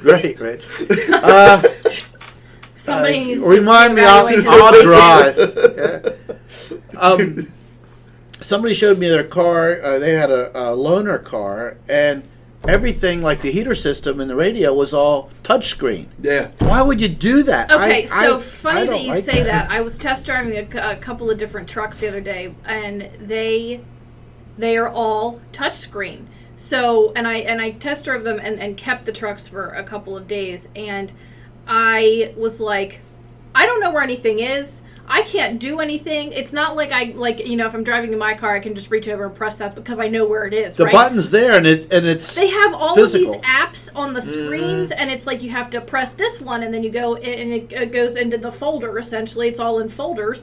Great, 0.00 0.38
Rich. 0.40 0.64
Uh, 1.12 1.62
Somebody 2.74 3.18
uh, 3.20 3.24
needs 3.24 3.40
to 3.42 3.46
remind 3.48 3.94
me. 3.94 4.02
I'll, 4.04 4.26
evaluate 4.26 4.46
I'll 4.48 4.82
drive. 4.82 6.16
Yeah. 6.92 7.00
Um, 7.00 7.48
somebody 8.40 8.74
showed 8.74 8.98
me 8.98 9.08
their 9.08 9.24
car. 9.24 9.80
Uh, 9.82 9.98
they 9.98 10.14
had 10.14 10.30
a, 10.30 10.50
a 10.50 10.76
loaner 10.76 11.22
car, 11.22 11.76
and 11.88 12.22
everything 12.68 13.22
like 13.22 13.42
the 13.42 13.50
heater 13.50 13.74
system 13.74 14.20
and 14.20 14.30
the 14.30 14.34
radio 14.36 14.72
was 14.72 14.92
all 14.94 15.30
touchscreen. 15.42 16.06
Yeah. 16.20 16.50
Why 16.58 16.82
would 16.82 17.00
you 17.00 17.08
do 17.08 17.42
that? 17.44 17.72
Okay, 17.72 18.02
I- 18.02 18.04
so 18.04 18.38
I- 18.38 18.40
funny 18.40 18.80
I 18.80 18.86
that 18.86 19.02
you 19.02 19.12
like 19.14 19.24
say 19.24 19.42
that. 19.42 19.70
I 19.70 19.80
was 19.80 19.98
test 19.98 20.26
driving 20.26 20.56
a, 20.56 20.92
a 20.92 20.96
couple 20.96 21.30
of 21.30 21.38
different 21.38 21.68
trucks 21.68 21.98
the 21.98 22.08
other 22.08 22.20
day, 22.20 22.54
and 22.64 23.08
they 23.18 23.80
they 24.58 24.76
are 24.76 24.88
all 24.88 25.40
touchscreen. 25.52 26.26
So, 26.60 27.14
and 27.16 27.26
I 27.26 27.36
and 27.36 27.58
I 27.58 27.70
test 27.70 28.04
drove 28.04 28.22
them 28.22 28.38
and, 28.38 28.60
and 28.60 28.76
kept 28.76 29.06
the 29.06 29.12
trucks 29.12 29.48
for 29.48 29.70
a 29.70 29.82
couple 29.82 30.14
of 30.14 30.28
days, 30.28 30.68
and 30.76 31.10
I 31.66 32.34
was 32.36 32.60
like, 32.60 33.00
I 33.54 33.64
don't 33.64 33.80
know 33.80 33.90
where 33.90 34.02
anything 34.02 34.40
is. 34.40 34.82
I 35.08 35.22
can't 35.22 35.58
do 35.58 35.80
anything. 35.80 36.32
It's 36.34 36.52
not 36.52 36.76
like 36.76 36.92
I 36.92 37.14
like 37.16 37.46
you 37.46 37.56
know 37.56 37.66
if 37.66 37.72
I'm 37.72 37.82
driving 37.82 38.12
in 38.12 38.18
my 38.18 38.34
car, 38.34 38.54
I 38.54 38.60
can 38.60 38.74
just 38.74 38.90
reach 38.90 39.08
over 39.08 39.24
and 39.24 39.34
press 39.34 39.56
that 39.56 39.74
because 39.74 39.98
I 39.98 40.08
know 40.08 40.26
where 40.26 40.44
it 40.44 40.52
is. 40.52 40.76
The 40.76 40.84
right? 40.84 40.92
button's 40.92 41.30
there, 41.30 41.56
and 41.56 41.66
it 41.66 41.90
and 41.94 42.04
it's 42.04 42.34
They 42.34 42.48
have 42.48 42.74
all 42.74 42.94
physical. 42.94 43.36
of 43.36 43.40
these 43.40 43.50
apps 43.50 43.88
on 43.96 44.12
the 44.12 44.20
screens, 44.20 44.90
mm-hmm. 44.90 45.00
and 45.00 45.10
it's 45.10 45.26
like 45.26 45.42
you 45.42 45.48
have 45.48 45.70
to 45.70 45.80
press 45.80 46.12
this 46.12 46.42
one, 46.42 46.62
and 46.62 46.74
then 46.74 46.84
you 46.84 46.90
go, 46.90 47.16
and 47.16 47.72
it 47.72 47.90
goes 47.90 48.16
into 48.16 48.36
the 48.36 48.52
folder. 48.52 48.98
Essentially, 48.98 49.48
it's 49.48 49.58
all 49.58 49.78
in 49.78 49.88
folders, 49.88 50.42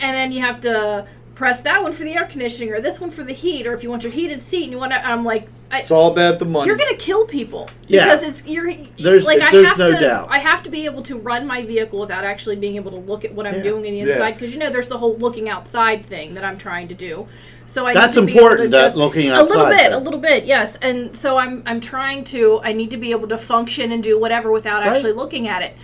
and 0.00 0.16
then 0.16 0.32
you 0.32 0.40
have 0.40 0.60
to 0.62 1.06
press 1.34 1.62
that 1.62 1.82
one 1.82 1.92
for 1.92 2.04
the 2.04 2.14
air 2.14 2.24
conditioning, 2.26 2.72
or 2.72 2.80
this 2.80 3.00
one 3.00 3.10
for 3.10 3.24
the 3.24 3.32
heat, 3.32 3.66
or 3.66 3.74
if 3.74 3.82
you 3.82 3.90
want 3.90 4.02
your 4.02 4.12
heated 4.12 4.40
seat, 4.42 4.64
and 4.64 4.72
you 4.72 4.78
want 4.78 4.92
to. 4.92 5.06
I'm 5.06 5.24
like, 5.24 5.48
I, 5.70 5.80
It's 5.80 5.90
all 5.90 6.12
about 6.12 6.38
the 6.38 6.44
money. 6.44 6.66
you're 6.68 6.76
gonna 6.76 6.94
kill 6.96 7.26
people 7.26 7.68
Yeah. 7.88 8.04
because 8.04 8.22
it's 8.22 8.46
you're 8.46 8.72
There's- 8.98 9.24
like 9.24 9.40
I 9.40 9.50
have 9.50 9.78
no 9.78 9.90
to 9.92 9.98
doubt. 9.98 10.28
I 10.30 10.38
have 10.38 10.62
to 10.64 10.70
be 10.70 10.84
able 10.84 11.02
to 11.02 11.18
run 11.18 11.46
my 11.46 11.62
vehicle 11.62 11.98
without 11.98 12.22
actually 12.22 12.56
being 12.56 12.76
able 12.76 12.92
to 12.92 12.98
look 12.98 13.24
at 13.24 13.34
what 13.34 13.46
I'm 13.46 13.54
Yeah. 13.56 13.62
doing 13.62 13.84
in 13.86 13.94
the 14.06 14.12
inside 14.12 14.32
because 14.32 14.52
you 14.52 14.60
know 14.60 14.70
there's 14.70 14.88
the 14.88 14.98
whole 14.98 15.16
looking 15.16 15.48
outside 15.48 16.06
thing 16.06 16.34
that 16.34 16.44
I'm 16.44 16.58
trying 16.58 16.86
to 16.88 16.94
do. 16.94 17.26
So 17.66 17.86
I 17.86 17.94
That's 17.94 18.14
need 18.14 18.20
to 18.20 18.26
be 18.26 18.32
able 18.32 18.40
important, 18.42 18.72
to 18.72 18.76
that 18.78 18.84
just- 18.88 18.96
looking 18.96 19.30
a 19.30 19.42
little 19.42 19.62
outside 19.62 19.76
bit, 19.78 19.92
a 19.92 19.98
little 19.98 20.20
bit, 20.20 20.44
yes. 20.44 20.76
And 20.80 21.16
so 21.16 21.38
I'm 21.38 21.62
I'm 21.66 21.80
trying 21.80 22.22
to 22.24 22.60
I 22.62 22.72
need 22.72 22.90
to 22.92 22.96
be 22.98 23.10
able 23.10 23.26
to 23.28 23.38
function 23.38 23.90
and 23.90 24.02
do 24.02 24.16
whatever 24.18 24.52
without 24.52 24.82
Right. 24.86 24.94
actually 24.94 25.12
looking 25.12 25.48
at 25.48 25.62
it. 25.62 25.74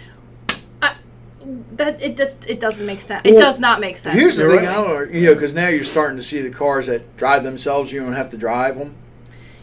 I, 1.40 1.46
that 1.76 2.02
it 2.02 2.16
just 2.16 2.48
it 2.48 2.60
doesn't 2.60 2.84
make 2.86 3.00
sense. 3.00 3.22
It 3.24 3.32
Well, 3.32 3.40
does 3.40 3.60
not 3.60 3.80
make 3.80 3.98
sense. 3.98 4.18
Here's 4.18 4.36
the 4.36 4.46
thing, 4.48 4.56
right. 4.58 4.68
I 4.68 4.74
don't, 4.74 5.10
you 5.12 5.26
know, 5.26 5.34
because 5.34 5.54
now 5.54 5.68
you're 5.68 5.84
starting 5.84 6.16
to 6.16 6.22
see 6.22 6.40
the 6.42 6.50
cars 6.50 6.86
that 6.88 7.16
drive 7.16 7.42
themselves. 7.44 7.92
You 7.92 8.00
don't 8.00 8.12
have 8.12 8.30
to 8.30 8.36
drive 8.36 8.76
them. 8.78 8.94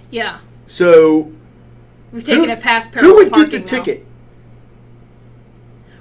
yeah, 0.09 0.39
So 0.65 1.32
we've 2.11 2.23
taken 2.23 2.45
who, 2.45 2.49
it 2.51 2.59
past 2.61 2.89
who 2.89 2.93
parallel 2.99 3.15
would 3.15 3.23
get 3.25 3.32
the 3.32 3.39
parking 3.39 3.59
now. 3.61 3.65
ticket? 3.84 4.05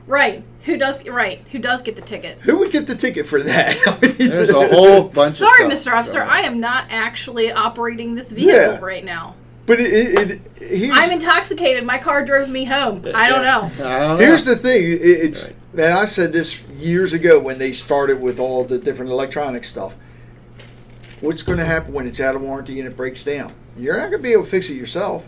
Right. 0.06 0.44
Who 0.64 0.76
does 0.76 1.06
right? 1.06 1.44
Who 1.52 1.58
does 1.58 1.82
get 1.82 1.94
the 1.96 2.02
ticket? 2.02 2.38
Who 2.40 2.58
would 2.58 2.72
get 2.72 2.86
the 2.88 2.96
ticket 2.96 3.26
for 3.26 3.42
that? 3.42 3.76
I 3.86 3.98
mean, 4.00 4.30
There's 4.30 4.50
a 4.50 4.66
whole 4.68 5.04
bunch 5.08 5.36
Sorry, 5.36 5.64
of 5.64 5.70
Mr. 5.70 5.92
Officer, 5.92 6.22
I 6.22 6.40
am 6.40 6.58
not 6.60 6.86
actually 6.90 7.52
operating 7.52 8.14
this 8.16 8.32
vehicle 8.32 8.54
Yeah. 8.56 8.78
right 8.80 9.04
now. 9.04 9.36
but 9.66 9.78
it, 9.80 9.92
it, 9.92 10.30
it 10.60 10.68
here's, 10.78 10.92
I'm 10.98 11.12
intoxicated. 11.12 11.84
My 11.84 11.98
car 11.98 12.24
drove 12.24 12.48
me 12.48 12.64
home. 12.64 13.04
I 13.14 13.28
don't 13.28 13.42
know. 13.44 13.84
I 13.86 13.98
don't 14.00 14.18
know. 14.18 14.26
here's 14.26 14.44
the 14.44 14.56
thing. 14.56 14.82
It, 14.82 15.00
it's 15.02 15.44
Right. 15.46 15.56
And 15.78 15.92
I 15.94 16.04
said 16.04 16.32
this 16.32 16.62
years 16.70 17.12
ago 17.12 17.38
when 17.38 17.58
they 17.58 17.72
started 17.72 18.20
with 18.20 18.38
all 18.38 18.64
the 18.64 18.78
different 18.78 19.10
electronic 19.10 19.64
stuff. 19.64 19.96
What's 21.20 21.42
going 21.42 21.58
to 21.58 21.64
happen 21.64 21.92
when 21.94 22.06
it's 22.06 22.20
out 22.20 22.34
of 22.36 22.42
warranty 22.42 22.78
and 22.78 22.88
it 22.88 22.96
breaks 22.96 23.24
down? 23.24 23.52
You're 23.76 23.94
not 23.96 24.10
going 24.10 24.18
to 24.18 24.18
be 24.22 24.32
able 24.32 24.44
to 24.44 24.50
fix 24.50 24.68
it 24.68 24.74
yourself. 24.74 25.26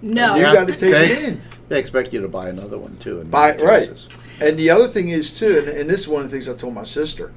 No. 0.00 0.34
You 0.36 0.42
Yeah, 0.42 0.54
got 0.54 0.68
to 0.68 0.76
take 0.76 0.92
they, 0.92 1.12
it 1.12 1.24
in. 1.24 1.42
They 1.68 1.78
expect 1.78 2.12
you 2.12 2.20
to 2.22 2.28
buy 2.28 2.48
another 2.48 2.78
one 2.78 2.96
too. 2.96 3.20
In 3.20 3.28
Buy- 3.28 3.56
right. 3.56 3.90
And 4.40 4.58
the 4.58 4.70
other 4.70 4.88
thing 4.88 5.08
is 5.08 5.36
too, 5.38 5.58
and, 5.58 5.68
and 5.68 5.90
this 5.90 6.00
is 6.00 6.08
one 6.08 6.24
of 6.24 6.30
the 6.30 6.36
things 6.36 6.48
I 6.48 6.54
told 6.54 6.74
my 6.74 6.84
sister. 6.84 7.32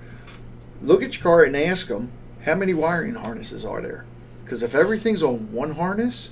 Look 0.82 1.04
at 1.04 1.16
your 1.16 1.24
car 1.24 1.44
and 1.44 1.56
ask 1.56 1.88
them 1.88 2.12
how 2.46 2.56
many 2.56 2.74
wiring 2.74 3.16
harnesses 3.16 3.66
are 3.66 3.82
there, 3.82 4.06
because 4.44 4.64
if 4.64 4.74
everything's 4.74 5.22
on 5.22 5.52
one 5.52 5.72
harness, 5.74 6.30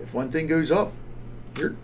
if 0.00 0.14
one 0.14 0.30
thing 0.30 0.46
goes 0.46 0.70
up, 0.70 0.92
you're 1.58 1.74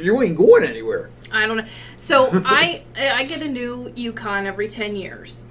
you 0.00 0.20
ain't 0.22 0.36
going 0.36 0.64
anywhere. 0.64 1.10
I 1.32 1.46
don't 1.46 1.56
know. 1.58 1.64
So 1.96 2.28
I 2.44 2.82
I 2.98 3.24
get 3.24 3.42
a 3.42 3.48
new 3.48 3.92
Yukon 3.96 4.46
every 4.46 4.68
ten 4.68 4.96
years. 4.96 5.44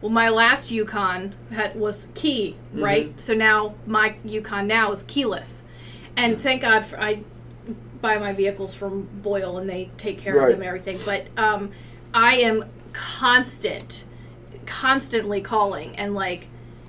Well, 0.00 0.10
my 0.12 0.28
last 0.28 0.70
Yukon 0.70 1.34
had 1.50 1.74
was 1.74 2.08
key, 2.14 2.56
Mm-hmm. 2.72 2.84
right? 2.84 3.20
So 3.20 3.34
now 3.34 3.74
my 3.86 4.16
Yukon 4.24 4.66
now 4.66 4.92
is 4.92 5.02
keyless, 5.04 5.62
and 6.16 6.40
thank 6.40 6.62
God 6.62 6.84
for 6.84 7.00
I 7.00 7.22
buy 8.00 8.16
my 8.18 8.32
vehicles 8.32 8.74
from 8.74 9.02
Boyle 9.22 9.58
and 9.58 9.68
they 9.68 9.90
take 9.96 10.18
care 10.18 10.34
Right. 10.36 10.44
of 10.44 10.50
them 10.50 10.60
and 10.60 10.68
everything. 10.68 10.98
But 11.04 11.26
um, 11.36 11.72
I 12.14 12.36
am 12.36 12.64
constant, 12.92 14.04
constantly 14.66 15.40
calling 15.40 15.96
and 15.96 16.14
like. 16.14 16.48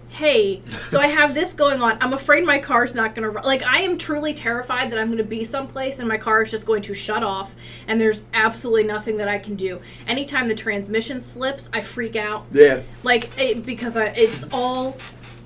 Hey, 0.10 0.62
so 0.90 1.00
I 1.00 1.08
have 1.08 1.34
this 1.34 1.54
going 1.54 1.82
on. 1.82 1.98
I'm 2.02 2.14
afraid 2.14 2.46
my 2.46 2.60
car's 2.60 2.94
not 2.94 3.16
going 3.16 3.24
to 3.24 3.30
run. 3.30 3.46
Like, 3.46 3.64
I 3.64 3.82
am 3.82 3.98
truly 3.98 4.34
terrified 4.34 4.92
that 4.92 5.00
I'm 5.00 5.08
going 5.08 5.18
to 5.20 5.24
be 5.24 5.46
someplace 5.46 6.00
and 6.00 6.08
my 6.08 6.18
car 6.18 6.42
is 6.42 6.52
just 6.52 6.66
going 6.66 6.82
to 6.84 6.94
shut 6.94 7.24
off 7.24 7.56
and 7.88 8.02
there's 8.02 8.24
absolutely 8.34 8.84
nothing 8.84 9.18
that 9.18 9.28
I 9.30 9.38
can 9.40 9.56
do. 9.56 9.80
Anytime 10.08 10.48
the 10.48 10.56
transmission 10.56 11.22
slips, 11.22 11.70
I 11.72 11.82
freak 11.82 12.16
out 12.16 12.46
Yeah, 12.52 12.82
like 13.04 13.30
it, 13.40 13.66
because 13.66 13.96
I, 13.96 14.06
it's 14.08 14.44
all 14.52 14.98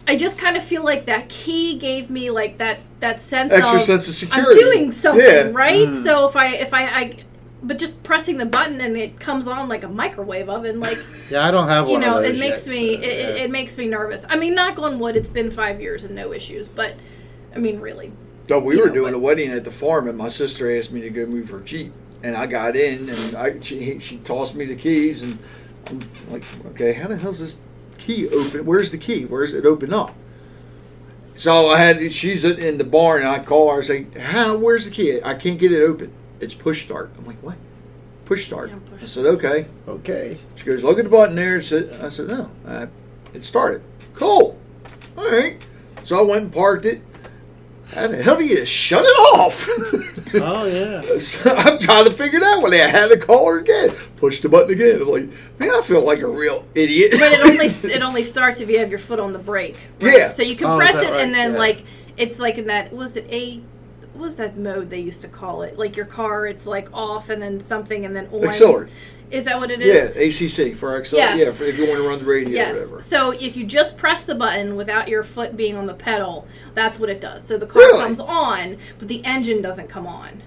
i 0.05 0.18
just 0.18 0.38
kind 0.38 0.57
of 0.57 0.64
feel 0.66 0.84
like 0.84 1.05
that 1.05 1.30
key 1.30 1.78
gave 1.78 2.09
me 2.09 2.30
like 2.30 2.57
that 2.57 2.78
that 2.99 3.22
sense 3.22 3.53
Extra 3.53 3.78
of 3.78 3.82
sense 3.84 4.05
of 4.09 4.14
security. 4.14 4.49
i'm 4.51 4.57
doing 4.57 4.91
something 4.91 5.26
Yeah. 5.26 5.43
Mm. 5.43 5.55
right 5.55 5.95
so 5.95 6.28
if 6.28 6.36
i 6.36 6.47
if 6.55 6.74
I, 6.74 6.84
I 6.84 7.18
but 7.64 7.80
just 7.80 8.03
pressing 8.03 8.38
the 8.38 8.45
button 8.45 8.82
and 8.82 8.97
it 8.97 9.20
comes 9.20 9.47
on 9.47 9.70
like 9.70 9.84
a 9.84 9.88
microwave 9.88 10.49
oven 10.49 10.80
like 10.80 10.97
Yeah, 11.32 11.45
I 11.47 11.51
don't 11.51 11.68
have 11.70 11.86
you 11.88 11.93
one 11.93 12.01
know 12.01 12.18
of 12.18 12.24
those 12.24 12.38
it 12.38 12.39
makes 12.39 12.68
yet. 12.68 12.74
me 12.76 12.89
it, 12.95 13.03
it, 13.03 13.38
yeah. 13.38 13.43
it 13.45 13.51
makes 13.51 13.78
me 13.78 13.88
nervous 13.88 14.26
i 14.30 14.36
mean 14.36 14.53
knock 14.53 14.78
on 14.80 14.99
wood 14.99 15.16
it's 15.16 15.30
been 15.30 15.49
five 15.49 15.80
years 15.82 16.03
and 16.03 16.14
no 16.14 16.34
issues 16.34 16.68
but 16.68 16.93
i 17.55 17.57
mean 17.59 17.80
really 17.80 18.11
so 18.49 18.59
we 18.59 18.76
were 18.78 18.88
know, 18.88 18.93
doing 18.93 19.11
but- 19.14 19.18
a 19.18 19.20
wedding 19.20 19.51
at 19.51 19.64
the 19.64 19.72
farm, 19.72 20.07
and 20.09 20.18
my 20.18 20.28
sister 20.28 20.70
asked 20.78 20.91
me 20.91 20.99
to 21.01 21.09
go 21.09 21.26
move 21.26 21.49
her 21.49 21.61
jeep, 21.61 21.93
and 22.22 22.36
I 22.36 22.45
got 22.45 22.76
in, 22.76 23.07
and 23.09 23.36
I 23.36 23.59
she 23.61 23.97
she 23.99 24.18
tossed 24.18 24.53
me 24.53 24.66
the 24.66 24.76
keys, 24.76 25.24
and 25.24 25.39
I'm 25.88 26.01
like, 26.30 26.43
okay, 26.72 26.91
how 26.91 27.07
the 27.07 27.16
hell's 27.16 27.39
this 27.39 27.57
key 27.97 28.28
open? 28.28 28.66
Where's 28.66 28.91
the 28.91 28.97
key? 28.97 29.24
Where's 29.24 29.53
it 29.53 29.66
open 29.66 29.93
up? 29.93 30.14
So 31.36 31.70
I 31.70 31.78
had 31.80 32.11
she's 32.11 32.43
in 32.43 32.78
the 32.78 32.84
barn, 32.84 33.22
and 33.22 33.30
I 33.30 33.39
call 33.39 33.72
her. 33.72 33.80
I 33.80 33.82
say, 33.82 34.07
"How? 34.20 34.57
Where's 34.57 34.86
the 34.86 34.91
key? 34.91 35.22
I 35.24 35.36
can't 35.36 35.57
get 35.57 35.72
it 35.72 35.82
open. 35.82 36.11
It's 36.44 36.54
push 36.54 36.84
start." 36.86 37.12
I'm 37.18 37.26
like, 37.26 37.41
"What? 37.41 37.56
Push 38.26 38.46
start?" 38.48 38.70
Yeah, 38.70 38.76
push 38.91 39.04
I 39.04 39.06
said, 39.06 39.26
"Okay." 39.26 39.66
Okay. 39.88 40.38
She 40.56 40.64
goes, 40.66 40.84
"Look 40.84 40.98
at 41.00 41.06
the 41.06 41.10
button 41.10 41.36
there." 41.36 41.58
I 41.58 41.62
said, 41.62 42.00
"I 42.02 42.10
said 42.10 42.28
no." 42.28 42.50
Uh, 42.68 42.86
it 43.34 43.44
started. 43.44 43.82
Cool. 44.16 44.60
All 45.18 45.32
right. 45.32 45.58
So 46.04 46.20
I 46.20 46.22
went 46.22 46.44
and 46.44 46.54
parked 46.54 46.86
it. 46.86 47.02
How 47.94 48.08
the 48.08 48.22
hell 48.24 48.38
do 48.38 48.44
you 48.44 48.66
shut 48.66 49.04
it 49.06 49.38
off? 49.38 49.68
Oh 50.36 50.66
yeah. 50.66 51.02
So 51.20 51.56
I'm 51.56 51.78
trying 51.78 52.06
to 52.06 52.12
figure 52.12 52.39
it 52.39 52.44
out 52.44 52.64
when 52.64 52.74
I 52.74 52.78
had 52.78 53.10
to 53.10 53.18
call 53.18 53.46
her 53.52 53.60
again. 53.60 53.91
Push 54.18 54.41
the 54.41 54.50
button 54.50 54.72
again. 54.72 55.00
I'm 55.00 55.08
like, 55.08 55.30
man, 55.60 55.70
I 55.70 55.82
feel 55.82 56.04
like 56.04 56.22
a 56.22 56.28
real 56.28 56.66
idiot. 56.74 57.12
but 57.12 57.32
it 57.34 57.39
only 57.41 57.66
it 57.94 58.02
only 58.02 58.24
starts 58.24 58.60
if 58.60 58.68
you 58.68 58.80
have 58.80 58.89
your 58.89 58.98
foot 58.98 59.20
on 59.20 59.32
the 59.32 59.38
brake 59.38 59.78
right? 60.02 60.18
Yeah. 60.18 60.30
so 60.30 60.41
you 60.41 60.56
compress 60.56 60.96
Oh, 60.96 61.02
is 61.02 61.02
press 61.02 61.04
that 61.04 61.14
it 61.14 61.16
right? 61.18 61.22
and 61.26 61.36
then 61.36 61.52
Yeah. 61.54 61.60
like 61.60 61.84
it's 62.18 62.39
like 62.39 62.58
in 62.58 62.66
that 62.66 62.91
was 62.91 63.16
it 63.16 63.28
a 63.32 63.62
what 64.14 64.22
was 64.26 64.38
that 64.38 64.55
mode 64.57 64.89
they 64.89 64.99
used 64.99 65.22
to 65.22 65.28
call 65.28 65.61
it 65.64 65.78
like 65.78 65.95
your 65.97 66.05
car 66.05 66.45
it's 66.45 66.66
like 66.68 66.88
off 66.93 67.30
and 67.30 67.41
then 67.41 67.59
something 67.59 68.05
and 68.05 68.16
then 68.16 68.28
on 68.32 68.45
Accelerate. 68.45 68.91
is 69.32 69.45
that 69.45 69.57
what 69.59 69.72
it 69.72 69.82
is? 69.82 69.88
yeah, 69.88 70.66
ACC 70.68 70.76
for 70.76 70.95
accelerate. 70.95 71.39
Yeah, 71.39 71.51
for 71.51 71.64
if 71.64 71.78
you 71.78 71.88
want 71.88 71.97
to 71.97 72.07
run 72.07 72.20
the 72.20 72.26
radio 72.26 72.61
or 72.64 72.74
whatever. 72.74 73.01
So 73.01 73.32
if 73.32 73.57
you 73.57 73.66
just 73.66 73.97
press 73.97 74.26
the 74.26 74.36
button 74.36 74.76
without 74.76 75.07
your 75.07 75.24
foot 75.24 75.57
being 75.57 75.76
on 75.76 75.88
the 75.88 75.95
pedal, 75.95 76.47
that's 76.76 76.99
what 76.99 77.09
it 77.09 77.20
does. 77.20 77.43
So 77.43 77.57
the 77.57 77.66
car 77.66 77.82
Really? 77.82 78.03
comes 78.03 78.20
on, 78.20 78.78
but 78.99 79.07
the 79.07 79.26
engine 79.26 79.61
doesn't 79.64 79.89
come 79.89 80.05
on. 80.05 80.41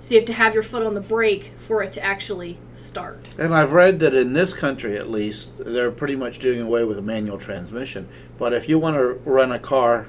So 0.00 0.14
you 0.14 0.20
have 0.20 0.26
to 0.28 0.32
have 0.32 0.54
your 0.54 0.62
foot 0.62 0.82
on 0.86 0.94
the 0.94 1.02
brake 1.02 1.52
for 1.58 1.82
it 1.82 1.92
to 1.92 2.02
actually 2.02 2.56
start. 2.76 3.26
And 3.36 3.54
I've 3.54 3.72
read 3.72 4.00
that 4.00 4.14
in 4.14 4.32
this 4.32 4.54
country, 4.54 4.96
at 4.96 5.10
least, 5.10 5.62
they're 5.62 5.90
pretty 5.90 6.16
much 6.16 6.38
doing 6.38 6.62
away 6.62 6.84
with 6.84 6.96
a 6.96 7.02
manual 7.02 7.36
transmission. 7.36 8.08
But 8.38 8.54
if 8.54 8.70
you 8.70 8.78
want 8.78 8.96
to 8.96 9.20
run 9.30 9.52
a 9.52 9.58
car 9.58 10.06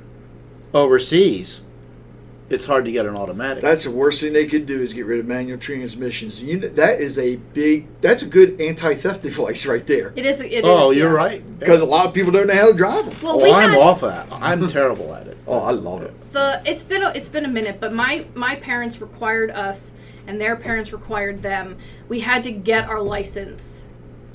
overseas, 0.74 1.60
it's 2.50 2.66
hard 2.66 2.86
to 2.86 2.92
get 2.92 3.06
an 3.06 3.16
automatic. 3.16 3.62
That's 3.62 3.84
the 3.84 3.92
worst 3.92 4.22
thing 4.22 4.34
they 4.34 4.48
could 4.48 4.66
do 4.66 4.82
is 4.82 4.94
get 4.94 5.06
rid 5.06 5.20
of 5.20 5.28
manual 5.28 5.60
transmissions. 5.60 6.42
You 6.42 6.60
know, 6.60 6.68
that 6.70 7.00
is 7.00 7.18
a 7.20 7.36
big. 7.36 7.88
That's 8.02 8.24
a 8.24 8.26
good 8.26 8.60
anti-theft 8.60 9.22
device 9.24 9.66
right 9.66 9.86
there. 9.86 10.14
It 10.16 10.26
is. 10.26 10.40
It 10.42 10.52
is. 10.52 10.62
oh, 10.64 10.92
you're 10.92 11.10
yeah. 11.10 11.16
right. 11.16 11.60
Because 11.60 11.82
a 11.82 11.86
lot 11.86 12.06
of 12.08 12.14
people 12.14 12.32
don't 12.32 12.48
know 12.48 12.56
how 12.56 12.68
to 12.72 12.74
drive 12.74 13.06
them. 13.06 13.16
Well, 13.22 13.40
oh, 13.40 13.44
we 13.44 13.52
I'm 13.52 13.70
had 13.72 13.80
off 13.80 14.02
that. 14.02 14.28
I'm 14.32 14.68
terrible 14.70 15.14
at 15.14 15.28
it. 15.28 15.38
Oh, 15.48 15.62
I 15.62 15.72
love 15.72 16.04
it. 16.04 16.14
the. 16.32 16.62
It's 16.64 16.84
been 16.84 17.02
a, 17.02 17.10
it's 17.10 17.28
been 17.28 17.44
a 17.44 17.48
minute, 17.50 17.80
but 17.80 17.92
my 17.92 18.26
my 18.36 18.56
parents 18.56 19.02
required 19.02 19.50
us, 19.50 19.92
and 20.28 20.40
their 20.40 20.56
parents 20.56 20.94
required 20.94 21.42
them. 21.42 21.78
We 22.08 22.20
had 22.20 22.44
to 22.44 22.52
get 22.52 22.88
our 22.88 23.02
license 23.02 23.84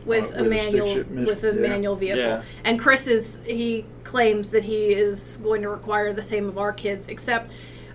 with 0.04 0.32
Uh, 0.32 0.40
a 0.40 0.42
with 0.42 0.46
a 0.46 0.50
manual 0.50 0.86
shift 0.88 1.10
mis- 1.10 1.28
with 1.28 1.44
a 1.44 1.54
yeah. 1.54 1.68
manual 1.68 1.94
vehicle. 1.94 2.18
Yeah. 2.20 2.42
And 2.64 2.80
Chris 2.80 3.06
is 3.06 3.38
he 3.46 3.84
claims 4.02 4.50
that 4.50 4.64
he 4.64 4.86
is 4.88 5.38
going 5.42 5.62
to 5.62 5.68
require 5.68 6.12
the 6.12 6.22
same 6.22 6.48
of 6.48 6.58
our 6.58 6.72
kids, 6.72 7.06
except 7.06 7.48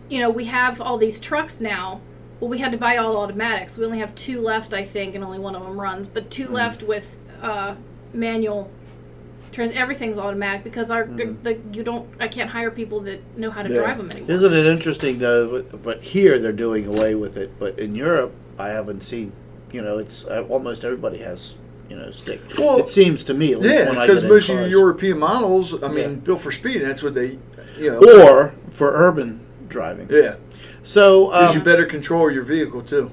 you 0.10 0.20
know 0.20 0.30
we 0.30 0.46
have 0.46 0.82
all 0.82 0.98
these 0.98 1.20
trucks 1.20 1.60
now. 1.62 2.02
Well, 2.40 2.50
we 2.50 2.60
had 2.60 2.72
to 2.72 2.78
buy 2.78 2.96
all 2.98 3.18
automatics. 3.18 3.78
We 3.78 3.86
only 3.86 4.00
have 4.00 4.16
two 4.16 4.40
left, 4.42 4.74
I 4.74 4.86
think, 4.86 5.14
and 5.14 5.24
only 5.26 5.40
one 5.40 5.56
of 5.56 5.64
them 5.64 5.80
runs. 5.80 6.08
But 6.08 6.30
Mm-hmm. 6.30 6.46
2 6.46 6.48
left 6.54 6.84
with 6.84 7.18
uh, 7.42 7.76
manual. 8.14 8.72
Trans- 9.52 9.76
everything's 9.76 10.18
automatic 10.18 10.64
because 10.64 10.90
our 10.92 11.06
the 11.06 11.60
you 11.74 11.84
don't 11.84 12.08
I 12.20 12.28
can't 12.28 12.52
hire 12.52 12.70
people 12.72 13.00
that 13.02 13.20
know 13.38 13.50
how 13.52 13.62
to 13.64 13.68
Mm-hmm. 13.70 13.76
Yeah. 13.76 13.82
drive 13.84 13.98
them 13.98 14.12
anymore. 14.12 14.32
Isn't 14.32 14.54
it 14.54 14.66
interesting 14.66 15.20
though? 15.20 15.62
But, 15.62 15.84
but 15.84 16.02
here 16.04 16.40
they're 16.40 16.54
doing 16.54 16.86
away 16.86 17.16
with 17.16 17.36
it. 17.36 17.60
But 17.60 17.78
in 17.80 17.96
Europe, 17.96 18.34
I 18.58 18.70
haven't 18.70 19.02
seen. 19.02 19.32
You 19.72 19.82
know, 19.82 19.98
it's 19.98 20.24
uh, 20.26 20.46
almost 20.50 20.84
everybody 20.86 21.18
has. 21.20 21.56
You 21.90 21.96
know, 21.98 22.12
stick. 22.12 22.40
Well, 22.56 22.78
it 22.78 22.90
seems 22.90 23.24
to 23.24 23.34
me. 23.34 23.52
At 23.54 23.62
least 23.62 23.74
Yeah, 23.74 23.90
when 23.90 23.98
I 23.98 24.06
because 24.06 24.24
most 24.24 24.48
of 24.50 24.60
your. 24.60 24.68
European 24.68 25.18
models, 25.18 25.82
I 25.84 25.88
mean, 25.88 25.98
Yeah. 26.10 26.16
built 26.18 26.42
for 26.42 26.52
speed. 26.52 26.84
That's 26.84 27.02
what 27.02 27.16
they, 27.16 27.40
you 27.80 27.90
know. 27.90 28.28
or 28.30 28.54
for 28.70 28.92
urban 28.94 29.40
driving. 29.70 30.08
yeah, 30.12 30.36
So 30.84 31.32
gives 31.32 31.54
you 31.54 31.60
um, 31.60 31.66
better 31.66 31.86
control 31.86 32.30
your 32.32 32.44
vehicle 32.44 32.82
too. 32.82 33.12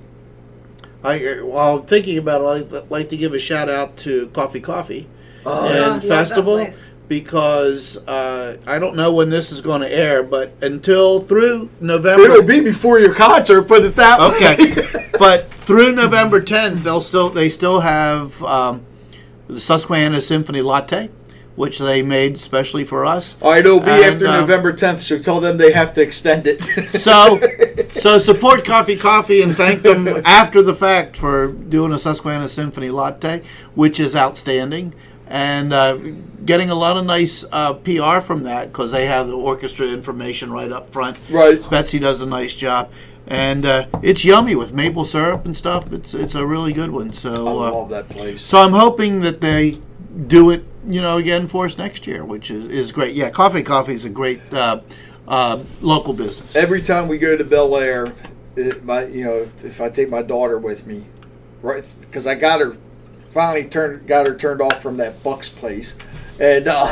I, 1.04 1.18
while 1.42 1.78
thinking 1.78 2.18
about 2.18 2.40
it, 2.61 2.72
I'd 2.72 2.90
like 2.90 3.11
to 3.11 3.16
give 3.16 3.32
a 3.32 3.38
shout 3.38 3.68
out 3.68 3.96
to 3.98 4.26
Coffee 4.28 4.61
Coffee 4.61 5.07
Oh, 5.44 5.66
and 5.66 5.74
yeah, 5.74 5.80
I 5.84 5.88
love 5.88 6.02
that 6.02 6.09
Festival 6.09 6.57
place. 6.57 6.86
because 7.07 7.96
uh, 8.09 8.57
I 8.66 8.80
don't 8.80 8.96
know 8.96 9.12
when 9.12 9.30
this 9.30 9.52
is 9.52 9.61
going 9.61 9.82
to 9.82 9.88
air, 9.92 10.24
but 10.24 10.52
until 10.61 11.20
through 11.20 11.70
November. 11.80 12.24
It'll 12.24 12.42
be 12.42 12.61
before 12.62 12.98
your 12.98 13.14
concert. 13.14 13.62
Put 13.68 13.84
it 13.84 13.94
that 13.94 14.18
way. 14.18 14.26
okay, 14.34 15.09
but 15.18 15.48
through 15.52 15.92
November 15.92 16.40
10th, 16.42 16.78
they'll 16.82 17.00
still 17.00 17.28
they 17.30 17.48
still 17.48 17.80
have 17.80 18.42
um, 18.42 18.84
the 19.46 19.61
Susquehanna 19.61 20.20
Symphony 20.20 20.62
Latte, 20.62 21.09
which 21.57 21.78
they 21.78 22.02
made 22.02 22.38
specially 22.38 22.84
for 22.84 23.04
us. 23.04 23.34
All 23.42 23.50
right, 23.50 23.64
it'll 23.64 23.80
be 23.80 23.90
And, 23.90 24.04
after 24.04 24.26
uh, 24.26 24.40
November 24.40 24.72
10th, 24.72 25.00
so 25.00 25.18
tell 25.18 25.40
them 25.40 25.57
they 25.57 25.72
have 25.72 25.94
to 25.94 26.02
extend 26.02 26.46
it. 26.46 26.61
So, 26.98 27.40
so 27.94 28.18
support 28.18 28.64
Coffee 28.64 28.96
Coffee 28.96 29.40
and 29.42 29.57
thank 29.57 29.82
them 29.82 30.07
after 30.24 30.61
the 30.62 30.74
fact 30.74 31.16
for 31.16 31.48
doing 31.48 31.92
a 31.92 31.98
Susquehanna 31.98 32.48
Symphony 32.48 32.90
latte, 32.90 33.42
which 33.74 33.98
is 34.00 34.14
outstanding, 34.14 34.92
and 35.28 35.72
uh, 35.72 35.96
getting 36.44 36.68
a 36.70 36.74
lot 36.74 36.96
of 36.96 37.04
nice 37.07 37.44
uh, 37.52 37.74
PR 37.74 38.20
from 38.20 38.42
that 38.44 38.68
because 38.68 38.92
they 38.92 39.07
have 39.07 39.26
the 39.28 39.36
orchestra 39.36 39.86
information 39.86 40.52
right 40.52 40.70
up 40.70 40.90
front. 40.90 41.16
Right. 41.30 41.59
Betsy 41.70 41.98
does 41.98 42.20
a 42.20 42.26
nice 42.26 42.54
job, 42.54 42.90
and 43.26 43.64
uh, 43.64 43.86
it's 44.02 44.24
yummy 44.24 44.54
with 44.54 44.72
maple 44.72 45.04
syrup 45.04 45.44
and 45.46 45.57
stuff. 45.57 45.92
It's 45.92 46.12
it's 46.14 46.34
a 46.34 46.46
really 46.46 46.72
good 46.72 46.90
one. 46.90 47.11
I 47.11 47.14
So, 47.14 47.32
uh, 47.46 47.72
love 47.72 47.88
that 47.90 48.09
place. 48.09 48.42
so 48.42 48.59
I'm 48.59 48.72
hoping 48.72 49.20
that 49.20 49.40
they 49.40 49.78
do 50.17 50.51
it, 50.51 50.64
you 50.87 51.01
know, 51.01 51.19
again 51.19 51.47
for 51.49 51.64
us 51.67 51.77
next 51.79 52.07
year, 52.07 52.25
which 52.25 52.51
is, 52.51 52.67
is 52.67 52.93
great. 52.93 53.14
Yeah, 53.14 53.31
Coffee 53.31 53.62
Coffee 53.62 53.95
is 53.95 54.05
a 54.05 54.11
great 54.11 54.41
uh, 54.53 54.81
uh, 55.29 55.62
local 55.81 56.12
business. 56.14 56.55
Every 56.57 56.83
time 56.83 57.09
we 57.09 57.19
go 57.19 57.37
to 57.37 57.45
Bel 57.45 57.77
Air, 57.77 58.12
it, 58.57 58.85
my 58.85 59.05
you 59.07 59.25
know, 59.25 59.51
if 59.62 59.81
I 59.81 59.91
take 59.91 60.09
my 60.11 60.23
daughter 60.23 60.59
with 60.59 60.87
me, 60.87 61.05
right 61.62 61.85
because 62.01 62.27
I 62.27 62.35
got 62.35 62.61
her 62.61 62.77
finally 63.33 63.69
turned 63.69 64.07
got 64.07 64.27
her 64.27 64.35
turned 64.35 64.62
off 64.62 64.81
from 64.81 64.97
that 64.97 65.23
Bucks 65.23 65.49
place, 65.49 65.97
and 66.41 66.67
uh, 66.69 66.87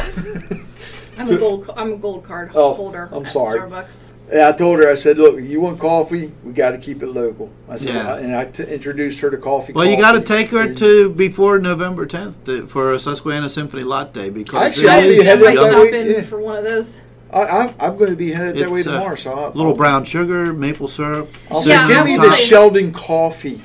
I'm 1.16 1.29
a 1.31 1.37
gold. 1.39 1.70
I'm 1.77 1.93
a 1.95 1.97
gold 1.97 2.25
card 2.25 2.51
Oh, 2.55 2.75
holder. 2.75 3.09
I'm 3.12 3.25
at 3.25 3.33
sorry. 3.33 3.61
Starbucks. 3.61 3.97
And 4.31 4.41
I 4.41 4.53
told 4.53 4.79
her 4.81 4.91
I 4.91 4.95
said, 4.95 5.18
"Look, 5.18 5.41
you 5.41 5.61
want 5.61 5.79
coffee? 5.79 6.33
We 6.43 6.53
got 6.53 6.70
to 6.70 6.79
keep 6.79 7.03
it 7.03 7.09
local." 7.09 7.51
I 7.68 7.77
said, 7.77 7.89
Yeah. 7.95 8.16
and 8.16 8.35
I 8.35 8.47
t- 8.47 8.62
introduced 8.64 9.20
her 9.20 9.31
to 9.31 9.37
coffee. 9.37 9.72
Well, 9.72 9.85
you 9.87 9.97
got 9.97 10.12
to 10.12 10.20
take 10.20 10.49
her 10.49 10.72
to 10.75 11.11
before 11.11 11.59
November 11.59 12.07
10th 12.07 12.68
for 12.68 12.93
a 12.95 13.01
Susquehanna 13.01 13.49
Symphony 13.51 13.83
latte 13.85 14.31
because 14.31 14.66
Actually, 14.66 14.87
it 14.87 14.91
I'll 14.91 15.03
be 15.18 15.25
headed 15.25 15.45
that 15.47 15.68
stop 15.68 15.81
way, 15.83 16.01
in 16.01 16.11
yeah. 16.11 16.22
for 16.22 16.41
one 16.41 16.57
of 16.57 16.64
those. 16.64 17.01
I, 17.33 17.41
I'm, 17.47 17.75
I'm 17.81 17.97
going 17.97 18.11
to 18.11 18.16
be 18.16 18.31
headed 18.31 18.57
that 18.62 18.70
way 18.70 18.81
uh, 18.81 18.85
tomorrow, 18.85 19.16
so 19.16 19.33
I'll, 19.33 19.51
little 19.53 19.75
brown 19.75 20.05
sugar, 20.05 20.53
maple 20.53 20.87
syrup. 20.89 21.29
I'll 21.51 21.62
say, 21.62 21.70
Yeah, 21.70 21.89
give 21.89 22.05
me 22.05 22.16
the. 22.16 22.31
Sheldon 22.33 22.93
coffee. 22.93 23.61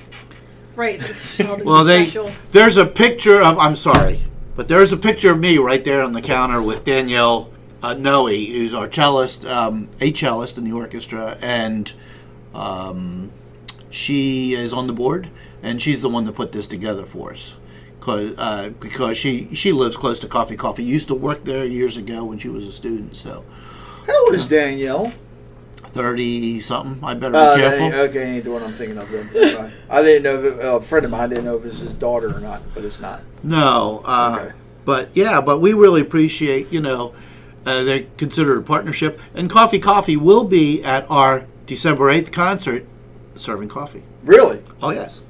Right. 0.76 1.02
Sheldon 1.36 1.66
Well, 1.66 1.84
they 1.84 2.06
special. 2.06 2.32
there's 2.52 2.78
a 2.78 2.86
picture 2.86 3.42
of. 3.42 3.58
I'm 3.60 3.76
sorry, 3.76 4.22
but 4.56 4.68
there's 4.68 4.92
a 4.92 4.98
picture 4.98 5.32
of 5.32 5.40
me 5.40 5.58
right 5.58 5.84
there 5.86 6.02
on 6.02 6.14
the 6.14 6.22
counter 6.22 6.62
with 6.62 6.84
Danielle 6.84 7.50
uh, 7.82 7.94
Noe, 7.94 8.28
who's 8.28 8.74
our 8.74 8.88
cellist, 8.92 9.46
um, 9.46 9.88
a 10.02 10.12
cellist 10.14 10.58
in 10.58 10.64
the 10.64 10.72
orchestra, 10.74 11.38
and 11.42 11.92
um, 12.54 13.32
she 13.90 14.54
is 14.54 14.74
on 14.74 14.88
the 14.88 14.94
board, 14.94 15.30
and 15.64 15.82
she's 15.82 16.02
the 16.02 16.10
one 16.10 16.26
that 16.26 16.34
put 16.34 16.52
this 16.52 16.68
together 16.68 17.06
for 17.06 17.32
us. 17.34 17.56
Cause, 18.02 18.34
uh, 18.38 18.70
because 18.80 19.18
she 19.18 19.54
she 19.54 19.74
lives 19.74 19.98
close 19.98 20.20
to 20.22 20.28
Coffee 20.28 20.56
Coffee. 20.56 20.84
Used 20.84 21.10
to 21.10 21.16
work 21.16 21.44
there 21.44 21.66
years 21.66 21.98
ago 21.98 22.24
when 22.24 22.40
she 22.40 22.48
was 22.48 22.66
a 22.66 22.72
student. 22.72 23.18
So 23.18 23.44
How 24.08 24.26
old 24.26 24.36
is 24.36 24.46
Danielle? 24.46 25.12
thirty 25.92 26.60
something. 26.62 27.04
I 27.04 27.14
better 27.16 27.32
be 27.34 27.38
Uh, 27.38 27.56
careful. 27.58 27.90
that 27.90 28.10
okay, 28.10 28.36
ain't 28.36 28.44
the 28.46 28.52
one 28.52 28.64
I'm 28.64 28.70
thinking 28.72 28.98
of. 28.98 29.10
Then. 29.12 29.72
I 29.90 30.02
didn't 30.02 30.24
know. 30.24 30.40
If 30.40 30.46
it, 30.60 30.66
uh, 30.66 30.76
a 30.78 30.82
friend 30.82 31.04
of 31.06 31.12
mine 31.12 31.30
didn't 31.30 31.46
know 31.46 31.58
if 31.58 31.66
it's 31.66 31.80
his 31.80 31.92
daughter 31.92 32.34
or 32.36 32.40
not, 32.40 32.62
but 32.74 32.86
it's 32.86 33.02
not. 33.02 33.22
No, 33.44 34.02
uh, 34.06 34.38
Okay. 34.40 34.52
but 34.86 35.10
yeah, 35.14 35.42
but 35.42 35.60
we 35.60 35.74
really 35.74 36.02
appreciate 36.02 36.72
you 36.72 36.80
know 36.80 37.14
uh, 37.66 37.84
they 37.84 38.08
consider 38.18 38.56
it 38.56 38.60
a 38.60 38.62
partnership, 38.62 39.20
and 39.36 39.50
Coffee 39.50 39.80
Coffee 39.80 40.18
will 40.18 40.44
be 40.44 40.84
at 40.84 41.10
our 41.10 41.46
December 41.66 42.10
eighth 42.10 42.32
concert, 42.32 42.86
serving 43.36 43.70
coffee. 43.70 44.04
Really? 44.24 44.62
Oh 44.82 44.92
yes. 44.92 45.22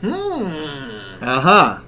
Hmm. 0.00 1.22
Uh 1.22 1.40
huh. 1.40 1.78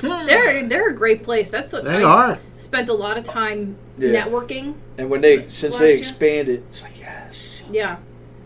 They're 0.00 0.66
they're 0.68 0.90
a 0.90 0.94
great 0.94 1.22
place. 1.24 1.50
That's 1.50 1.72
what 1.72 1.84
They 1.84 2.02
I 2.04 2.04
are. 2.04 2.38
spent 2.56 2.88
a 2.88 2.92
lot 2.94 3.18
of 3.18 3.24
time 3.24 3.76
Yeah. 3.98 4.22
networking. 4.24 4.74
And 4.96 5.10
when 5.10 5.20
they 5.20 5.48
since 5.48 5.74
Last 5.74 5.80
they 5.80 5.88
year? 5.90 5.98
expanded, 5.98 6.62
it's 6.68 6.82
like 6.82 6.98
yes. 7.00 7.60
Yeah, 7.70 7.96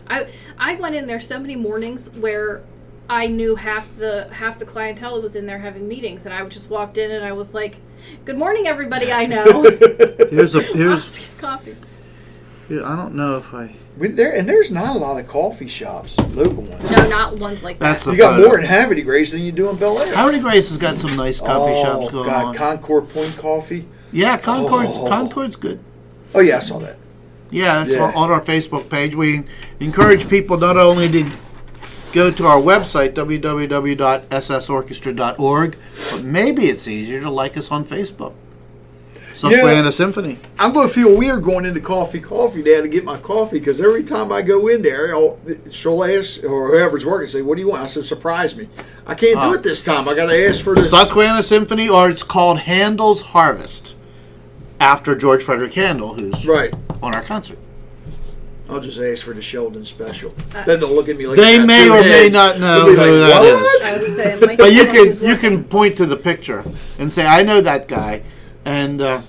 I 0.08 0.28
I 0.58 0.76
went 0.76 0.94
in 0.94 1.06
there 1.06 1.20
so 1.20 1.38
many 1.38 1.56
mornings 1.56 2.08
where 2.14 2.62
I 3.08 3.26
knew 3.26 3.56
half 3.56 3.94
the 3.94 4.28
half 4.32 4.58
the 4.58 4.64
clientele 4.64 5.20
was 5.20 5.36
in 5.36 5.46
there 5.46 5.58
having 5.58 5.86
meetings, 5.88 6.24
and 6.24 6.34
I 6.34 6.42
just 6.46 6.70
walked 6.70 6.96
in 6.96 7.10
and 7.10 7.22
I 7.24 7.32
was 7.32 7.52
like, 7.52 7.76
"Good 8.24 8.38
morning, 8.38 8.66
everybody 8.66 9.12
I 9.12 9.26
know." 9.26 9.62
Here's 10.30 10.54
a 10.54 10.58
I'll 10.66 10.74
here's. 10.74 11.04
just 11.04 11.18
get 11.20 11.38
coffee. 11.38 11.76
Here, 12.68 12.84
I 12.84 12.96
don't 12.96 13.14
know 13.14 13.36
if 13.36 13.52
I. 13.52 13.76
We, 13.98 14.08
there 14.08 14.34
and 14.34 14.48
there's 14.48 14.70
not 14.72 14.96
a 14.96 14.98
lot 14.98 15.20
of 15.20 15.26
coffee 15.28 15.68
shops, 15.68 16.18
local 16.18 16.62
ones. 16.62 16.82
No, 16.90 17.08
not 17.08 17.36
ones 17.38 17.62
like 17.62 17.78
That's 17.78 18.04
that. 18.04 18.10
the 18.12 18.16
You 18.16 18.22
got 18.22 18.36
photo. 18.36 18.46
more 18.48 18.58
in 18.58 18.64
Havre 18.64 18.94
de 18.94 19.02
Grace 19.02 19.32
than 19.32 19.42
you 19.42 19.52
do 19.52 19.68
in 19.68 19.76
Bel 19.76 19.98
Air. 20.00 20.14
Havre 20.14 20.32
de 20.32 20.38
Grace 20.40 20.68
has 20.70 20.78
got 20.78 20.96
some 20.96 21.14
nice 21.14 21.40
coffee 21.40 21.74
oh, 21.76 21.82
shops 21.82 22.10
going 22.10 22.28
God, 22.30 22.44
on. 22.46 22.54
Concord 22.54 23.10
Point 23.10 23.36
Coffee. 23.36 23.86
yeah, 24.10 24.38
Concord's 24.38 24.88
Oh. 24.92 25.08
Concord's 25.08 25.56
good. 25.56 25.78
Oh 26.34 26.40
yeah, 26.40 26.56
I 26.56 26.60
saw 26.60 26.78
that. 26.78 26.96
Yeah, 27.50 27.82
it's 27.84 27.94
Yeah. 27.94 28.04
on, 28.04 28.14
on 28.14 28.30
our 28.30 28.40
Facebook 28.40 28.88
page. 28.88 29.14
We 29.14 29.42
encourage 29.78 30.26
people 30.30 30.56
not 30.56 30.78
only 30.78 31.10
to 31.12 31.30
go 32.12 32.30
to 32.30 32.46
our 32.46 32.60
website, 32.60 33.14
www.ssorchestra.org, 33.14 35.76
but 36.10 36.22
maybe 36.24 36.66
it's 36.66 36.88
easier 36.88 37.20
to 37.20 37.30
like 37.30 37.56
us 37.56 37.70
on 37.70 37.84
Facebook. 37.84 38.34
Susquehanna 39.34 39.90
Symphony. 39.90 40.38
I'm 40.58 40.72
gonna 40.72 40.88
feel 40.88 41.16
weird 41.16 41.42
going 41.42 41.64
into 41.64 41.80
Coffee 41.80 42.20
Coffee 42.20 42.62
Dad 42.62 42.82
to 42.82 42.88
get 42.88 43.02
my 43.02 43.16
coffee 43.16 43.58
because 43.58 43.80
every 43.80 44.04
time 44.04 44.30
I 44.30 44.42
go 44.42 44.68
in 44.68 44.82
there, 44.82 45.14
I'll, 45.14 45.38
she'll 45.70 46.04
ask 46.04 46.44
or 46.44 46.68
whoever's 46.70 47.04
working 47.04 47.28
say, 47.28 47.42
"What 47.42 47.56
do 47.56 47.62
you 47.62 47.68
want?" 47.70 47.82
I 47.82 47.86
said, 47.86 48.04
"Surprise 48.04 48.56
me." 48.56 48.68
I 49.06 49.14
can't 49.14 49.40
do 49.40 49.46
Oh. 49.48 49.52
it 49.54 49.62
this 49.64 49.82
time. 49.82 50.08
I 50.08 50.14
gotta 50.14 50.46
ask 50.46 50.62
for 50.62 50.74
the. 50.76 50.84
Susquehanna 50.84 51.42
Symphony, 51.42 51.88
or 51.88 52.08
it's 52.10 52.22
called 52.22 52.60
Handel's 52.60 53.22
Harvest, 53.22 53.94
after 54.78 55.16
George 55.16 55.42
Frederick 55.42 55.74
Handel, 55.74 56.14
who's 56.14 56.46
Right. 56.46 56.72
on 57.02 57.12
our 57.14 57.22
concert. 57.22 57.58
I'll 58.72 58.80
just 58.80 58.98
ask 59.00 59.24
for 59.24 59.34
the 59.34 59.42
Sheldon 59.42 59.84
special. 59.84 60.34
Uh, 60.54 60.64
then 60.64 60.80
they'll 60.80 60.94
look 60.94 61.08
at 61.08 61.16
me 61.16 61.26
like 61.26 61.36
They 61.38 61.64
may 61.64 61.88
or 61.88 62.00
may 62.02 62.08
heads. 62.24 62.34
not 62.34 62.58
know 62.58 62.94
They'll 62.94 63.06
who 63.06 63.18
that 63.18 63.42
is. 63.44 63.60
"What?" 63.60 63.82
I 63.84 63.96
would 63.98 64.16
say, 64.16 64.38
Mike 64.46 64.58
But 64.58 64.72
you 64.72 64.86
can 64.86 65.28
you 65.28 65.36
can 65.36 65.64
point 65.64 65.96
to 65.98 66.06
the 66.06 66.16
picture 66.16 66.64
and 66.98 67.10
say, 67.12 67.26
"I 67.26 67.42
know 67.42 67.60
that 67.60 67.88
guy," 67.88 68.22
and 68.64 69.00
uh, 69.00 69.20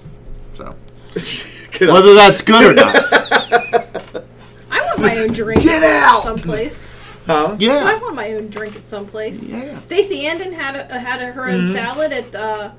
so 0.53 0.75
Get 1.71 1.89
up. 1.89 1.93
whether 1.93 2.13
that's 2.13 2.41
good 2.41 2.63
or 2.71 2.73
not. 2.73 2.95
I 4.71 4.81
want 4.85 4.99
my 4.99 5.17
own 5.19 5.33
drink. 5.33 5.63
Get 5.63 5.83
out! 5.83 6.23
Someplace. 6.23 6.87
Huh? 7.25 7.55
I 7.59 7.99
want 8.01 8.15
my 8.15 8.33
own 8.33 8.49
drink 8.49 8.75
at 8.75 8.85
some 8.85 9.05
place. 9.07 9.41
yeah. 9.41 9.79
Stacey 9.81 10.25
Andon 10.27 10.51
had 10.53 10.75
a, 10.75 10.99
had 10.99 11.21
a, 11.21 11.31
her 11.31 11.47
own 11.49 11.61
Mm-hmm. 11.61 11.73
salad 11.73 12.11
at 12.11 12.35
uh, 12.35 12.71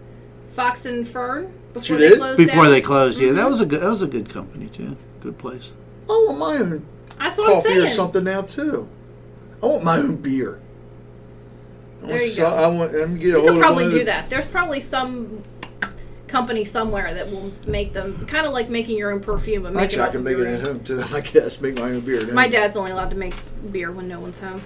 Fox 0.54 0.84
and 0.84 1.08
Fern 1.08 1.50
before 1.72 1.82
She 1.82 1.94
they 1.94 2.08
did? 2.10 2.18
closed 2.18 2.36
Before 2.36 2.64
down. 2.64 2.72
they 2.72 2.80
closed, 2.82 3.18
yeah, 3.20 3.32
that 3.32 3.48
was 3.48 3.60
a 3.60 3.66
good 3.66 3.80
that 3.80 3.88
was 3.90 4.02
a 4.02 4.06
good 4.06 4.28
company 4.28 4.66
too. 4.68 4.96
Good 5.22 5.38
place. 5.38 5.70
I 6.08 6.12
want 6.26 6.38
my 6.38 6.56
own 6.56 6.84
That's 7.18 7.38
what 7.38 7.54
coffee 7.54 7.72
I'm 7.78 7.84
or 7.84 7.88
something 7.88 8.24
now 8.24 8.42
too. 8.42 8.88
I 9.62 9.66
want 9.66 9.84
my 9.84 9.98
own 9.98 10.16
beer. 10.16 10.60
I 12.02 12.06
There 12.06 12.16
want 12.18 12.28
you 12.30 12.36
go. 12.36 12.46
I 12.46 12.66
want. 12.68 12.94
I'm 12.94 13.00
gonna 13.00 13.14
get 13.14 13.22
You 13.26 13.32
hold 13.40 13.48
could 13.52 13.60
probably 13.60 13.90
do 13.90 14.04
that. 14.04 14.28
There's 14.28 14.46
probably 14.46 14.80
some 14.80 15.42
company 16.26 16.64
somewhere 16.64 17.14
that 17.14 17.30
will 17.30 17.52
make 17.66 17.92
them 17.92 18.26
kind 18.26 18.46
of 18.46 18.52
like 18.52 18.68
making 18.68 18.98
your 18.98 19.12
own 19.12 19.20
perfume, 19.20 19.62
but 19.62 19.72
make 19.72 19.84
Actually, 19.84 20.02
it 20.02 20.06
I 20.06 20.10
can 20.10 20.24
make 20.24 20.32
it 20.34 20.38
brewing. 20.38 20.54
at 20.60 20.66
home 20.66 20.84
too. 20.84 21.02
I 21.12 21.20
guess 21.20 21.60
make 21.60 21.76
my 21.76 21.82
own 21.92 22.00
beer. 22.00 22.18
at 22.20 22.32
My 22.34 22.48
dad's 22.48 22.76
only 22.76 22.90
allowed 22.90 23.10
to 23.10 23.16
make 23.16 23.34
beer 23.72 23.90
when 23.92 24.08
no 24.08 24.20
one's 24.20 24.40
home. 24.40 24.60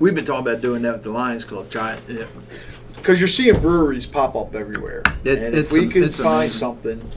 We've 0.00 0.14
been 0.14 0.24
talking 0.24 0.46
about 0.50 0.60
doing 0.62 0.82
that 0.82 0.92
with 0.94 1.02
the 1.04 1.10
Lions 1.10 1.44
Club. 1.44 1.70
Trying, 1.70 2.00
because 2.96 3.20
you're 3.20 3.28
seeing 3.28 3.60
breweries 3.60 4.06
pop 4.06 4.34
up 4.34 4.54
everywhere, 4.54 5.02
It- 5.22 5.38
and 5.38 5.54
it's 5.54 5.68
if 5.68 5.72
we 5.72 5.84
am- 5.84 5.90
could 5.90 6.14
find 6.14 6.26
amazing. 6.44 6.58
something, 6.58 7.10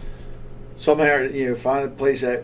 somehow 0.77 1.21
you 1.23 1.49
know, 1.49 1.55
find 1.55 1.85
a 1.85 1.89
place 1.89 2.21
that 2.21 2.43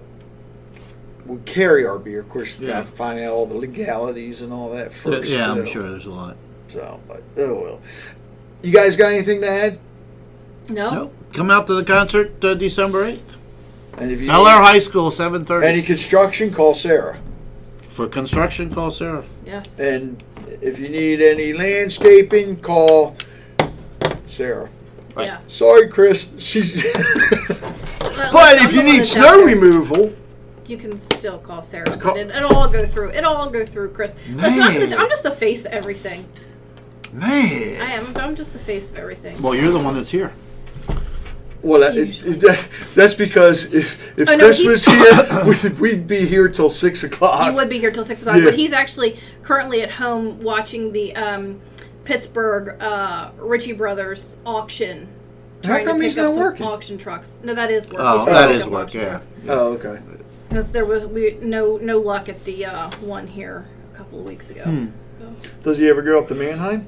would 1.26 1.45
carry 1.45 1.86
our 1.86 1.97
beer. 1.97 2.19
Of 2.21 2.30
course, 2.30 2.57
you 2.59 2.67
Yeah. 2.67 2.73
got 2.73 2.86
to 2.86 2.91
find 2.91 3.19
out 3.19 3.32
all 3.34 3.45
the 3.45 3.55
legalities 3.55 4.41
and 4.41 4.53
all 4.53 4.69
that 4.71 4.93
first. 4.93 5.28
yeah, 5.30 5.51
I'm 5.51 5.65
too. 5.65 5.71
sure 5.71 5.89
there's 5.89 6.05
a 6.05 6.11
lot. 6.11 6.38
So, 6.67 6.99
but 7.07 7.23
oh 7.38 7.61
well. 7.61 7.82
You 8.63 8.71
guys 8.73 8.95
got 8.97 9.11
anything 9.11 9.41
to 9.41 9.49
add? 9.49 9.80
No, 10.69 10.91
Nope. 10.93 11.13
Come 11.34 11.51
out 11.51 11.67
to 11.67 11.73
the 11.76 11.84
concert 11.84 12.43
uh, 12.43 12.53
December 12.55 13.05
eighth. 13.05 13.38
And 13.97 14.11
if 14.11 14.19
you 14.21 14.30
LR 14.30 14.63
High 14.63 14.80
School, 14.80 15.11
7:30. 15.11 15.63
any 15.63 15.82
construction, 15.82 16.51
call 16.51 16.73
Sarah. 16.73 17.19
For 17.82 18.07
construction, 18.07 18.73
call 18.73 18.91
Sarah. 18.91 19.23
yes. 19.45 19.80
And 19.80 20.21
if 20.61 20.80
you 20.80 20.89
need 20.89 21.21
any 21.21 21.53
landscaping, 21.53 22.59
call 22.59 23.15
Sarah. 24.26 24.69
yeah. 25.17 25.38
Sorry, 25.47 25.88
Chris. 25.88 26.30
She's. 26.39 26.86
But 28.32 28.61
if 28.61 28.73
you 28.73 28.82
need 28.82 29.05
snow 29.05 29.43
removal, 29.43 30.13
you 30.70 30.78
can 30.78 30.97
still 30.97 31.38
call 31.38 31.61
Sarah. 31.63 31.86
Just 31.86 32.01
call- 32.01 32.13
but 32.13 32.22
it, 32.22 32.36
it'll 32.36 32.55
all 32.55 32.68
go 32.70 32.86
through. 32.86 33.11
It'll 33.11 33.34
all 33.34 33.49
go 33.49 33.66
through 33.66 33.91
Chris. 33.91 34.13
Listen, 34.30 34.61
I'm, 34.61 34.74
the, 34.80 34.88
Man. 34.88 34.99
I'm 34.99 35.09
just 35.09 35.24
the 35.24 35.32
face 35.32 35.66
of 35.66 35.72
everything. 35.72 36.28
Man. 37.13 37.82
I 37.82 37.91
am. 37.93 38.16
I'm 38.18 38.36
just 38.36 38.53
the 38.53 38.59
face 38.59 38.91
of 38.91 38.97
everything. 38.97 39.41
Well, 39.41 39.55
you're 39.55 39.72
the 39.72 39.80
one 39.80 39.95
that's 39.95 40.09
here. 40.09 40.34
well, 41.61 41.80
that, 41.82 41.97
it, 41.97 42.07
Usually. 42.07 42.34
that, 42.38 42.68
that's 42.93 43.13
because 43.13 43.74
if, 43.74 44.18
if 44.20 44.28
Oh, 44.30 44.36
no, 44.36 44.45
Chris 44.45 44.59
he's- 44.59 44.70
was 44.70 44.86
here, 45.63 45.70
we'd, 45.72 45.80
we'd 45.80 46.07
be 46.07 46.26
here 46.26 46.49
till 46.49 46.70
six 46.70 47.03
o'clock. 47.03 47.45
He 47.49 47.55
would 47.55 47.70
be 47.70 47.80
here 47.80 47.91
till 47.91 48.03
six 48.03 48.22
o'clock, 48.22 48.38
Yeah. 48.38 48.45
but 48.45 48.55
he's 48.55 48.74
actually 48.74 49.20
currently 49.43 49.82
at 49.82 49.91
home 49.91 50.41
watching 50.43 50.91
the 50.91 51.16
um, 51.16 51.61
Pittsburgh 52.03 52.82
uh, 52.82 53.32
Ritchie 53.38 53.74
Brothers 53.74 54.38
auction. 54.45 55.07
How 55.63 55.70
trying 55.72 55.86
to 55.86 55.91
come 55.91 55.97
pick 55.99 56.03
he's 56.05 56.18
up 56.18 56.26
not 56.26 56.32
some 56.34 56.39
working? 56.41 56.66
Auction 56.68 56.97
trucks. 56.99 57.38
No, 57.43 57.53
that 57.55 57.72
is 57.72 57.88
work. 57.88 57.95
Oh, 57.99 58.18
He's 58.18 58.26
that 58.28 58.32
trying 58.34 58.47
to 58.49 58.53
is 58.53 58.57
pick 58.59 58.66
up 58.68 58.72
work, 58.74 58.84
auction 58.84 58.99
yeah. 59.01 59.07
trucks. 59.09 59.28
Oh, 59.47 59.74
okay. 59.74 60.01
Because 60.47 60.71
there 60.71 60.85
was 60.85 61.05
we 61.05 61.37
no 61.41 61.77
no 61.77 61.99
luck 61.99 62.29
at 62.29 62.45
the 62.45 62.65
uh, 62.65 62.91
one 62.97 63.27
here 63.27 63.65
a 63.93 63.97
couple 63.97 64.19
of 64.19 64.25
weeks 64.25 64.49
ago. 64.49 64.63
Hmm. 64.63 64.87
Does 65.63 65.77
he 65.77 65.89
ever 65.89 66.01
go 66.01 66.19
up 66.19 66.27
to 66.29 66.35
Manheim? 66.35 66.87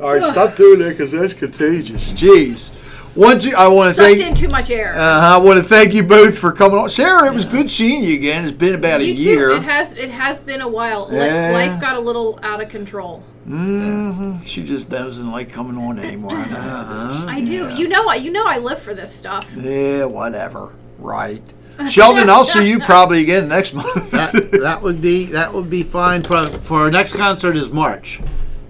All 0.00 0.14
right, 0.14 0.24
stop 0.24 0.56
doing 0.56 0.78
that 0.80 0.90
because 0.90 1.12
that's 1.12 1.34
contagious. 1.34 2.12
Jeez. 2.12 2.70
Once 3.14 3.44
you, 3.44 3.54
I 3.56 3.66
want 3.68 3.94
to 3.94 4.00
thank. 4.00 4.20
in 4.20 4.34
too 4.34 4.48
much 4.48 4.70
air. 4.70 4.96
Uh, 4.96 5.00
I 5.00 5.36
want 5.38 5.58
to 5.58 5.64
thank 5.64 5.92
you 5.92 6.02
both 6.04 6.38
for 6.38 6.52
coming 6.52 6.78
on. 6.78 6.88
Sarah, 6.88 7.26
it 7.26 7.34
was 7.34 7.44
good 7.44 7.68
seeing 7.68 8.04
you 8.04 8.14
again. 8.14 8.44
It's 8.44 8.56
been 8.56 8.74
about 8.74 9.04
you 9.04 9.12
a 9.12 9.16
too. 9.16 9.22
year. 9.22 9.50
It 9.50 9.64
has 9.64 9.92
it 9.92 10.10
has 10.10 10.38
been 10.38 10.60
a 10.60 10.68
while. 10.68 11.08
Yeah. 11.12 11.50
Life 11.50 11.80
got 11.80 11.96
a 11.96 12.00
little 12.00 12.38
out 12.42 12.62
of 12.62 12.68
control. 12.68 13.24
Hmm 13.46 14.38
She 14.44 14.64
just 14.64 14.88
doesn't 14.90 15.30
like 15.30 15.50
coming 15.50 15.76
on 15.78 15.98
anymore. 15.98 16.32
I 16.32 16.48
know 16.50 17.26
I 17.28 17.40
do. 17.40 17.74
You 17.74 17.88
know 17.88 18.06
I 18.08 18.16
you 18.16 18.30
know 18.30 18.44
I 18.46 18.58
live 18.58 18.80
for 18.80 18.94
this 18.94 19.14
stuff. 19.14 19.44
Yeah, 19.56 20.04
whatever. 20.04 20.72
Right. 20.98 21.42
Sheldon, 21.90 22.28
I'll 22.28 22.44
see 22.44 22.68
you 22.68 22.78
probably 22.80 23.22
again 23.22 23.48
next 23.48 23.72
month. 23.72 24.10
that, 24.10 24.32
that 24.60 24.82
would 24.82 25.00
be 25.00 25.26
that 25.26 25.52
would 25.54 25.70
be 25.70 25.82
fine. 25.82 26.22
Pro- 26.22 26.50
For 26.52 26.80
our 26.82 26.90
next 26.90 27.14
concert 27.14 27.56
is 27.56 27.70
March, 27.70 28.20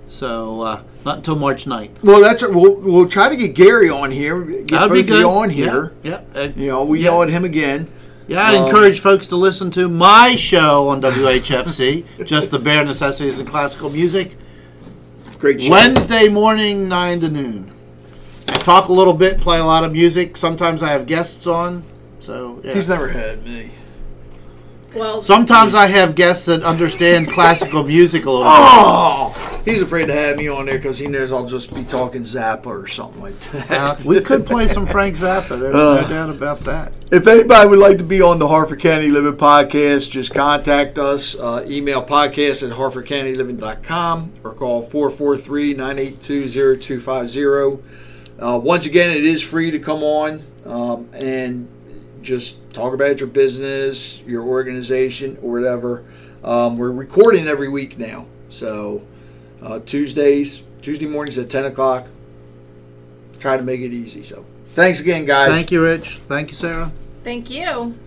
so 0.08 0.60
uh, 0.62 0.82
not 1.04 1.16
until 1.18 1.34
March 1.36 1.64
9th. 1.64 2.02
well, 2.04 2.20
that's 2.20 2.42
we'll 2.46 2.76
we'll 2.76 3.08
try 3.08 3.28
to 3.28 3.36
get 3.36 3.54
Gary 3.54 3.90
on 3.90 4.12
here. 4.12 4.40
Get 4.44 4.68
That'd 4.68 4.88
both 4.90 4.92
be 4.92 5.02
good. 5.02 5.24
on 5.24 5.50
here. 5.50 5.92
Yeah, 6.04 6.20
yeah. 6.34 6.40
Uh, 6.40 6.48
You 6.54 6.66
know, 6.68 6.84
we 6.84 6.98
Yeah. 7.00 7.04
yell 7.10 7.22
at 7.24 7.30
him 7.30 7.44
again. 7.44 7.88
Yeah, 8.28 8.42
I 8.48 8.54
Um, 8.58 8.66
encourage 8.66 9.00
folks 9.00 9.26
to 9.26 9.34
listen 9.36 9.72
to 9.72 9.88
my 9.88 10.36
show 10.36 10.88
on 10.88 11.00
WHFC, 11.02 12.04
just 12.26 12.52
the 12.52 12.60
bare 12.60 12.84
necessities 12.84 13.40
in 13.40 13.46
classical 13.46 13.90
music, 13.90 14.36
Great 15.40 15.62
show. 15.62 15.70
Wednesday 15.70 16.28
morning, 16.28 16.86
nine 16.86 17.20
to 17.20 17.30
noon. 17.30 17.72
I 18.48 18.58
talk 18.58 18.88
a 18.88 18.92
little 18.92 19.14
bit, 19.14 19.40
play 19.40 19.58
a 19.58 19.64
lot 19.64 19.84
of 19.84 19.92
music. 19.92 20.36
Sometimes 20.36 20.82
I 20.82 20.88
have 20.90 21.06
guests 21.06 21.46
on. 21.46 21.82
So 22.20 22.60
yeah. 22.62 22.74
He's 22.74 22.90
never 22.90 23.08
had 23.08 23.42
me. 23.42 23.70
Well, 24.94 25.22
Sometimes 25.22 25.74
I 25.74 25.86
have 25.86 26.14
guests 26.14 26.44
that 26.44 26.62
understand 26.62 27.28
classical 27.32 27.84
music 27.84 28.26
a 28.26 28.30
little 28.30 28.44
bit. 28.44 28.50
Oh! 28.52 29.49
He's 29.64 29.82
afraid 29.82 30.06
to 30.06 30.12
have 30.14 30.36
me 30.36 30.48
on 30.48 30.66
there 30.66 30.76
because 30.78 30.98
he 30.98 31.06
knows 31.06 31.32
I'll 31.32 31.46
just 31.46 31.74
be 31.74 31.84
talking 31.84 32.22
Zappa 32.22 32.66
or 32.66 32.86
something 32.86 33.20
like 33.22 33.38
that. 33.40 34.02
We 34.04 34.20
could 34.20 34.46
play 34.46 34.66
some 34.68 34.86
Frank 34.94 35.16
Zappa. 35.16 35.58
There's 35.60 35.74
Uh. 35.74 36.00
no 36.02 36.08
doubt 36.08 36.30
about 36.30 36.60
that. 36.60 36.96
If 37.12 37.26
anybody 37.26 37.68
would 37.68 37.78
like 37.78 37.98
to 37.98 38.04
be 38.04 38.22
on 38.22 38.38
the 38.38 38.48
Harford 38.48 38.80
County 38.80 39.08
Living 39.10 39.36
Podcast, 39.36 40.10
just 40.10 40.34
contact 40.34 40.98
us. 40.98 41.34
Uh, 41.34 41.64
email 41.68 42.04
podcast 42.04 42.62
at 42.68 42.76
harfordcountyliving.com 42.76 44.32
or 44.44 44.54
call 44.54 44.82
443 44.82 45.74
982 45.74 46.76
0250. 46.80 47.82
Uh, 48.40 48.58
Once 48.58 48.86
again, 48.86 49.10
it 49.10 49.24
is 49.24 49.42
free 49.42 49.70
to 49.70 49.78
come 49.78 50.02
on 50.02 50.42
um, 50.64 51.08
and 51.12 51.68
just 52.22 52.56
talk 52.72 52.94
about 52.94 53.20
your 53.20 53.28
business, 53.28 54.22
your 54.22 54.42
organization, 54.42 55.36
or 55.42 55.52
whatever. 55.52 56.04
Um, 56.42 56.78
we're 56.78 56.90
recording 56.90 57.46
every 57.46 57.68
week 57.68 57.98
now. 57.98 58.26
So 58.48 59.02
uh, 59.62 59.78
Tuesdays, 59.80 60.62
Tuesday 60.82 61.06
mornings 61.06 61.38
at 61.38 61.50
10 61.50 61.66
o'clock. 61.66 62.06
Try 63.38 63.56
to 63.56 63.62
make 63.62 63.80
it 63.80 63.92
easy. 63.92 64.22
So 64.22 64.44
thanks 64.66 65.00
again, 65.00 65.24
guys. 65.24 65.50
Thank 65.50 65.70
you, 65.70 65.82
Rich. 65.82 66.16
Thank 66.28 66.50
you, 66.50 66.56
Sarah. 66.56 66.92
thank 67.24 67.50
you. 67.50 67.98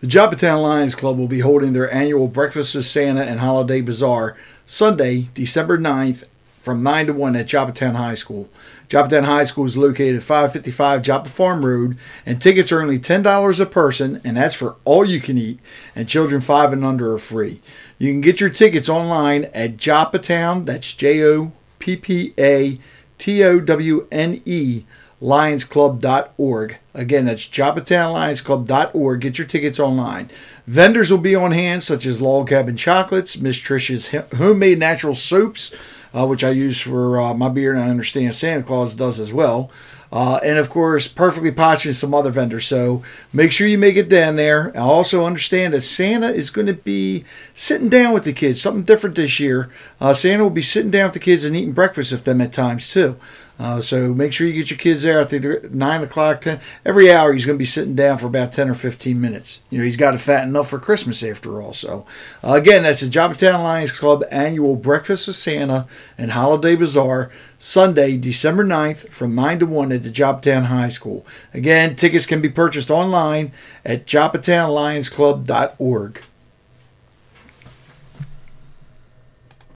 The 0.00 0.06
Joppatowne 0.06 0.62
Lions 0.62 0.94
Club 0.94 1.18
will 1.18 1.28
be 1.28 1.40
holding 1.40 1.74
their 1.74 1.92
annual 1.92 2.26
Breakfast 2.26 2.74
with 2.74 2.86
Santa 2.86 3.20
and 3.22 3.40
Holiday 3.40 3.82
Bazaar 3.82 4.34
Sunday, 4.64 5.28
December 5.34 5.76
9th 5.78 6.24
from 6.62 6.82
9 6.82 7.06
to 7.06 7.12
1 7.12 7.36
at 7.36 7.46
Joppatowne 7.46 7.96
High 7.96 8.14
School. 8.14 8.48
Joppatowne 8.88 9.24
High 9.24 9.44
School 9.44 9.64
is 9.64 9.76
located 9.76 10.16
at 10.16 10.22
555 10.22 11.02
Joppa 11.02 11.28
Farm 11.28 11.64
Road, 11.64 11.98
and 12.24 12.40
tickets 12.40 12.70
are 12.72 12.80
only 12.80 12.98
$10 12.98 13.60
a 13.60 13.66
person, 13.66 14.20
and 14.24 14.36
that's 14.36 14.54
for 14.54 14.76
all 14.84 15.04
you 15.04 15.20
can 15.20 15.36
eat, 15.38 15.58
and 15.94 16.08
children 16.08 16.40
5 16.40 16.72
and 16.72 16.84
under 16.84 17.12
are 17.12 17.18
free. 17.18 17.60
You 18.00 18.10
can 18.10 18.22
get 18.22 18.40
your 18.40 18.48
tickets 18.48 18.88
online 18.88 19.44
at 19.52 19.76
Joppatowne, 19.76 20.64
that's 20.64 20.94
J 20.94 21.22
O 21.22 21.52
P 21.78 21.96
P 21.96 22.32
A 22.38 22.78
T 23.18 23.44
O 23.44 23.60
W 23.60 24.08
N 24.10 24.40
E 24.46 24.84
lionsclub.org. 25.20 26.78
Again, 26.94 27.26
that's 27.26 27.46
joppatownelionsclub.org. 27.46 29.20
Get 29.20 29.36
your 29.36 29.46
tickets 29.46 29.78
online. 29.78 30.30
Vendors 30.66 31.10
will 31.10 31.18
be 31.18 31.34
on 31.34 31.52
hand, 31.52 31.82
such 31.82 32.06
as 32.06 32.22
Log 32.22 32.48
Cabin 32.48 32.74
Chocolates, 32.74 33.36
Miss 33.36 33.58
Trish's 33.58 34.08
Homemade 34.38 34.78
Natural 34.78 35.14
Soaps, 35.14 35.74
uh, 36.14 36.26
which 36.26 36.42
I 36.42 36.50
use 36.50 36.80
for 36.80 37.20
uh, 37.20 37.34
my 37.34 37.50
beard, 37.50 37.76
and 37.76 37.84
I 37.84 37.90
understand 37.90 38.34
Santa 38.34 38.62
Claus 38.62 38.94
does 38.94 39.20
as 39.20 39.30
well. 39.30 39.70
Uh, 40.12 40.40
and 40.44 40.58
of 40.58 40.70
course, 40.70 41.06
Perfectly 41.06 41.52
Potch 41.52 41.86
and 41.86 41.94
some 41.94 42.12
other 42.12 42.30
vendors. 42.30 42.66
So 42.66 43.02
make 43.32 43.52
sure 43.52 43.66
you 43.66 43.78
make 43.78 43.96
it 43.96 44.08
down 44.08 44.36
there. 44.36 44.76
I 44.76 44.80
also 44.80 45.24
understand 45.24 45.72
that 45.74 45.82
Santa 45.82 46.26
is 46.26 46.50
going 46.50 46.66
to 46.66 46.74
be 46.74 47.24
sitting 47.54 47.88
down 47.88 48.12
with 48.12 48.24
the 48.24 48.32
kids, 48.32 48.60
something 48.60 48.82
different 48.82 49.16
this 49.16 49.38
year. 49.38 49.70
Uh, 50.00 50.12
Santa 50.12 50.42
will 50.42 50.50
be 50.50 50.62
sitting 50.62 50.90
down 50.90 51.06
with 51.06 51.14
the 51.14 51.20
kids 51.20 51.44
and 51.44 51.56
eating 51.56 51.72
breakfast 51.72 52.10
with 52.10 52.24
them 52.24 52.40
at 52.40 52.52
times 52.52 52.88
too. 52.88 53.16
Uh, 53.60 53.80
so 53.82 54.14
make 54.14 54.32
sure 54.32 54.46
you 54.46 54.54
get 54.54 54.70
your 54.70 54.78
kids 54.78 55.02
there. 55.02 55.22
Think 55.22 55.70
nine 55.70 56.02
o'clock, 56.02 56.40
ten. 56.40 56.60
Every 56.82 57.12
hour 57.12 57.34
he's 57.34 57.44
going 57.44 57.58
to 57.58 57.62
be 57.62 57.66
sitting 57.66 57.94
down 57.94 58.16
for 58.16 58.26
about 58.26 58.52
ten 58.52 58.70
or 58.70 58.74
fifteen 58.74 59.20
minutes. 59.20 59.60
You 59.68 59.76
know 59.76 59.84
he's 59.84 59.98
got 59.98 60.12
to 60.12 60.18
fatten 60.18 60.48
enough 60.48 60.70
for 60.70 60.78
Christmas 60.78 61.22
after 61.22 61.60
all. 61.60 61.74
So 61.74 62.06
uh, 62.42 62.54
again, 62.54 62.84
that's 62.84 63.02
the 63.02 63.08
Joppatowne 63.08 63.62
Lions 63.62 63.92
Club 63.92 64.24
annual 64.30 64.76
Breakfast 64.76 65.26
with 65.26 65.36
Santa 65.36 65.86
and 66.16 66.30
Holiday 66.30 66.74
Bazaar 66.74 67.30
Sunday, 67.58 68.16
December 68.16 68.64
9th 68.64 69.10
from 69.10 69.34
nine 69.34 69.58
to 69.58 69.66
one 69.66 69.92
at 69.92 70.04
the 70.04 70.10
Joppatowne 70.10 70.64
High 70.64 70.88
School. 70.88 71.26
Again, 71.52 71.96
tickets 71.96 72.24
can 72.24 72.40
be 72.40 72.48
purchased 72.48 72.90
online 72.90 73.52
at 73.84 74.06
joppatownelionsclub.org. 74.06 76.22